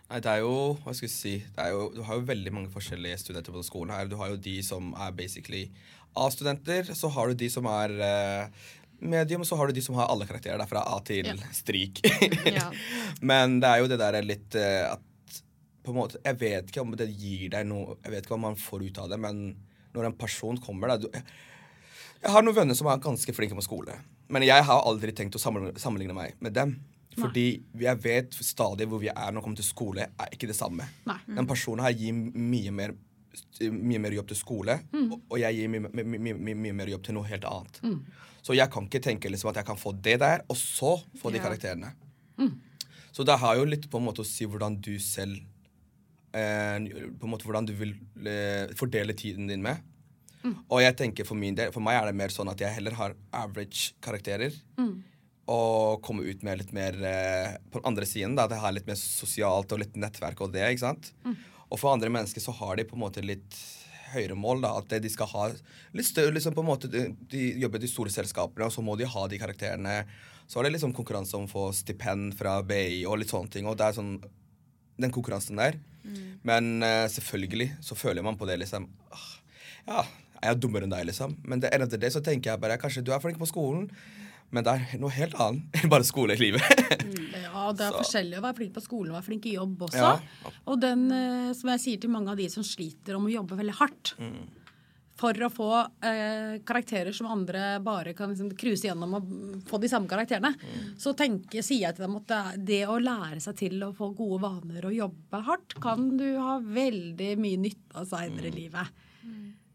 Nei, 0.06 0.20
det 0.22 0.30
er 0.30 0.42
jo 0.44 0.76
Hva 0.84 0.94
skal 0.94 1.08
jeg 1.08 1.14
si 1.14 1.34
det 1.42 1.62
er 1.64 1.74
jo, 1.74 1.88
Du 1.96 2.02
har 2.06 2.18
jo 2.18 2.28
veldig 2.28 2.52
mange 2.54 2.72
forskjellige 2.72 3.18
studenter 3.24 3.50
på 3.50 3.58
denne 3.58 3.68
skolen 3.68 3.94
her. 3.94 4.10
Du 4.10 4.16
har 4.20 4.30
jo 4.32 4.40
de 4.40 4.56
som 4.66 4.92
er 4.94 5.14
basically 5.18 5.66
A-studenter. 6.16 6.92
Så 6.96 7.10
har 7.12 7.28
du 7.28 7.38
de 7.42 7.48
som 7.52 7.66
er 7.68 7.92
eh, 8.06 8.68
medium, 9.00 9.44
så 9.44 9.58
har 9.58 9.68
du 9.68 9.76
de 9.76 9.82
som 9.84 9.98
har 9.98 10.08
alle 10.08 10.28
karakterer. 10.28 10.56
Der 10.62 10.70
fra 10.70 10.84
A 10.94 11.00
til 11.04 11.28
strik. 11.52 12.00
Ja. 12.56 12.70
Men 13.20 13.58
det 13.60 13.68
er 13.68 13.82
jo 13.82 13.90
det 13.90 14.00
der 14.00 14.20
litt 14.24 14.56
eh, 14.56 14.86
at 14.92 15.02
på 15.86 15.92
en 15.92 16.00
måte, 16.00 16.18
Jeg 16.24 16.38
vet 16.40 16.70
ikke 16.70 16.82
om 16.82 16.96
det 16.98 17.06
gir 17.14 17.50
deg 17.52 17.66
noe 17.68 17.94
Jeg 18.02 18.10
vet 18.10 18.24
ikke 18.24 18.34
hva 18.34 18.42
man 18.48 18.56
får 18.58 18.88
ut 18.88 18.96
av 18.98 19.12
det, 19.12 19.20
men 19.22 19.36
når 19.94 20.08
en 20.08 20.16
person 20.18 20.58
kommer 20.58 20.90
da, 20.90 20.96
du, 20.98 21.06
Jeg 22.24 22.32
har 22.34 22.42
noen 22.42 22.56
venner 22.56 22.74
som 22.74 22.88
er 22.90 22.98
ganske 23.04 23.34
flinke 23.36 23.54
på 23.54 23.62
skole, 23.62 23.94
men 24.26 24.42
jeg 24.42 24.66
har 24.66 24.82
aldri 24.82 25.14
tenkt 25.14 25.38
å 25.38 25.42
sammenligne 25.42 26.16
meg 26.16 26.34
med 26.42 26.56
dem. 26.58 26.74
Fordi 27.16 27.44
jeg 27.80 27.98
vet 28.04 28.34
stadig 28.44 28.86
hvor 28.90 29.00
vi 29.00 29.08
er 29.08 29.30
når 29.32 29.40
det 29.40 29.44
kommer 29.46 29.56
til 29.62 29.64
skole, 29.70 30.06
er 30.20 30.32
ikke 30.36 30.48
det 30.50 30.56
samme. 30.58 30.84
Nei. 31.08 31.18
Den 31.38 31.46
personen 31.48 31.84
her 31.86 31.94
gir 31.96 32.12
mye 32.12 32.70
mer, 32.76 32.92
mye 33.72 33.98
mer 34.04 34.12
jobb 34.18 34.28
til 34.28 34.36
skole, 34.36 34.78
og, 34.92 35.16
og 35.30 35.38
jeg 35.40 35.56
gir 35.56 35.68
mye, 35.72 35.88
mye, 36.04 36.34
mye, 36.54 36.72
mer 36.76 36.92
jobb 36.92 37.02
til 37.08 37.14
noe 37.16 37.28
helt 37.30 37.44
annet. 37.48 37.80
Så 38.46 38.54
jeg 38.54 38.70
kan 38.70 38.84
ikke 38.86 39.00
tenke 39.02 39.30
liksom 39.32 39.50
at 39.50 39.56
jeg 39.62 39.66
kan 39.66 39.80
få 39.80 39.94
det 40.04 40.18
der, 40.22 40.44
og 40.48 40.56
så 40.60 40.98
få 41.18 41.32
de 41.32 41.40
Ja. 41.40 41.44
karakterene. 41.48 41.94
Så 43.16 43.24
det 43.24 43.38
har 43.40 43.56
jo 43.56 43.64
litt 43.64 43.88
på 43.90 43.96
en 43.98 44.04
måte 44.04 44.20
å 44.20 44.28
si 44.28 44.44
hvordan 44.44 44.76
du 44.84 44.98
selv 45.00 45.38
eh, 46.36 46.78
På 47.16 47.24
en 47.24 47.32
måte 47.32 47.46
hvordan 47.48 47.64
du 47.66 47.72
vil 47.72 47.94
eh, 48.28 48.68
fordele 48.76 49.14
tiden 49.16 49.46
din 49.48 49.62
med. 49.64 49.80
Og 50.70 50.78
jeg 50.84 50.94
tenker 51.00 51.24
for 51.26 51.34
min 51.34 51.56
del, 51.58 51.72
for 51.74 51.80
meg 51.82 51.96
er 51.98 52.06
det 52.06 52.14
mer 52.14 52.28
sånn 52.30 52.46
at 52.52 52.60
jeg 52.62 52.70
heller 52.76 52.94
har 52.94 53.16
average 53.34 53.94
karakterer. 54.04 54.52
Og 55.52 56.02
komme 56.02 56.24
ut 56.26 56.42
med 56.42 56.58
litt 56.58 56.72
mer 56.74 56.96
eh, 57.06 57.56
på 57.70 57.78
den 57.78 57.86
andre 57.92 58.06
siden. 58.08 58.34
da, 58.34 58.44
At 58.48 58.56
jeg 58.56 58.64
har 58.64 58.74
litt 58.74 58.88
mer 58.88 58.98
sosialt 58.98 59.72
og 59.72 59.82
litt 59.84 59.94
nettverk 59.96 60.40
og 60.42 60.52
det. 60.54 60.64
ikke 60.72 60.86
sant? 60.88 61.12
Og 61.70 61.78
for 61.78 61.92
andre 61.92 62.10
mennesker 62.10 62.42
så 62.42 62.54
har 62.58 62.76
de 62.78 62.84
på 62.86 62.96
en 62.98 63.04
måte 63.04 63.22
litt 63.22 63.58
høyere 64.12 64.34
mål. 64.38 64.62
da, 64.62 64.72
At 64.78 64.90
de 65.02 65.10
skal 65.12 65.30
ha 65.32 65.48
litt 65.94 66.06
større 66.08 66.34
liksom 66.34 66.54
på 66.54 66.62
en 66.64 66.70
måte, 66.70 66.90
De, 66.90 67.08
de 67.30 67.44
jobber 67.62 67.78
i 67.78 67.86
de 67.86 67.90
store 67.90 68.10
selskapene, 68.14 68.66
og 68.66 68.74
så 68.74 68.82
må 68.82 68.96
de 68.98 69.06
ha 69.06 69.26
de 69.30 69.38
karakterene. 69.38 70.00
Så 70.46 70.60
er 70.60 70.66
det 70.68 70.76
liksom 70.76 70.94
konkurranse 70.94 71.34
om 71.38 71.46
å 71.48 71.50
få 71.50 71.64
stipend 71.74 72.34
fra 72.38 72.60
BI 72.62 73.04
og 73.06 73.18
litt 73.22 73.30
sånne 73.34 73.50
ting. 73.50 73.66
og 73.66 73.78
det 73.78 73.86
er 73.88 73.96
sånn, 73.98 74.16
Den 74.98 75.12
konkurransen 75.12 75.58
der. 75.60 75.78
Men 76.46 76.82
eh, 76.82 77.06
selvfølgelig 77.10 77.82
så 77.82 77.94
føler 77.98 78.22
man 78.22 78.36
på 78.38 78.46
det 78.46 78.58
liksom 78.62 78.86
ah, 79.12 79.26
Ja, 79.86 80.04
er 80.42 80.54
dummere 80.54 80.86
enn 80.86 80.90
deg, 80.94 81.06
liksom? 81.10 81.36
Men 81.44 81.60
det, 81.60 81.72
etter 81.74 81.98
det 81.98 82.12
så 82.14 82.22
tenker 82.22 82.52
jeg 82.52 82.60
bare 82.62 82.78
kanskje 82.78 83.02
du 83.02 83.10
er 83.12 83.18
flink 83.20 83.38
på 83.38 83.48
skolen, 83.50 83.90
men 84.54 84.64
det 84.66 84.72
er 84.76 84.98
noe 85.02 85.10
helt 85.14 85.34
annet 85.42 85.80
enn 85.82 85.90
bare 85.92 86.06
skole 86.06 86.36
i 86.36 86.40
livet. 86.40 86.62
Ja, 87.56 87.72
det 87.72 87.86
er 87.86 87.90
Så- 87.94 88.02
forskjellig 88.04 88.38
å 88.38 88.44
være 88.44 88.56
flink 88.60 88.74
på 88.76 88.82
skolen 88.84 89.10
og 89.10 89.18
være 89.18 89.26
flink 89.30 89.46
i 89.48 89.54
jobb 89.56 89.80
også. 89.88 89.96
Ja. 90.44 90.52
Og 90.68 90.78
den, 90.80 91.06
eh, 91.10 91.52
som 91.56 91.70
jeg 91.72 91.80
sier 91.82 92.00
til 92.02 92.10
mange 92.12 92.30
av 92.30 92.36
de 92.38 92.46
som 92.52 92.62
sliter 92.66 93.16
om 93.16 93.26
å 93.26 93.32
jobbe 93.32 93.56
veldig 93.58 93.74
hardt 93.80 94.12
for 95.16 95.32
å 95.32 95.48
få 95.48 95.68
eh, 96.04 96.58
karakterer 96.68 97.14
som 97.16 97.30
andre 97.32 97.78
bare 97.80 98.12
kan 98.14 98.28
liksom, 98.34 98.50
cruise 98.60 98.84
gjennom 98.84 99.14
og 99.16 99.24
mm, 99.24 99.62
få 99.66 99.80
de 99.80 99.88
samme 99.88 100.10
karakterene, 100.10 100.52
så 101.00 101.14
tenker, 101.16 101.64
sier 101.64 101.86
jeg 101.86 101.96
til 101.96 102.04
dem 102.04 102.18
at 102.20 102.26
det, 102.28 102.40
det 102.68 102.82
å 102.92 102.98
lære 103.00 103.40
seg 103.40 103.56
til 103.56 103.80
å 103.86 103.94
få 103.96 104.10
gode 104.18 104.42
vaner 104.44 104.84
og 104.90 104.92
jobbe 104.98 105.40
hardt, 105.48 105.78
kan 105.80 106.10
du 106.20 106.26
ha 106.36 106.58
veldig 106.60 107.30
mye 107.40 107.62
nytte 107.64 107.96
av 107.96 108.04
seinere 108.12 108.52
i 108.52 108.56
livet. 108.58 108.92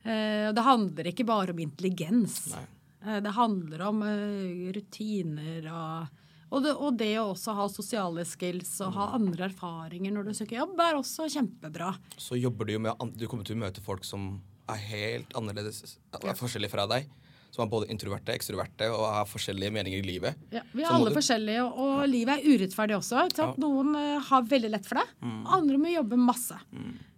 Eh, 0.05 0.45
og 0.49 0.55
det 0.57 0.63
handler 0.65 1.09
ikke 1.11 1.25
bare 1.25 1.53
om 1.57 1.59
intelligens. 1.65 2.51
Nei. 2.53 2.67
Eh, 3.05 3.19
Det 3.25 3.31
handler 3.35 3.81
om 3.89 4.01
eh, 4.07 4.71
rutiner 4.75 5.69
og 5.71 6.17
og 6.51 6.63
det, 6.65 6.71
og 6.75 6.97
det 6.99 7.13
å 7.15 7.29
også 7.31 7.53
ha 7.55 7.63
sosiale 7.71 8.25
skills 8.27 8.73
og 8.83 8.91
ha 8.97 9.05
andre 9.15 9.45
erfaringer 9.47 10.11
når 10.11 10.25
du 10.27 10.31
søker 10.35 10.57
jobb, 10.57 10.73
er 10.83 10.97
også 10.97 11.29
kjempebra. 11.31 11.93
så 12.19 12.35
jobber 12.35 12.65
du 12.67 12.73
jo 12.73 12.79
med 12.83 12.91
Du 13.15 13.23
kommer 13.31 13.45
til 13.47 13.55
å 13.55 13.61
møte 13.61 13.79
folk 13.79 14.03
som 14.03 14.41
er 14.67 14.75
helt 14.89 15.31
annerledes, 15.33 15.95
er 16.11 16.35
forskjellige 16.35 16.69
fra 16.73 16.83
deg. 16.91 17.07
Som 17.51 17.63
er 17.63 17.71
både 17.71 17.87
introverte, 17.91 18.35
ekstroverte 18.35 18.89
og 18.91 19.05
har 19.13 19.25
forskjellige 19.31 19.71
meninger 19.71 20.03
i 20.03 20.07
livet. 20.09 20.35
Ja, 20.51 20.61
vi 20.73 20.83
er 20.83 20.91
alle 20.91 21.09
du- 21.09 21.15
forskjellige, 21.15 21.63
og, 21.63 21.79
og 21.79 22.03
livet 22.11 22.37
er 22.39 22.43
urettferdig 22.51 22.95
også. 22.99 23.23
Ikke 23.29 23.35
sant? 23.45 23.57
Noen 23.63 23.95
eh, 23.95 24.19
har 24.27 24.43
veldig 24.43 24.71
lett 24.75 24.85
for 24.91 24.99
det, 24.99 25.07
andre 25.23 25.77
må 25.79 25.87
jobbe 25.95 26.19
masse. 26.19 26.59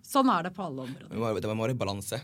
Sånn 0.06 0.30
er 0.30 0.44
det 0.46 0.54
på 0.54 0.62
alle 0.66 0.86
områder. 0.86 1.10
Det 1.10 1.18
må, 1.22 1.34
det 1.42 1.56
må 1.58 1.66
være 1.66 1.78
balanse. 1.78 2.22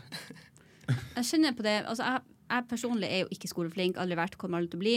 Jeg 1.16 1.26
kjenner 1.26 1.54
på 1.58 1.62
det. 1.66 1.76
Altså, 1.86 2.06
jeg, 2.06 2.29
jeg 2.50 2.66
personlig 2.68 3.08
er 3.10 3.22
jo 3.24 3.30
ikke 3.34 3.48
skoleflink, 3.50 3.96
aldri 4.00 4.16
vært, 4.18 4.36
kommer 4.40 4.58
aldri 4.60 4.72
til 4.74 4.80
å 4.80 4.84
bli. 4.84 4.94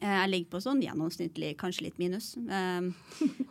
Eh, 0.00 0.06
Jeg 0.22 0.30
ligger 0.30 0.50
på 0.52 0.60
sånn 0.62 0.82
gjennomsnittlig, 0.84 1.56
kanskje 1.58 1.86
litt 1.88 1.98
minus. 1.98 2.36
Um, 2.36 2.92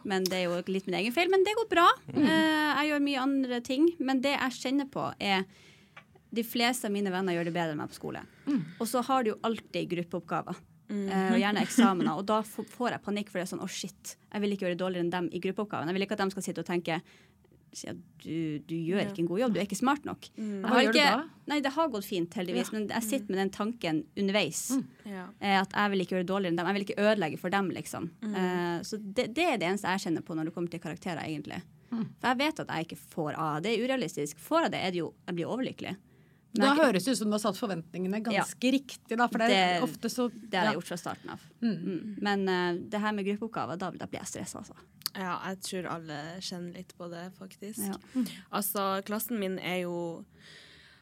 men 0.07 0.23
det 0.23 0.37
er 0.37 0.43
jo 0.47 0.61
litt 0.71 0.87
min 0.87 0.99
egen 1.01 1.11
feil. 1.15 1.29
Men 1.33 1.43
det 1.43 1.55
går 1.57 1.67
bra. 1.71 1.87
Eh, 2.13 2.29
Jeg 2.77 2.91
gjør 2.91 3.03
mye 3.07 3.23
andre 3.23 3.59
ting. 3.61 3.89
Men 3.99 4.21
det 4.21 4.35
jeg 4.37 4.51
kjenner 4.61 4.87
på, 4.93 5.09
er 5.19 5.43
de 6.31 6.43
fleste 6.43 6.85
av 6.87 6.91
mine 6.93 7.11
venner 7.11 7.33
gjør 7.35 7.45
det 7.49 7.53
bedre 7.55 7.71
enn 7.73 7.79
meg 7.81 7.89
på 7.91 7.97
skole. 7.99 8.21
Og 8.79 8.87
så 8.87 9.01
har 9.07 9.23
de 9.23 9.31
jo 9.33 9.39
alltid 9.47 9.89
gruppeoppgaver. 9.89 10.55
eh, 10.89 11.31
Og 11.33 11.39
gjerne 11.41 11.63
eksamener. 11.65 12.15
Og 12.19 12.25
da 12.27 12.41
får 12.43 12.91
jeg 12.95 13.03
panikk, 13.03 13.29
for 13.31 13.39
det 13.39 13.47
er 13.47 13.51
sånn 13.55 13.63
å 13.65 13.67
shit, 13.71 14.15
jeg 14.31 14.41
vil 14.43 14.51
ikke 14.55 14.67
gjøre 14.67 14.75
det 14.77 14.83
dårligere 14.83 15.03
enn 15.07 15.09
dem 15.17 15.29
i 15.33 15.39
gruppeoppgaven. 15.43 15.87
Jeg 15.89 15.97
vil 15.97 16.05
ikke 16.07 16.15
at 16.19 16.23
de 16.23 16.31
skal 16.35 16.43
sitte 16.47 16.63
og 16.63 16.69
tenke 16.69 17.01
«Ja, 17.85 17.93
du, 17.93 18.59
du 18.65 18.73
gjør 18.75 19.03
ikke 19.05 19.21
en 19.23 19.29
god 19.29 19.39
jobb, 19.39 19.53
du 19.53 19.59
er 19.59 19.67
ikke 19.67 19.77
smart 19.79 20.05
nok. 20.07 20.29
Jeg 20.35 20.61
Hva 20.63 20.71
har 20.73 20.83
gjør 20.87 20.95
du 20.95 20.99
ikke, 20.99 21.11
da? 21.17 21.45
Nei, 21.51 21.59
det 21.63 21.71
har 21.77 21.89
gått 21.93 22.07
fint, 22.07 22.33
heldigvis. 22.39 22.71
Men 22.73 22.87
jeg 22.89 23.03
sitter 23.05 23.29
med 23.33 23.39
den 23.43 23.51
tanken 23.55 24.03
underveis. 24.17 24.63
Ja. 25.05 25.27
Eh, 25.39 25.59
at 25.61 25.71
jeg 25.71 25.93
vil 25.93 26.03
ikke 26.03 26.15
gjøre 26.17 26.25
det 26.25 26.31
dårligere 26.33 26.51
enn 26.55 26.59
dem. 26.59 26.67
Jeg 26.71 26.77
vil 26.79 26.85
ikke 26.87 26.99
ødelegge 27.05 27.39
for 27.39 27.53
dem, 27.53 27.69
liksom. 27.77 28.09
Eh, 28.23 28.81
så 28.83 28.99
det, 28.99 29.29
det 29.37 29.45
er 29.45 29.57
det 29.61 29.69
eneste 29.69 29.93
jeg 29.95 30.07
kjenner 30.07 30.25
på 30.25 30.35
når 30.35 30.49
det 30.49 30.55
kommer 30.57 30.73
til 30.73 30.83
karakterer, 30.83 31.23
egentlig. 31.23 31.61
For 31.91 32.27
jeg 32.27 32.39
vet 32.41 32.59
at 32.65 32.73
jeg 32.73 32.87
ikke 32.89 32.99
får 33.15 33.37
A. 33.39 33.47
Det 33.63 33.71
er 33.71 33.85
urealistisk. 33.85 34.41
Får 34.43 34.67
jeg 34.67 34.73
det, 34.75 34.83
er 34.83 34.91
det 34.91 34.99
jo 35.05 35.13
Jeg 35.29 35.37
blir 35.37 35.47
overlykkelig. 35.53 35.95
Men 36.57 36.61
Da 36.61 36.73
jeg- 36.73 36.83
høres 36.83 37.05
det 37.05 37.11
ut 37.11 37.17
som 37.17 37.29
du 37.29 37.33
har 37.33 37.39
satt 37.39 37.57
forventningene 37.59 38.23
ganske 38.23 38.71
riktig, 38.71 39.17
da. 39.17 39.27
For 39.27 39.37
det 39.37 39.51
er 39.51 39.81
ofte 39.83 40.09
så 40.09 40.29
Det 40.31 40.57
har 40.57 40.65
ja. 40.65 40.71
jeg 40.71 40.79
gjort 40.79 40.87
fra 40.87 40.97
starten 40.97 41.29
av. 41.29 41.41
Mm. 41.61 42.17
Men 42.21 42.47
uh, 42.49 42.73
det 42.89 42.99
her 42.99 43.11
med 43.13 43.25
gruppeoppgaver, 43.25 43.77
da, 43.77 43.91
da 43.91 44.07
blir 44.07 44.19
jeg 44.23 44.27
stressa, 44.31 44.59
altså. 44.59 44.73
Ja, 45.17 45.35
jeg 45.49 45.61
tror 45.65 45.89
alle 45.97 46.17
kjenner 46.45 46.77
litt 46.77 46.93
på 46.97 47.09
det, 47.11 47.25
faktisk. 47.39 47.81
Ja. 47.81 47.97
Altså, 48.53 48.89
klassen 49.07 49.41
min 49.41 49.59
er 49.59 49.83
jo 49.87 49.99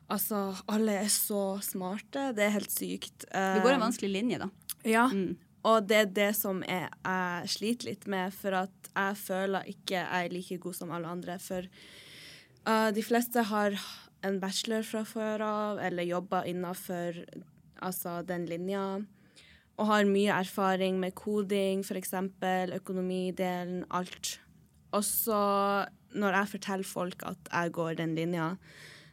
Altså, 0.06 0.51
alle 0.69 0.99
er 1.01 1.08
så 1.10 1.58
smarte. 1.65 2.28
Det 2.38 2.43
er 2.45 2.51
helt 2.54 2.69
sykt. 2.69 3.23
Det 3.25 3.63
går 3.63 3.73
en 3.73 3.88
vanskelig 3.88 4.12
linje, 4.13 4.38
da. 4.38 4.51
Ja. 4.86 5.08
Mm. 5.10 5.34
Og 5.65 5.88
det 5.89 5.97
er 5.97 6.12
det 6.13 6.28
som 6.38 6.60
jeg, 6.62 6.91
jeg 6.93 7.49
sliter 7.56 7.89
litt 7.89 8.06
med, 8.12 8.34
for 8.38 8.54
at 8.60 8.89
jeg 8.91 9.17
føler 9.17 9.71
ikke 9.71 9.97
jeg 9.97 10.28
er 10.28 10.34
like 10.36 10.60
god 10.62 10.78
som 10.78 10.93
alle 10.93 11.10
andre. 11.10 11.39
For 11.41 11.65
uh, 12.69 12.91
de 12.93 13.06
fleste 13.06 13.47
har 13.49 13.80
en 14.25 14.38
bachelor 14.41 14.86
fra 14.86 15.01
før 15.10 15.45
av, 15.45 15.82
eller 15.82 16.06
jobber 16.06 16.45
innafor 16.49 17.23
altså, 17.82 18.19
den 18.30 18.45
linja. 18.49 18.86
Og 19.76 19.90
har 19.90 20.08
mye 20.08 20.32
erfaring 20.32 21.00
med 21.02 21.16
koding, 21.20 21.84
f.eks. 21.84 22.14
økonomidelen, 22.78 23.84
alt. 23.92 24.38
Og 24.96 25.04
så, 25.04 25.40
når 26.16 26.38
jeg 26.40 26.52
forteller 26.54 26.88
folk 26.88 27.26
at 27.28 27.50
jeg 27.52 27.74
går 27.76 27.98
den 28.00 28.16
linja, 28.16 28.54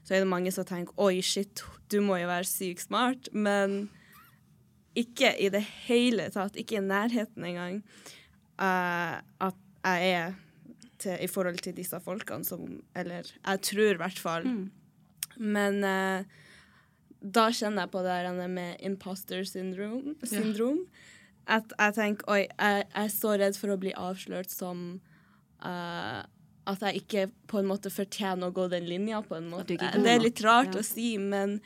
så 0.05 0.15
er 0.15 0.23
det 0.23 0.31
mange 0.31 0.53
som 0.55 0.67
tenker 0.67 0.95
oi, 1.03 1.21
shit, 1.23 1.63
du 1.91 2.01
må 2.03 2.19
jo 2.21 2.31
være 2.31 2.47
sykt 2.47 2.87
smart. 2.87 3.29
Men 3.33 3.91
ikke 4.99 5.33
i 5.41 5.49
det 5.53 5.65
hele 5.87 6.29
tatt, 6.35 6.57
ikke 6.59 6.79
i 6.79 6.85
nærheten 6.85 7.47
engang, 7.49 7.83
uh, 8.61 9.19
at 9.43 9.59
jeg 9.83 10.11
er 10.13 10.35
til, 11.03 11.19
i 11.19 11.31
forhold 11.31 11.59
til 11.65 11.75
disse 11.75 11.99
folkene 12.05 12.47
som 12.47 12.67
Eller 12.95 13.27
jeg 13.27 13.63
tror 13.67 13.95
i 13.95 14.01
hvert 14.01 14.19
fall. 14.19 14.47
Men 15.37 15.85
eh, 15.85 16.25
da 17.23 17.47
kjenner 17.55 17.85
jeg 17.87 17.93
på 17.95 18.03
det 18.03 18.11
her 18.19 18.49
med 18.51 18.77
imposter 18.83 19.45
syndrom. 19.47 20.17
syndrom. 20.27 20.85
At 21.47 21.73
jeg 21.79 21.95
tenker 21.95 22.29
oi, 22.31 22.41
jeg, 22.49 22.85
jeg 22.95 23.05
er 23.05 23.09
så 23.15 23.37
redd 23.39 23.57
for 23.59 23.73
å 23.75 23.79
bli 23.79 23.93
avslørt 23.99 24.51
som 24.51 25.01
uh, 25.63 26.23
at 26.67 26.85
jeg 26.87 27.03
ikke 27.03 27.25
på 27.51 27.59
en 27.59 27.67
måte 27.71 27.91
fortjener 27.91 28.47
å 28.51 28.55
gå 28.55 28.69
den 28.71 28.87
linja, 28.87 29.23
på 29.27 29.35
en 29.39 29.49
måte. 29.51 29.75
Det 29.79 30.13
er 30.13 30.23
litt 30.23 30.43
rart 30.45 30.75
Ja. 30.75 30.81
å 30.81 30.87
si, 30.87 31.17
men 31.19 31.61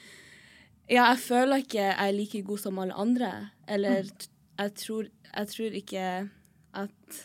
ja, 0.89 1.11
jeg 1.13 1.19
føler 1.25 1.65
ikke 1.65 1.83
jeg 1.83 1.97
er 1.99 2.13
like 2.17 2.43
god 2.47 2.61
som 2.63 2.79
alle 2.79 2.95
andre. 2.97 3.33
Eller 3.69 4.03
Mm. 4.05 4.29
jeg 4.59 4.75
tror, 4.75 5.09
jeg 5.35 5.49
tror 5.49 5.71
ikke 5.83 6.31
at 6.75 7.23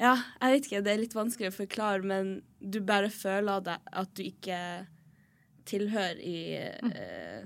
Ja, 0.00 0.16
jeg 0.40 0.50
vet 0.56 0.64
ikke, 0.66 0.82
det 0.82 0.92
er 0.92 0.98
litt 0.98 1.14
vanskelig 1.14 1.52
å 1.52 1.54
forklare, 1.62 2.02
men 2.02 2.42
du 2.58 2.80
bare 2.80 3.08
føler 3.08 3.78
at 3.92 4.14
du 4.16 4.22
ikke 4.24 4.86
tilhører 5.68 6.18
i 6.22 6.36
eh, 6.58 7.42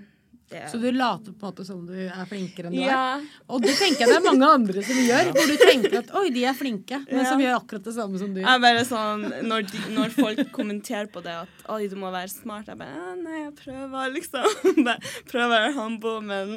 det. 0.47 0.61
Så 0.71 0.79
du 0.79 0.85
later 0.95 1.33
på 1.35 1.43
en 1.43 1.51
måte 1.51 1.65
som 1.67 1.81
du 1.89 1.95
er 2.07 2.27
flinkere 2.31 2.69
enn 2.69 2.75
du 2.77 2.79
er? 2.79 2.87
ja, 2.93 3.21
Og 3.51 3.65
det 3.65 3.73
tenker 3.81 4.05
jeg 4.05 4.13
det 4.13 4.19
er 4.21 4.27
mange 4.29 4.47
andre 4.47 4.85
som 4.87 5.01
gjør, 5.03 5.31
hvor 5.35 5.49
du 5.51 5.57
tenker 5.59 5.97
at 5.99 6.13
oi, 6.21 6.29
de 6.31 6.45
er 6.47 6.55
flinke, 6.55 7.01
men 7.09 7.19
Ja. 7.25 7.25
som 7.33 7.43
gjør 7.43 7.57
akkurat 7.57 7.89
det 7.89 7.95
samme 7.97 8.21
som 8.21 8.31
du 8.31 8.39
jeg 8.45 8.47
er 8.53 8.63
bare 8.63 8.85
sånn 8.87 9.25
når, 9.51 9.67
de, 9.73 9.81
når 9.97 10.15
folk 10.15 10.45
kommenterer 10.55 11.11
på 11.11 11.25
det 11.27 11.35
at 11.41 11.67
oi, 11.75 11.89
du 11.91 11.97
må 11.99 12.13
være 12.15 12.31
smart, 12.31 12.71
jeg 12.71 12.79
bare 12.79 12.95
«Ja, 12.95 13.17
nei, 13.25 13.41
jeg 13.43 13.57
prøver, 13.59 14.15
liksom. 14.15 14.47
Bare 14.87 15.13
prøver 15.33 15.47
å 15.49 15.55
være 15.57 15.75
humble, 15.81 16.15
men 16.31 16.55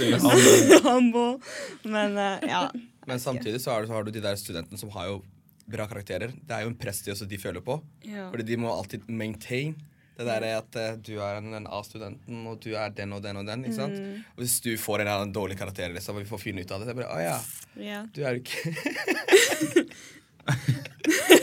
humble. 0.86 1.40
Men 1.82 2.16
eh, 2.18 2.48
ja. 2.48 2.70
Men 3.10 3.20
samtidig 3.20 3.60
så, 3.60 3.74
er 3.74 3.82
det, 3.82 3.90
så 3.90 3.98
har 3.98 4.04
du 4.06 4.12
de 4.14 4.22
der 4.22 4.38
studentene 4.38 4.78
som 4.78 4.90
har 4.94 5.10
jo 5.10 5.20
bra 5.70 5.86
karakterer. 5.90 6.30
Det 6.34 6.54
er 6.56 6.62
jo 6.66 6.70
en 6.72 6.78
press 6.78 7.02
de 7.06 7.12
også 7.14 7.26
de 7.30 7.38
føler 7.42 7.62
på. 7.64 7.80
ja. 8.06 8.28
Fordi 8.30 8.46
de 8.46 8.56
må 8.60 8.70
alltid 8.70 9.06
maintain 9.10 9.74
det 10.20 10.26
der 10.28 10.44
er 10.44 10.58
at 10.60 10.76
uh, 10.76 10.98
du 11.00 11.14
er 11.24 11.40
den 11.40 11.66
A-studenten, 11.66 12.44
og 12.50 12.60
du 12.60 12.74
er 12.76 12.92
den 12.92 13.16
og 13.16 13.22
den 13.24 13.40
og 13.40 13.46
den. 13.48 13.64
ikke 13.64 13.78
sant? 13.78 13.96
Mm. 13.96 14.22
Og 14.36 14.44
hvis 14.44 14.58
du 14.64 14.70
får 14.80 15.06
en 15.06 15.12
en 15.16 15.32
dårlig 15.32 15.56
karakter, 15.58 15.88
liksom, 15.94 16.18
og 16.18 16.24
vi 16.24 16.28
får 16.28 16.42
finne 16.42 16.64
ut 16.64 16.72
av 16.76 16.82
det, 16.82 16.90
så 16.90 16.96
bare, 16.98 17.08
å 17.08 17.20
ja, 17.24 17.38
ja. 17.80 18.00
du 18.12 18.20
er 18.24 18.36
jo 18.36 18.42
ikke 18.44 18.60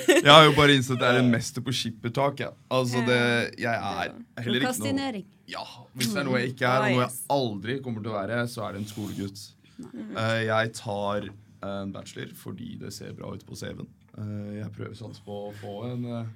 Jeg 0.08 0.32
har 0.32 0.46
jo 0.46 0.54
bare 0.56 0.76
innsett 0.76 0.98
at 0.98 1.04
jeg 1.06 1.18
er 1.18 1.22
en 1.22 1.32
mester 1.32 1.64
på 1.64 1.74
skippertak. 1.76 2.42
Ja. 2.44 2.52
Altså 2.74 3.02
det, 3.08 3.20
jeg 3.60 3.74
er 3.74 4.14
heller 4.44 4.66
ikke 4.68 4.94
noe. 4.96 5.22
Ja, 5.48 5.64
Hvis 5.96 6.12
det 6.12 6.22
er 6.22 6.28
noe 6.28 6.42
jeg 6.42 6.54
ikke 6.54 6.70
er, 6.70 6.80
og 6.84 6.96
noe 6.96 7.04
jeg 7.06 7.20
aldri 7.38 7.78
kommer 7.84 8.04
til 8.04 8.12
å 8.12 8.18
være, 8.18 8.42
så 8.52 8.66
er 8.68 8.76
det 8.76 8.82
en 8.84 8.90
skolegutt. 8.90 9.44
Uh, 9.78 10.42
jeg 10.48 10.74
tar 10.78 11.30
en 11.68 11.94
bachelor 11.94 12.34
fordi 12.38 12.76
det 12.82 12.92
ser 12.96 13.16
bra 13.18 13.32
ut 13.36 13.46
på 13.48 13.58
CV-en. 13.60 13.90
Uh, 14.18 14.58
jeg 14.58 14.74
prøver 14.76 14.98
sånn 14.98 15.16
på 15.26 15.34
å 15.48 15.56
få 15.62 15.76
en 15.92 16.08
uh, 16.10 16.34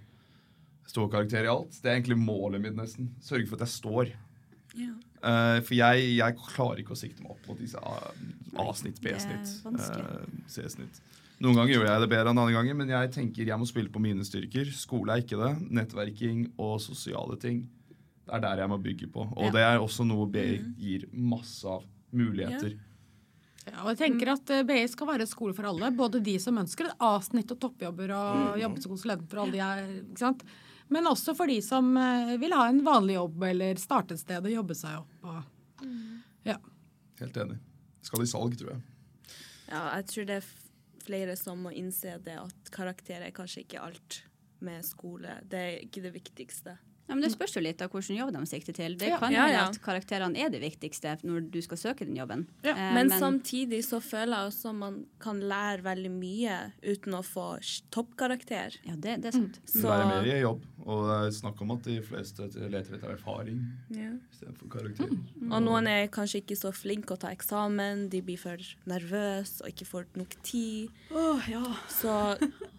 ståkarakter 0.91 1.47
i 1.47 1.51
alt. 1.51 1.77
Det 1.81 1.89
er 1.89 1.97
egentlig 1.99 2.19
målet 2.21 2.61
mitt, 2.63 2.75
nesten. 2.77 3.09
Sørge 3.23 3.47
for 3.49 3.57
at 3.59 3.65
jeg 3.67 3.75
står. 3.79 4.11
Ja. 4.79 4.91
Uh, 5.21 5.57
for 5.61 5.75
jeg, 5.77 6.05
jeg 6.17 6.37
klarer 6.47 6.79
ikke 6.81 6.95
å 6.95 6.99
sikte 6.99 7.21
meg 7.23 7.33
opp 7.35 7.49
mot 7.51 7.59
disse 7.61 7.77
A-snitt, 8.61 9.01
B-snitt, 9.03 9.51
eh, 9.69 10.23
C-snitt. 10.49 11.01
Noen 11.41 11.57
ganger 11.57 11.73
gjør 11.75 11.87
jeg 11.89 12.01
det 12.03 12.09
bedre 12.11 12.31
enn 12.31 12.39
andre 12.41 12.53
ganger, 12.55 12.75
men 12.77 12.89
jeg 12.93 13.11
tenker 13.15 13.49
jeg 13.49 13.57
må 13.61 13.65
spille 13.69 13.89
på 13.93 14.01
mine 14.01 14.25
styrker. 14.25 14.69
Skole 14.77 15.15
er 15.15 15.23
ikke 15.23 15.39
det. 15.41 15.51
Nettverking 15.73 16.43
og 16.61 16.75
sosiale 16.83 17.37
ting. 17.41 17.63
Det 18.27 18.35
er 18.37 18.43
der 18.43 18.61
jeg 18.61 18.69
må 18.71 18.77
bygge 18.81 19.09
på. 19.13 19.25
Og 19.33 19.47
Ja. 19.47 19.51
det 19.55 19.63
er 19.65 19.81
også 19.81 20.05
noe 20.05 20.27
BI 20.29 20.59
gir 20.77 21.07
masse 21.13 21.65
av 21.65 21.83
muligheter. 22.13 22.77
Ja, 23.65 23.83
og 23.83 23.91
jeg 23.91 23.97
tenker 24.03 24.33
at 24.33 24.49
eh, 24.53 24.63
BI 24.65 24.83
skal 24.89 25.09
være 25.09 25.27
skole 25.29 25.53
for 25.57 25.65
alle. 25.69 25.89
Både 25.93 26.21
de 26.23 26.37
som 26.41 26.57
ønsker 26.57 26.89
et 26.89 26.95
A-snitt 26.99 27.51
og 27.53 27.59
toppjobber 27.61 28.13
og 28.17 28.61
jobber 28.61 28.81
som 28.81 28.93
konsulenter 28.95 29.37
og 29.37 29.43
alle 29.47 29.57
de 29.57 29.61
her. 29.65 29.83
ikke 30.01 30.23
sant? 30.23 30.45
Men 30.91 31.07
også 31.07 31.35
for 31.37 31.47
de 31.47 31.57
som 31.63 31.93
eh, 31.97 32.35
vil 32.41 32.55
ha 32.55 32.65
en 32.67 32.81
vanlig 32.83 33.15
jobb 33.15 33.43
eller 33.47 33.79
starte 33.79 34.17
et 34.17 34.23
sted 34.23 34.43
og 34.43 34.51
jobbe 34.51 34.75
seg 34.75 34.97
opp. 34.99 35.13
Og, 35.23 35.85
ja. 36.47 36.57
Helt 37.21 37.37
enig. 37.43 37.59
Skal 38.03 38.25
i 38.25 38.29
salg, 38.29 38.57
tror 38.59 38.73
jeg. 38.73 38.83
Ja, 39.71 39.85
jeg 39.95 40.07
tror 40.11 40.27
det 40.27 40.41
er 40.41 40.49
flere 41.01 41.37
som 41.39 41.63
må 41.63 41.71
innse 41.75 42.17
det 42.25 42.35
at 42.41 42.71
karakter 42.75 43.23
er 43.23 43.33
kanskje 43.35 43.63
ikke 43.63 43.83
alt 43.87 44.21
med 44.61 44.83
skole. 44.85 45.39
Det 45.47 45.61
er 45.61 45.77
ikke 45.85 46.03
det 46.03 46.13
viktigste. 46.17 46.75
Ja, 47.11 47.15
men 47.19 47.25
Det 47.27 47.33
spørs 47.33 47.51
jo 47.57 47.61
litt 47.61 47.81
av 47.83 47.91
hvilken 47.91 48.15
jobb 48.15 48.29
de 48.31 48.41
sikter 48.47 48.73
til. 48.73 48.95
Det 48.95 49.09
Ja. 49.09 49.17
kan 49.19 49.33
Ja, 49.33 49.41
hende 49.45 49.57
ja. 49.57 49.67
at 49.67 49.81
karakterene 49.83 50.37
er 50.39 50.49
det 50.49 50.61
viktigste 50.63 51.17
når 51.27 51.51
du 51.51 51.61
skal 51.61 51.77
søke 51.77 52.05
den 52.07 52.15
jobben. 52.15 52.45
Ja. 52.63 52.71
Eh, 52.71 52.93
Men, 52.95 53.09
samtidig 53.09 53.83
så 53.83 53.99
føler 53.99 54.31
jeg 54.37 54.51
også 54.53 54.73
man 54.73 55.05
kan 55.19 55.41
lære 55.41 55.83
veldig 55.83 56.11
mye 56.11 56.71
uten 56.81 57.13
å 57.13 57.21
få 57.21 57.59
toppkarakter. 57.91 58.77
Ja, 58.87 58.95
det, 58.95 59.21
det 59.21 59.33
er 59.33 59.37
sant. 59.41 59.59
Mm. 59.59 59.81
Så 59.81 59.87
Være 59.91 60.05
mer 60.07 60.29
i 60.31 60.39
jobb, 60.39 60.61
og 60.85 61.01
det 61.09 61.17
er 61.27 61.35
snakk 61.41 61.61
om 61.61 61.71
at 61.75 61.83
de 61.83 61.97
fleste 62.01 62.47
leter 62.71 62.95
etter 62.95 63.11
erfaring 63.11 63.59
ja. 63.89 64.13
istedenfor 64.31 64.69
karakter. 64.71 65.11
Og 65.51 65.59
noen 65.67 65.87
er 65.91 66.07
kanskje 66.07 66.41
ikke 66.45 66.55
så 66.55 66.71
flinke 66.71 67.11
å 67.17 67.19
ta 67.19 67.27
eksamen, 67.35 68.07
de 68.09 68.21
blir 68.21 68.39
for 68.39 68.55
nervøse 68.87 69.61
og 69.65 69.67
ikke 69.73 69.85
får 69.91 70.05
nok 70.15 70.37
tid. 70.47 70.89
Så 71.91 72.15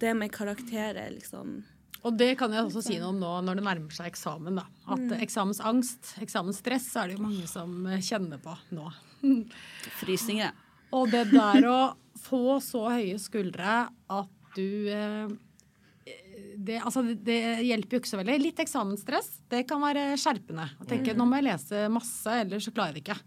det 0.01 0.16
med 0.16 0.33
karakter 0.33 0.97
er 0.97 1.11
liksom 1.11 1.62
Og 2.03 2.17
det 2.19 2.33
kan 2.39 2.51
jeg 2.55 2.67
også 2.67 2.83
si 2.83 2.97
noe 2.99 3.13
om 3.13 3.21
nå 3.21 3.31
når 3.47 3.61
det 3.61 3.65
nærmer 3.67 3.95
seg 3.95 4.11
eksamen. 4.11 4.59
Da. 4.59 4.67
At 4.91 5.05
mm. 5.05 5.15
eksamensangst, 5.23 6.17
eksamensstress, 6.25 6.89
er 6.99 7.11
det 7.11 7.19
jo 7.19 7.25
mange 7.29 7.47
som 7.51 7.87
eh, 7.87 8.03
kjenner 8.03 8.43
på 8.43 8.57
nå. 8.75 8.91
Frysninger. 10.01 10.51
Og 10.93 11.13
det 11.13 11.29
der 11.31 11.69
å 11.71 11.79
få 12.23 12.59
så 12.63 12.89
høye 12.91 13.17
skuldre 13.23 13.87
at 14.13 14.55
du 14.57 14.91
eh, 14.93 15.31
det, 16.63 16.81
altså, 16.83 17.03
det, 17.03 17.39
hjelper 17.65 17.97
jo 17.97 18.03
ikke 18.03 18.11
så 18.11 18.19
veldig. 18.21 18.39
Litt 18.43 18.61
eksamensstress 18.63 19.31
det 19.51 19.63
kan 19.71 19.83
være 19.83 20.13
skjerpende. 20.21 20.67
Å 20.83 20.89
tenke 20.89 21.15
nå 21.17 21.27
må 21.27 21.39
jeg 21.39 21.49
lese 21.49 21.87
masse, 21.93 22.35
ellers 22.43 22.67
så 22.67 22.75
klarer 22.75 22.99
jeg 22.99 22.99
det 22.99 23.05
ikke. 23.07 23.21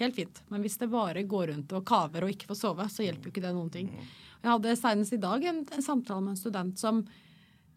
Helt 0.00 0.16
fint. 0.16 0.40
Men 0.52 0.64
hvis 0.64 0.78
det 0.80 0.88
bare 0.92 1.24
går 1.28 1.52
rundt 1.52 1.72
og 1.76 1.84
kaver 1.88 2.26
og 2.26 2.32
ikke 2.32 2.50
får 2.50 2.58
sove, 2.60 2.88
så 2.92 3.04
hjelper 3.04 3.28
jo 3.28 3.34
ikke 3.34 3.44
det 3.44 3.52
noen 3.56 3.70
ting. 3.72 3.92
Jeg 4.42 4.50
hadde 4.50 4.74
senest 4.78 5.16
i 5.16 5.20
dag 5.22 5.44
en, 5.48 5.62
en 5.64 5.84
samtale 5.84 6.22
med 6.24 6.34
en 6.34 6.40
student 6.40 6.80
som 6.80 7.04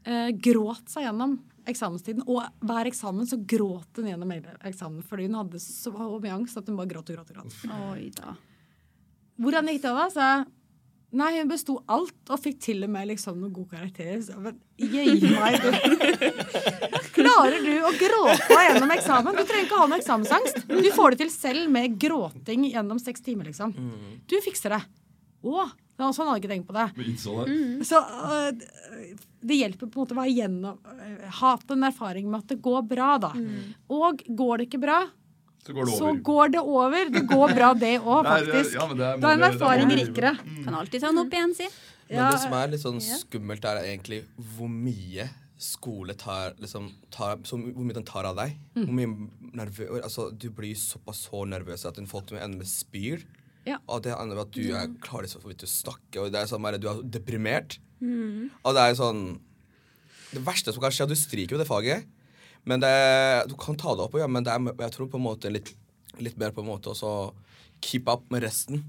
eh, 0.06 0.30
gråt 0.36 0.91
seg 0.91 1.08
gjennom 1.08 1.38
eksamenstiden. 1.70 2.24
Og 2.28 2.45
hver 2.66 2.89
eksamen 2.89 3.28
så 3.30 3.39
gråt 3.45 4.00
hun 4.00 4.08
gjennom 4.12 4.32
hele 4.34 4.56
eksamen 4.66 5.04
fordi 5.06 5.28
hun 5.30 5.39
hadde 5.41 5.60
så 5.64 5.91
mye 5.95 6.36
angst 6.38 6.58
at 6.58 6.70
hun 6.70 6.80
bare 6.80 6.91
gråt 6.93 7.12
og 7.12 7.20
gråt. 7.20 7.34
og 7.34 7.41
gråt. 7.41 7.76
Oi 7.91 8.08
da. 8.16 8.38
Hvordan 9.39 9.70
gikk 9.72 9.84
det 9.86 9.91
da? 9.95 10.08
Så 10.14 10.30
nei, 11.20 11.30
hun 11.39 11.50
besto 11.50 11.78
alt 11.89 12.30
og 12.30 12.41
fikk 12.43 12.60
til 12.62 12.84
og 12.86 12.91
med 12.93 13.08
liksom 13.10 13.38
noen 13.39 13.54
gode 13.56 13.72
karakterer. 13.78 14.20
Så, 14.26 14.36
men 14.43 14.58
gi 14.78 15.30
meg. 15.34 15.58
Klarer 17.16 17.60
du 17.66 17.72
å 17.88 17.91
gråte 17.97 18.60
gjennom 18.66 18.93
eksamen? 18.95 19.38
Du 19.39 19.43
trenger 19.43 19.66
ikke 19.68 19.80
ha 19.82 19.88
noe 19.89 20.00
eksamensangst. 20.02 20.64
Du 20.70 20.89
får 20.95 21.16
det 21.16 21.22
til 21.24 21.32
selv 21.34 21.72
med 21.74 21.97
gråting 22.02 22.68
gjennom 22.70 23.00
seks 23.02 23.24
timer, 23.26 23.50
liksom. 23.50 23.74
Du 24.30 24.36
fikser 24.45 24.76
det. 24.78 24.82
Å, 25.50 25.70
det 26.00 26.08
også 26.08 26.22
sånn 26.22 26.30
hadde 26.30 26.39
jeg 26.39 26.45
ikke 26.45 26.54
tenkt 26.56 26.70
på 26.70 26.76
det. 26.78 27.16
Så, 27.20 27.34
det. 27.45 27.88
Så 27.89 28.00
øh, 28.00 29.14
det 29.52 29.58
hjelper 29.60 29.88
på 29.88 30.00
en 30.00 30.04
måte 30.04 30.16
å 30.16 30.20
være 30.20 30.32
igjennom 30.34 30.78
øh, 30.95 31.26
Hatt 31.39 31.72
en 31.76 31.88
erfaring 31.89 32.30
med 32.32 32.43
at 32.45 32.54
det 32.54 32.60
går 32.66 32.86
bra, 32.89 33.10
da. 33.22 33.34
Og 34.00 34.24
går 34.39 34.62
det 34.62 34.70
ikke 34.70 34.82
bra, 34.84 35.00
Så 35.66 35.76
går 35.76 35.86
det 35.91 35.97
så 36.00 36.08
over. 36.10 36.22
går 36.32 36.54
det 36.56 36.64
over. 36.64 37.12
Det 37.18 37.26
går 37.30 37.54
bra, 37.60 37.74
det 37.76 37.93
òg, 38.00 38.24
faktisk. 38.34 38.74
ja, 38.80 38.88
men 38.88 38.97
det 39.02 39.10
er 39.12 39.22
Da 39.24 39.34
er 39.34 39.38
en 39.39 39.45
er 39.45 39.54
erfaring 39.54 39.93
rikere. 40.00 40.34
Mm. 40.39 40.64
Kan 40.66 40.80
alltid 40.82 41.04
ta 41.04 41.12
den 41.12 41.24
opp 41.26 41.36
igjen, 41.39 41.56
si. 41.60 41.68
Men 42.10 42.18
Ja. 42.24 42.32
det 42.34 42.39
som 42.41 42.56
er 42.58 42.72
litt 42.72 42.82
sånn 42.82 43.04
skummelt, 43.04 43.66
er 43.70 43.84
egentlig 43.84 44.24
hvor 44.56 44.72
mye 44.72 45.28
skole 45.60 46.16
tar, 46.16 46.54
liksom, 46.58 46.88
tar 47.12 47.41
så, 47.43 47.58
Hvor 47.60 47.84
mye 47.84 47.93
den 47.97 48.08
tar 48.08 48.24
av 48.30 48.38
deg. 48.39 48.56
Mm. 48.76 48.86
Hvor 48.86 48.95
mye 48.95 49.54
nervø 49.60 49.88
altså, 50.02 50.30
du 50.32 50.47
blir 50.56 50.76
såpass 50.80 51.26
så 51.28 51.43
nervøs 51.45 51.84
at 51.86 52.00
folk 52.08 52.32
med 52.32 52.66
spyr. 52.68 53.26
Ja. 53.68 53.78
Og 53.91 54.03
det 54.05 54.14
ender 54.16 54.38
med 54.38 54.45
at 54.47 54.55
du 54.55 54.64
er 54.76 54.93
klarer 55.03 55.30
til 55.30 55.43
vidt 55.45 55.66
å 55.66 55.70
snakke, 55.70 56.22
og 56.22 56.32
det 56.34 56.39
er 56.39 56.49
sånn 56.49 56.66
at 56.70 56.80
du 56.82 56.88
er 56.91 57.01
deprimert. 57.03 57.78
Mm. 57.99 58.47
Og 58.64 58.76
det 58.78 58.84
er 58.86 58.95
sånn 58.95 59.24
Det 60.32 60.39
verste 60.45 60.72
som 60.72 60.80
kan 60.80 60.93
skje, 60.93 61.03
er 61.03 61.10
at 61.10 61.12
du 61.12 61.18
stryker 61.18 61.55
jo 61.55 61.60
det 61.60 61.68
faget. 61.68 62.05
Men 62.70 62.84
det, 62.84 62.91
du 63.49 63.55
kan 63.57 63.78
ta 63.80 63.95
det 63.97 64.03
opp, 64.05 64.18
ja, 64.20 64.28
men 64.30 64.45
det 64.45 64.53
er, 64.53 64.62
jeg 64.86 64.93
tror 64.93 65.10
på 65.10 65.18
en 65.18 65.26
måte 65.26 65.49
litt, 65.49 65.72
litt 66.22 66.38
mer 66.38 66.53
på 66.53 66.62
en 66.62 66.70
måte 66.70 66.91
også 66.91 67.34
keep 67.82 68.05
up 68.12 68.28
med 68.30 68.45
resten. 68.45 68.84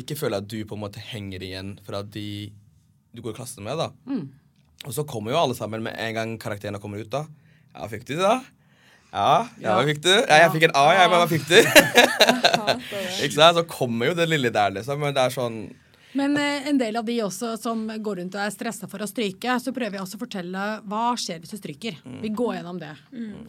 Ikke 0.00 0.16
føle 0.18 0.40
at 0.40 0.48
du 0.48 0.56
på 0.64 0.78
en 0.78 0.82
måte 0.86 1.02
henger 1.02 1.44
igjen 1.44 1.74
fra 1.86 2.00
de 2.02 2.52
du 3.12 3.22
går 3.22 3.34
i 3.34 3.38
klassen 3.38 3.64
med. 3.64 3.76
da. 3.78 3.90
Og 4.86 4.92
så 4.96 5.04
kommer 5.08 5.32
jo 5.32 5.38
alle 5.40 5.56
sammen 5.56 5.84
med 5.84 5.96
en 5.98 6.16
gang 6.16 6.34
karakterene 6.40 6.80
kommer 6.82 7.00
ut. 7.00 7.10
da. 7.12 7.26
Ja, 7.74 7.86
fikk 7.88 8.06
du 8.08 8.14
det, 8.16 8.24
da? 8.24 8.40
Ja, 9.16 9.46
ja, 9.62 9.72
hva 9.78 9.86
fikk 9.88 10.02
du? 10.04 10.12
Ja, 10.12 10.42
jeg 10.42 10.52
fikk 10.52 10.66
en 10.68 10.76
A, 10.76 10.84
jeg, 10.92 11.08
men 11.08 11.22
hva 11.22 11.28
fikk 11.30 11.46
du? 11.48 11.56
Ikke 13.24 13.36
sant? 13.36 13.56
Så 13.56 13.64
kommer 13.70 14.10
jo 14.10 14.16
det 14.18 14.26
lille 14.28 14.50
der, 14.52 14.74
liksom. 14.76 15.00
Men 15.00 15.16
det 15.16 15.22
er 15.24 15.32
sånn 15.32 15.56
Men 16.16 16.36
eh, 16.40 16.68
en 16.68 16.80
del 16.80 16.98
av 17.00 17.06
de 17.08 17.16
også 17.24 17.54
som 17.60 17.86
går 17.88 18.20
rundt 18.20 18.36
og 18.36 18.44
er 18.44 18.52
stressa 18.52 18.88
for 18.92 19.04
å 19.04 19.08
stryke, 19.08 19.56
så 19.62 19.72
prøver 19.76 19.98
jeg 19.98 20.04
også 20.04 20.20
å 20.20 20.22
fortelle 20.26 20.68
hva 20.84 21.02
skjer 21.20 21.40
hvis 21.42 21.54
du 21.54 21.58
stryker. 21.60 21.98
Vi 22.22 22.32
går 22.36 22.58
gjennom 22.58 22.80
det. 22.82 22.92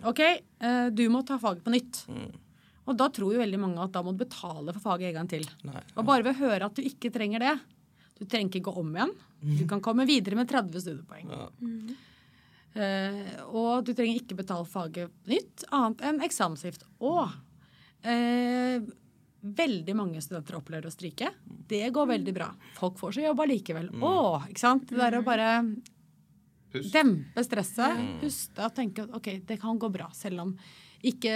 OK, 0.07 0.23
eh, 0.23 0.87
du 0.95 1.03
må 1.11 1.23
ta 1.27 1.39
faget 1.41 1.63
på 1.67 1.75
nytt. 1.75 2.03
Og 2.87 2.95
da 2.95 3.09
tror 3.11 3.35
jo 3.35 3.43
veldig 3.43 3.59
mange 3.59 3.83
at 3.83 3.91
da 3.95 4.03
må 4.03 4.15
du 4.15 4.23
betale 4.23 4.71
for 4.71 4.93
faget 4.93 5.11
en 5.11 5.17
gang 5.19 5.31
til. 5.31 5.47
Nei. 5.67 5.83
Og 5.97 6.05
bare 6.07 6.23
ved 6.23 6.37
å 6.37 6.45
høre 6.45 6.69
at 6.71 6.79
du 6.79 6.85
ikke 6.87 7.11
trenger 7.11 7.43
det 7.43 7.57
Du 8.17 8.23
trenger 8.25 8.47
ikke 8.55 8.69
gå 8.69 8.79
om 8.79 8.93
igjen. 8.95 9.11
Du 9.59 9.65
kan 9.69 9.83
komme 9.83 10.07
videre 10.07 10.39
med 10.39 10.47
30 10.49 10.79
studiepoeng. 10.85 11.27
Ja. 11.29 11.49
Eh, 12.77 13.43
og 13.49 13.83
du 13.87 13.93
trenger 13.97 14.19
ikke 14.21 14.37
betale 14.37 14.67
faget 14.69 15.13
nytt, 15.31 15.65
annet 15.73 16.03
enn 16.05 16.21
eksamensgift. 16.27 16.83
Og 17.01 17.25
eh, 18.05 18.83
veldig 19.57 19.95
mange 19.97 20.21
studenter 20.23 20.57
opplever 20.59 20.89
å 20.89 20.93
stryke. 20.93 21.31
Det 21.71 21.83
går 21.95 22.09
veldig 22.13 22.33
bra. 22.35 22.49
Folk 22.77 22.97
får 23.01 23.17
seg 23.17 23.27
jobb 23.29 23.41
allikevel. 23.45 23.89
Å, 24.03 24.15
ikke 24.51 24.61
sant? 24.63 24.89
Det 24.91 24.99
der 24.99 25.19
å 25.19 25.23
bare 25.25 25.51
Pust. 26.73 26.91
dempe 26.93 27.43
stresset, 27.47 28.01
puste 28.21 28.65
og 28.67 28.73
tenke 28.75 29.05
at 29.07 29.13
ok, 29.15 29.29
det 29.47 29.57
kan 29.61 29.79
gå 29.79 29.89
bra, 29.93 30.09
selv 30.13 30.43
om 30.43 30.55
ikke 31.07 31.33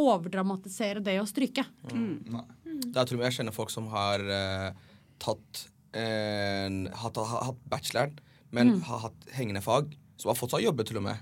overdramatisere 0.00 1.02
det 1.04 1.18
å 1.20 1.26
stryke. 1.28 1.62
Nei. 1.92 2.42
Da 2.92 3.04
tror 3.06 3.20
jeg 3.20 3.28
jeg 3.28 3.36
kjenner 3.40 3.54
folk 3.54 3.70
som 3.70 3.86
har 3.92 4.22
uh, 4.24 4.70
tatt 5.22 5.66
en, 5.94 6.86
hatt, 6.96 7.20
ha- 7.20 7.42
hatt 7.50 7.60
bacheloren, 7.70 8.16
men 8.56 8.78
har 8.88 9.04
hatt 9.06 9.26
hengende 9.36 9.60
fag, 9.64 9.92
som 10.22 10.30
har 10.32 10.38
fått 10.38 10.54
seg 10.54 10.62
jobbe 10.64 10.86
til 10.88 11.00
og 11.02 11.06
med. 11.08 11.18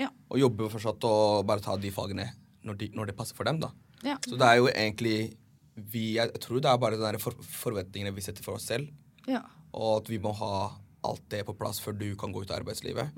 Ja. 0.00 0.10
Og 0.30 0.38
jobber 0.42 0.68
fortsatt 0.72 1.04
og 1.08 1.46
bare 1.48 1.62
ta 1.64 1.76
de 1.80 1.90
fagene 1.94 2.28
når, 2.64 2.76
de, 2.80 2.88
når 2.96 3.10
det 3.10 3.16
passer 3.18 3.36
for 3.38 3.48
dem. 3.48 3.58
da. 3.62 3.70
Ja. 4.04 4.18
Så 4.26 4.36
det 4.36 4.46
er 4.50 4.58
jo 4.60 4.68
egentlig 4.68 5.16
vi, 5.74 6.14
Jeg 6.18 6.30
tror 6.44 6.60
det 6.62 6.70
er 6.70 6.78
bare 6.78 6.94
den 7.00 7.02
der 7.14 7.18
for, 7.22 7.34
forventningene 7.40 8.12
vi 8.14 8.22
setter 8.22 8.44
for 8.44 8.58
oss 8.60 8.66
selv, 8.70 8.90
Ja. 9.26 9.40
og 9.74 10.02
at 10.04 10.10
vi 10.12 10.18
må 10.22 10.30
ha 10.38 10.70
alt 11.04 11.24
det 11.32 11.40
på 11.48 11.54
plass 11.58 11.80
før 11.82 11.96
du 11.98 12.12
kan 12.16 12.32
gå 12.32 12.42
ut 12.44 12.50
av 12.52 12.60
arbeidslivet. 12.62 13.10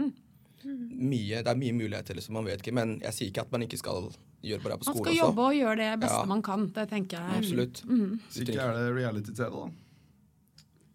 Mye, 0.67 1.43
det 1.45 1.51
er 1.53 1.59
mye 1.61 1.75
muligheter, 1.77 2.17
liksom, 2.17 2.35
man 2.39 2.47
vet 2.49 2.63
ikke, 2.65 2.73
men 2.75 2.97
jeg 3.05 3.15
sier 3.15 3.29
ikke 3.31 3.45
at 3.45 3.53
man 3.53 3.63
ikke 3.67 3.79
skal 3.79 4.09
gjøre 4.47 4.63
bra 4.65 4.79
på 4.81 4.87
skolen. 4.89 4.97
Man 4.99 5.05
skal 5.05 5.05
skal 5.05 5.13
også. 5.13 5.27
jobbe 5.27 5.45
og 5.47 5.55
gjøre 5.59 5.77
det 5.83 5.91
beste 6.03 6.17
Ja. 6.23 6.25
man 6.33 6.43
kan. 6.43 6.65
Det 6.75 6.87
tenker 6.91 7.19
jeg. 7.21 7.39
Absolutt. 7.43 7.83
Hvis 7.87 8.41
ikke 8.43 8.59
er 8.65 8.73
det 8.75 8.95
reality-TV, 8.97 9.51
da. 9.53 9.71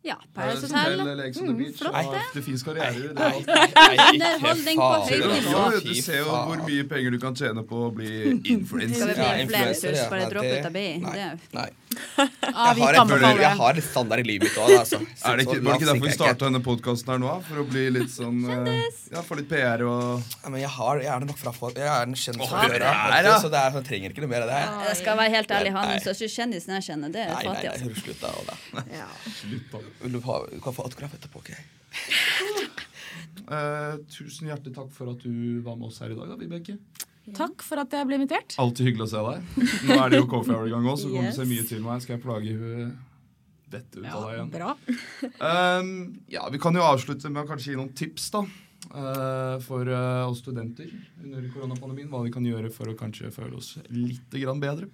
Ja, 0.03 0.15
Paradise 0.33 0.67
Hotel. 0.67 1.73
Flott, 1.77 1.93
det. 1.93 2.21
det 2.33 2.41
fins 2.41 2.63
karrierer. 2.63 3.11
Er. 3.15 3.33
Underholdning 4.13 4.79
på 4.79 4.87
høyt 5.09 5.25
nivå. 5.33 5.51
Ja, 5.51 5.81
du 5.85 5.93
ser 6.01 6.17
jo 6.23 6.31
hvor 6.31 6.63
mye 6.65 6.87
penger 6.89 7.13
du 7.13 7.19
kan 7.21 7.37
tjene 7.37 7.63
på 7.69 7.83
å 7.85 7.91
bli 7.93 8.09
influenser. 8.55 8.95
Skal 8.97 9.11
vi 9.11 9.19
bli 9.19 9.43
influenser, 9.45 9.99
ja. 9.99 10.07
bare 10.09 10.25
dropp 10.31 10.47
droppe 10.47 10.57
ut 10.57 10.65
av 10.65 10.73
BI? 10.73 10.87
Nei. 11.53 11.67
Det- 12.17 12.25
nei. 12.41 12.51
Ja, 12.51 12.73
vi 12.73 12.81
Jeg 12.81 12.87
har, 12.87 12.95
et, 12.95 13.41
jeg 13.41 13.57
har 13.61 13.77
et, 13.79 13.85
standard 13.85 14.19
i 14.19 14.25
livet 14.27 14.47
mitt 14.49 14.57
òg, 14.59 14.71
altså. 14.77 14.99
Var 15.23 15.37
det 15.39 15.45
ikke 15.47 15.61
derfor 15.63 16.05
vi 16.05 16.13
starta 16.13 16.47
denne 16.49 16.61
podkasten 16.65 17.13
her 17.13 17.21
nå? 17.23 17.31
For 17.47 17.61
å 17.61 17.65
bli 17.69 17.83
litt 17.95 18.11
sånn 18.13 18.41
eh, 18.51 18.81
Ja, 19.13 19.23
få 19.25 19.37
litt 19.39 19.49
PR 19.51 19.83
og 19.87 20.21
Ja, 20.43 20.49
men 20.51 20.59
jeg, 20.61 20.71
har, 20.75 21.01
jeg 21.03 21.11
er 21.13 21.23
det 21.23 21.29
nok 21.31 21.39
fra 21.41 21.53
for, 21.55 21.75
Jeg 21.77 21.87
er 21.87 22.09
en 22.09 22.17
kjendis 22.17 22.51
fra 22.51 22.65
før 22.67 22.85
av, 22.89 23.29
så 23.41 23.51
det 23.53 23.61
er, 23.61 23.77
jeg 23.79 23.87
trenger 23.89 24.15
ikke 24.15 24.25
noe 24.25 24.33
mer 24.33 24.45
av 24.47 24.51
det. 24.53 24.61
Jeg 24.89 24.99
skal 25.03 25.21
være 25.21 25.35
helt 25.37 25.55
ærlig, 25.59 25.73
han 25.77 25.93
er 25.95 26.01
ikke 26.13 26.31
kjendisen 26.35 26.75
jeg 26.77 26.87
kjenner, 26.89 27.13
det 27.15 27.23
er 27.25 27.31
Nei, 27.31 27.41
nei, 27.41 27.53
Fatih. 27.53 27.69
nei, 27.69 27.71
Altså. 27.71 28.01
slutt 28.05 28.21
da. 28.21 28.33
Oda. 28.41 28.55
Vil 30.01 30.17
du, 30.17 30.21
ha, 30.27 30.39
du 30.51 30.59
kan 30.63 30.75
få 30.77 30.85
autograf 30.89 31.15
etterpå, 31.17 31.41
OK? 31.45 31.51
uh, 33.51 33.95
tusen 34.11 34.49
hjertelig 34.51 34.75
takk 34.75 34.91
for 34.95 35.11
at 35.13 35.23
du 35.25 35.61
var 35.65 35.77
med 35.79 35.89
oss 35.91 35.99
her 36.03 36.13
i 36.13 36.17
dag, 36.17 36.29
da, 36.31 36.37
Vibeke. 36.39 36.77
Takk 37.37 37.63
for 37.65 37.81
at 37.81 37.93
jeg 37.95 38.07
ble 38.09 38.19
invitert. 38.19 38.57
Alltid 38.61 38.89
hyggelig 38.89 39.07
å 39.07 39.11
se 39.11 39.21
deg. 39.27 39.69
Nå 39.87 39.97
er 39.97 40.11
det 40.13 40.19
jo 40.19 40.27
Coffee 40.31 40.57
Hour 40.57 40.67
i 40.67 40.73
gang 40.73 40.89
òg, 40.89 40.99
så 41.01 41.11
kommer 41.11 41.31
du 41.31 41.37
se 41.37 41.47
mye 41.49 41.67
til 41.69 41.85
meg. 41.85 42.03
Skal 42.03 42.17
jeg 42.17 42.23
plage 42.25 42.57
hun 42.57 42.91
dette 43.71 44.01
ut 44.01 44.09
av 44.09 44.25
deg 44.27 44.35
igjen. 44.35 44.51
bra. 44.51 44.73
Um, 45.51 45.91
ja, 46.29 46.43
Vi 46.51 46.59
kan 46.61 46.75
jo 46.75 46.83
avslutte 46.83 47.31
med 47.31 47.45
å 47.45 47.49
kanskje 47.49 47.73
gi 47.73 47.79
noen 47.79 47.95
tips 47.97 48.29
da 48.35 48.45
Uh, 48.89 49.61
for 49.61 49.85
uh, 49.85 50.25
oss 50.25 50.39
studenter 50.41 50.89
under 51.21 51.43
koronapandemien. 51.53 52.09
Hva 52.09 52.23
vi 52.25 52.31
kan 52.33 52.43
gjøre 52.43 52.71
for 52.73 52.89
å 52.89 52.95
kanskje 52.97 53.29
føle 53.31 53.59
oss 53.59 53.75
litt 53.93 54.33
grann 54.41 54.59
bedre. 54.59 54.89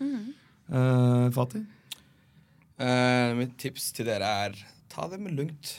Uh, 0.00 1.28
Fatih? 1.36 1.66
Eh, 2.78 3.32
mitt 3.34 3.56
tips 3.58 3.90
til 3.96 4.06
dere 4.06 4.26
er 4.46 4.58
ta 4.90 5.08
det 5.10 5.18
med 5.18 5.34
lugnt. 5.34 5.78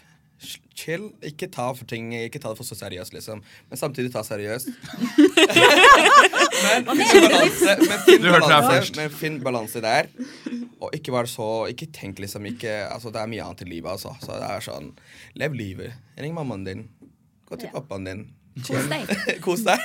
Chill. 0.75 1.09
Ikke 1.25 1.47
ta 1.51 1.69
for 1.75 1.85
ting 1.89 2.11
Ikke 2.15 2.39
ta 2.39 2.49
det 2.53 2.57
for 2.59 2.63
så 2.67 2.75
seriøst, 2.79 3.13
liksom. 3.15 3.41
Men 3.69 3.77
samtidig 3.81 4.11
ta 4.13 4.21
seriøst. 4.23 4.69
men 6.85 6.97
finn 6.99 7.25
balanse, 7.27 7.75
men 7.83 7.99
finn 8.05 8.23
balanse, 8.23 8.91
men 8.97 9.09
finn 9.21 9.37
balanse 9.43 9.81
der. 9.83 10.03
Og 10.79 10.89
ikke 10.95 11.11
vær 11.15 11.27
så 11.29 11.47
Ikke 11.71 11.87
tenk 11.95 12.19
liksom 12.23 12.45
ikke 12.49 12.71
Altså, 12.87 13.11
det 13.11 13.19
er 13.21 13.27
mye 13.31 13.43
annet 13.45 13.61
i 13.65 13.69
livet, 13.69 13.89
altså. 13.91 14.09
Så 14.23 14.29
det 14.39 14.47
er 14.49 14.59
sånn 14.65 14.87
Lev 15.39 15.51
livet. 15.57 15.91
Ring 16.19 16.33
mammaen 16.35 16.65
din. 16.67 16.81
Gå 17.49 17.53
til 17.59 17.69
Ja. 17.69 17.73
pappaen 17.79 18.05
din. 18.07 18.21
Kos 18.65 18.85
deg. 18.91 19.03
Kos 19.45 19.61
deg. 19.67 19.79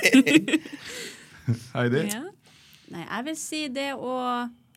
Heidi? 1.75 2.01
Ja. 2.11 2.23
Nei, 2.93 3.01
jeg 3.05 3.21
vil 3.25 3.37
si 3.39 3.61
det 3.73 3.91
å 3.97 4.13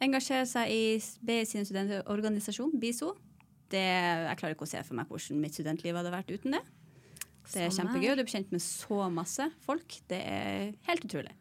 engasjere 0.00 0.46
seg 0.48 0.70
i 0.72 0.82
BI 1.26 1.42
sin 1.48 1.64
studentorganisasjon, 1.68 2.72
BISO. 2.80 3.08
Det, 3.72 3.84
jeg 3.84 4.38
klarer 4.40 4.56
ikke 4.56 4.68
å 4.68 4.70
se 4.70 4.82
for 4.86 4.96
meg 4.98 5.10
hvordan 5.10 5.42
mitt 5.42 5.56
studentliv 5.58 5.98
hadde 5.98 6.14
vært 6.14 6.30
uten 6.32 6.56
det. 6.56 6.62
Det 7.48 7.66
er 7.66 7.70
Samme 7.72 7.92
kjempegøy. 7.92 8.14
Du 8.16 8.22
blir 8.24 8.32
kjent 8.32 8.50
med 8.54 8.64
så 8.64 9.02
masse 9.12 9.50
folk. 9.64 10.00
Det 10.08 10.20
er 10.20 10.72
helt 10.88 11.04
utrolig. 11.08 11.34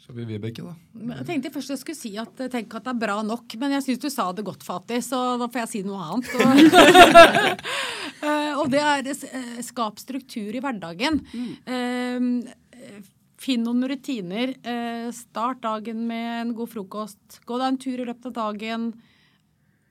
Så 0.00 0.14
vil 0.16 0.24
vi 0.26 0.38
Vibeke, 0.40 0.64
da. 0.64 0.72
Jeg 1.20 1.26
tenkte 1.28 1.50
først 1.54 1.70
jeg 1.70 1.80
skulle 1.82 1.98
si 1.98 2.10
at 2.18 2.40
tenk 2.50 2.72
at 2.74 2.86
det 2.86 2.90
er 2.96 3.00
bra 3.02 3.18
nok, 3.22 3.52
men 3.60 3.76
jeg 3.76 3.84
syns 3.84 4.00
du 4.02 4.08
sa 4.10 4.24
det 4.34 4.42
godt, 4.48 4.64
Fatih, 4.66 4.98
så 5.06 5.20
da 5.38 5.46
får 5.46 5.60
jeg 5.60 5.70
si 5.70 5.82
noe 5.86 6.00
annet. 6.02 6.32
Og, 6.34 7.66
Eh, 8.20 8.52
og 8.60 8.66
det 8.68 8.80
er 8.84 9.06
eh, 9.08 9.60
skap 9.64 9.96
struktur 9.96 10.52
i 10.52 10.60
hverdagen. 10.60 11.22
Eh, 11.64 12.98
Finn 13.40 13.62
noen 13.64 13.86
rutiner. 13.88 14.52
Eh, 14.60 15.06
Start 15.16 15.62
dagen 15.64 16.02
med 16.10 16.26
en 16.42 16.50
god 16.58 16.68
frokost. 16.68 17.38
Gå 17.48 17.56
deg 17.56 17.70
en 17.70 17.78
tur 17.80 18.02
i 18.02 18.04
løpet 18.10 18.28
av 18.28 18.34
dagen. 18.36 18.90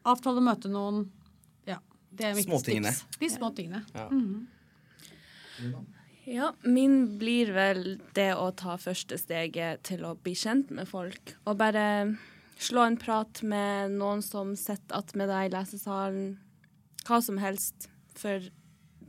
Avtale 0.07 0.39
å 0.39 0.45
møte 0.45 0.71
noen. 0.71 1.05
Ja, 1.67 1.79
det 2.11 2.31
er 2.31 2.41
Småtingene. 2.43 2.93
tips. 2.93 3.19
De 3.19 3.29
små 3.29 3.51
tingene. 3.55 3.83
Ja, 6.29 6.51
min 6.63 7.17
blir 7.17 7.51
vel 7.55 7.99
det 8.13 8.31
å 8.37 8.51
ta 8.55 8.77
første 8.77 9.17
steget 9.17 9.81
til 9.89 10.05
å 10.05 10.13
bli 10.15 10.35
kjent 10.37 10.69
med 10.71 10.87
folk. 10.87 11.33
Og 11.49 11.57
bare 11.57 12.15
slå 12.59 12.85
en 12.85 12.99
prat 13.01 13.41
med 13.41 13.95
noen 13.97 14.21
som 14.21 14.53
sitter 14.59 14.99
attmed 14.99 15.31
deg 15.31 15.49
i 15.49 15.53
lesesalen. 15.55 16.37
Hva 17.07 17.21
som 17.25 17.39
helst. 17.41 17.89
For 18.19 18.43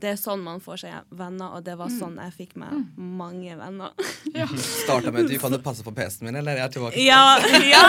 det 0.01 0.11
er 0.15 0.19
sånn 0.19 0.41
man 0.43 0.61
får 0.63 0.83
seg 0.83 1.15
venner, 1.17 1.53
og 1.57 1.65
det 1.65 1.77
var 1.79 1.91
sånn 1.93 2.17
jeg 2.21 2.33
fikk 2.35 2.55
meg 2.61 2.73
mange 2.97 3.55
venner. 3.59 3.93
Starta 4.83 5.13
med 5.13 5.29
du 5.29 5.37
kan 5.41 5.53
du 5.53 5.59
passe 5.63 5.85
på 5.85 5.93
PC-en 5.95 6.29
min, 6.29 6.39
eller 6.41 6.57
er 6.57 6.65
jeg 6.65 6.77
tilbake? 6.77 7.01
Ja, 7.05 7.37
ja 7.69 7.85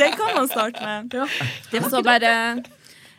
det 0.00 0.12
kan 0.18 0.34
man 0.36 0.50
starte 0.50 0.82
med. 0.82 1.18
Og 1.78 1.90
så 1.92 2.02
bare 2.06 2.32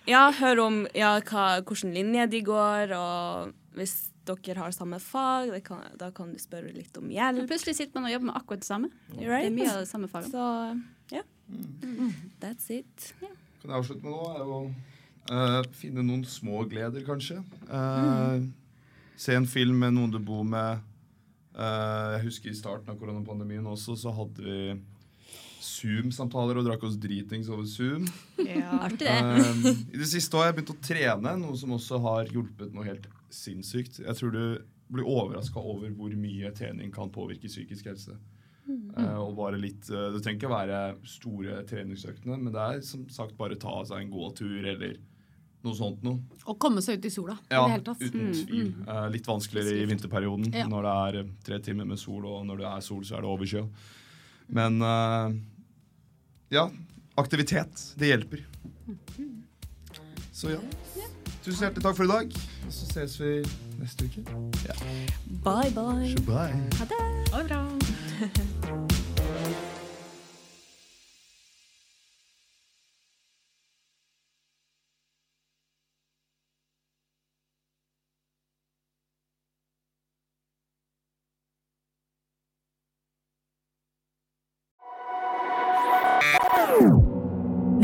ja, 0.10 0.26
hør 0.36 0.66
om 0.66 0.82
ja, 0.98 1.16
hva, 1.24 1.46
hvilken 1.64 1.94
linje 1.96 2.28
de 2.34 2.42
går, 2.44 2.92
og 2.98 3.54
hvis 3.78 3.96
dere 4.28 4.60
har 4.60 4.76
samme 4.76 5.00
fag, 5.04 5.52
det 5.52 5.64
kan, 5.68 5.84
da 6.00 6.10
kan 6.16 6.32
du 6.32 6.40
spørre 6.40 6.72
litt 6.76 6.96
om 7.00 7.08
Men 7.08 7.16
hjelp. 7.16 7.48
plutselig 7.52 7.78
sitter 7.80 8.00
man 8.00 8.10
og 8.10 8.16
jobber 8.16 8.30
med 8.32 8.40
akkurat 8.40 8.64
det 8.64 8.70
samme. 8.70 8.92
Det 9.12 9.28
er 9.28 9.52
mye 9.52 9.72
av 9.72 9.84
det 9.84 9.90
samme 9.90 10.12
faget. 10.12 10.32
Så 10.32 11.16
ja. 11.16 11.24
That's 12.44 12.72
it. 12.72 13.14
Kan 13.20 13.72
jeg 13.72 13.80
avslutte 13.80 14.04
med 14.04 14.12
nå? 14.12 14.60
Eh, 15.32 15.60
finne 15.78 16.04
noen 16.06 16.26
små 16.28 16.64
gleder, 16.70 17.06
kanskje. 17.08 17.40
Eh, 17.70 18.50
Se 19.16 19.36
en 19.38 19.48
film 19.48 19.78
med 19.80 19.94
noen 19.96 20.12
du 20.12 20.20
bor 20.20 20.44
med. 20.44 20.82
Uh, 21.54 22.16
jeg 22.16 22.24
husker 22.24 22.50
i 22.50 22.58
starten 22.58 22.90
av 22.90 22.98
koronapandemien 22.98 23.68
også, 23.70 23.94
så 23.94 24.10
hadde 24.10 24.42
vi 24.42 24.56
Zoom-samtaler 25.64 26.58
og 26.60 26.66
drakk 26.68 26.84
oss 26.88 26.98
dritings 27.00 27.48
over 27.52 27.68
Zoom. 27.70 28.08
Artig 28.84 29.06
det. 29.06 29.14
Eh, 29.14 29.70
I 29.94 30.02
det 30.02 30.10
siste 30.12 30.40
har 30.40 30.50
jeg 30.50 30.58
begynt 30.58 30.74
å 30.74 30.82
trene, 30.84 31.36
noe 31.40 31.56
som 31.60 31.76
også 31.78 32.02
har 32.04 32.32
hjulpet 32.34 32.74
noe 32.76 32.88
helt 32.88 33.08
sinnssykt. 33.34 34.02
Jeg 34.04 34.20
tror 34.20 34.34
du 34.34 34.44
blir 34.94 35.08
overraska 35.08 35.62
over 35.62 35.94
hvor 35.96 36.14
mye 36.20 36.52
trening 36.58 36.92
kan 36.94 37.14
påvirke 37.14 37.52
psykisk 37.52 37.88
helse. 37.94 38.18
Eh, 38.68 39.18
og 39.20 39.34
bare 39.36 39.58
litt 39.60 39.90
uh, 39.92 40.08
Det 40.14 40.22
trenger 40.24 40.38
ikke 40.40 40.52
være 40.52 40.82
store 41.08 41.64
treningsøktene, 41.68 42.38
men 42.40 42.54
det 42.56 42.62
er 42.64 42.84
som 42.88 43.08
sagt 43.12 43.36
bare 43.40 43.60
ta 43.60 43.82
seg 43.88 44.04
en 44.04 44.14
gåtur 44.14 44.68
eller 44.74 45.00
noe 45.64 45.76
sånt 45.78 46.04
noe. 46.04 46.20
Å 46.46 46.56
komme 46.60 46.82
seg 46.84 47.00
ut 47.00 47.06
i 47.08 47.12
sola. 47.14 47.38
i 47.48 47.54
det 47.56 47.72
hele 47.72 47.84
tatt. 47.88 48.02
uten 48.02 48.32
tvil. 48.36 48.74
Eh, 48.88 49.10
litt 49.14 49.28
vanskeligere 49.28 49.82
i 49.82 49.86
vinterperioden, 49.86 50.54
Ja. 50.54 50.68
når 50.68 50.82
det 50.84 50.94
er 51.08 51.20
eh, 51.24 51.30
tre 51.44 51.60
timer 51.60 51.86
med 51.86 52.00
sol, 52.00 52.26
og 52.26 52.46
når 52.46 52.58
det 52.58 52.66
er 52.72 52.82
sol, 52.82 53.04
så 53.04 53.18
er 53.18 53.22
det 53.22 53.30
overkjøl. 53.32 53.70
Men 54.50 54.82
eh, 54.82 55.38
ja, 56.52 56.70
aktivitet. 57.18 57.94
Det 57.98 58.08
hjelper. 58.12 58.44
Så 60.34 60.52
ja. 60.52 60.60
Tusen 61.44 61.66
hjertelig 61.68 61.84
takk 61.84 61.96
for 61.98 62.06
i 62.06 62.08
dag. 62.08 62.36
Og 62.68 62.72
så 62.72 62.86
ses 62.92 63.18
vi 63.20 63.44
neste 63.80 64.06
uke. 64.08 64.24
Bye, 65.44 65.72
bye. 65.76 66.16
Bye. 66.28 66.64
Ha 66.80 66.88
det 66.88 67.48
bra. 67.50 68.84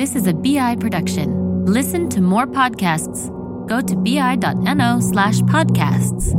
This 0.10 0.24
is 0.24 0.28
a 0.28 0.34
BI 0.34 0.76
production. 0.78 1.68
Listen 1.68 2.10
to 2.10 2.20
more 2.20 2.48
podcasts. 2.48 3.30
Go 3.68 3.80
to 3.80 3.96
bi.no 3.96 5.00
slash 5.02 5.42
podcasts. 5.42 6.34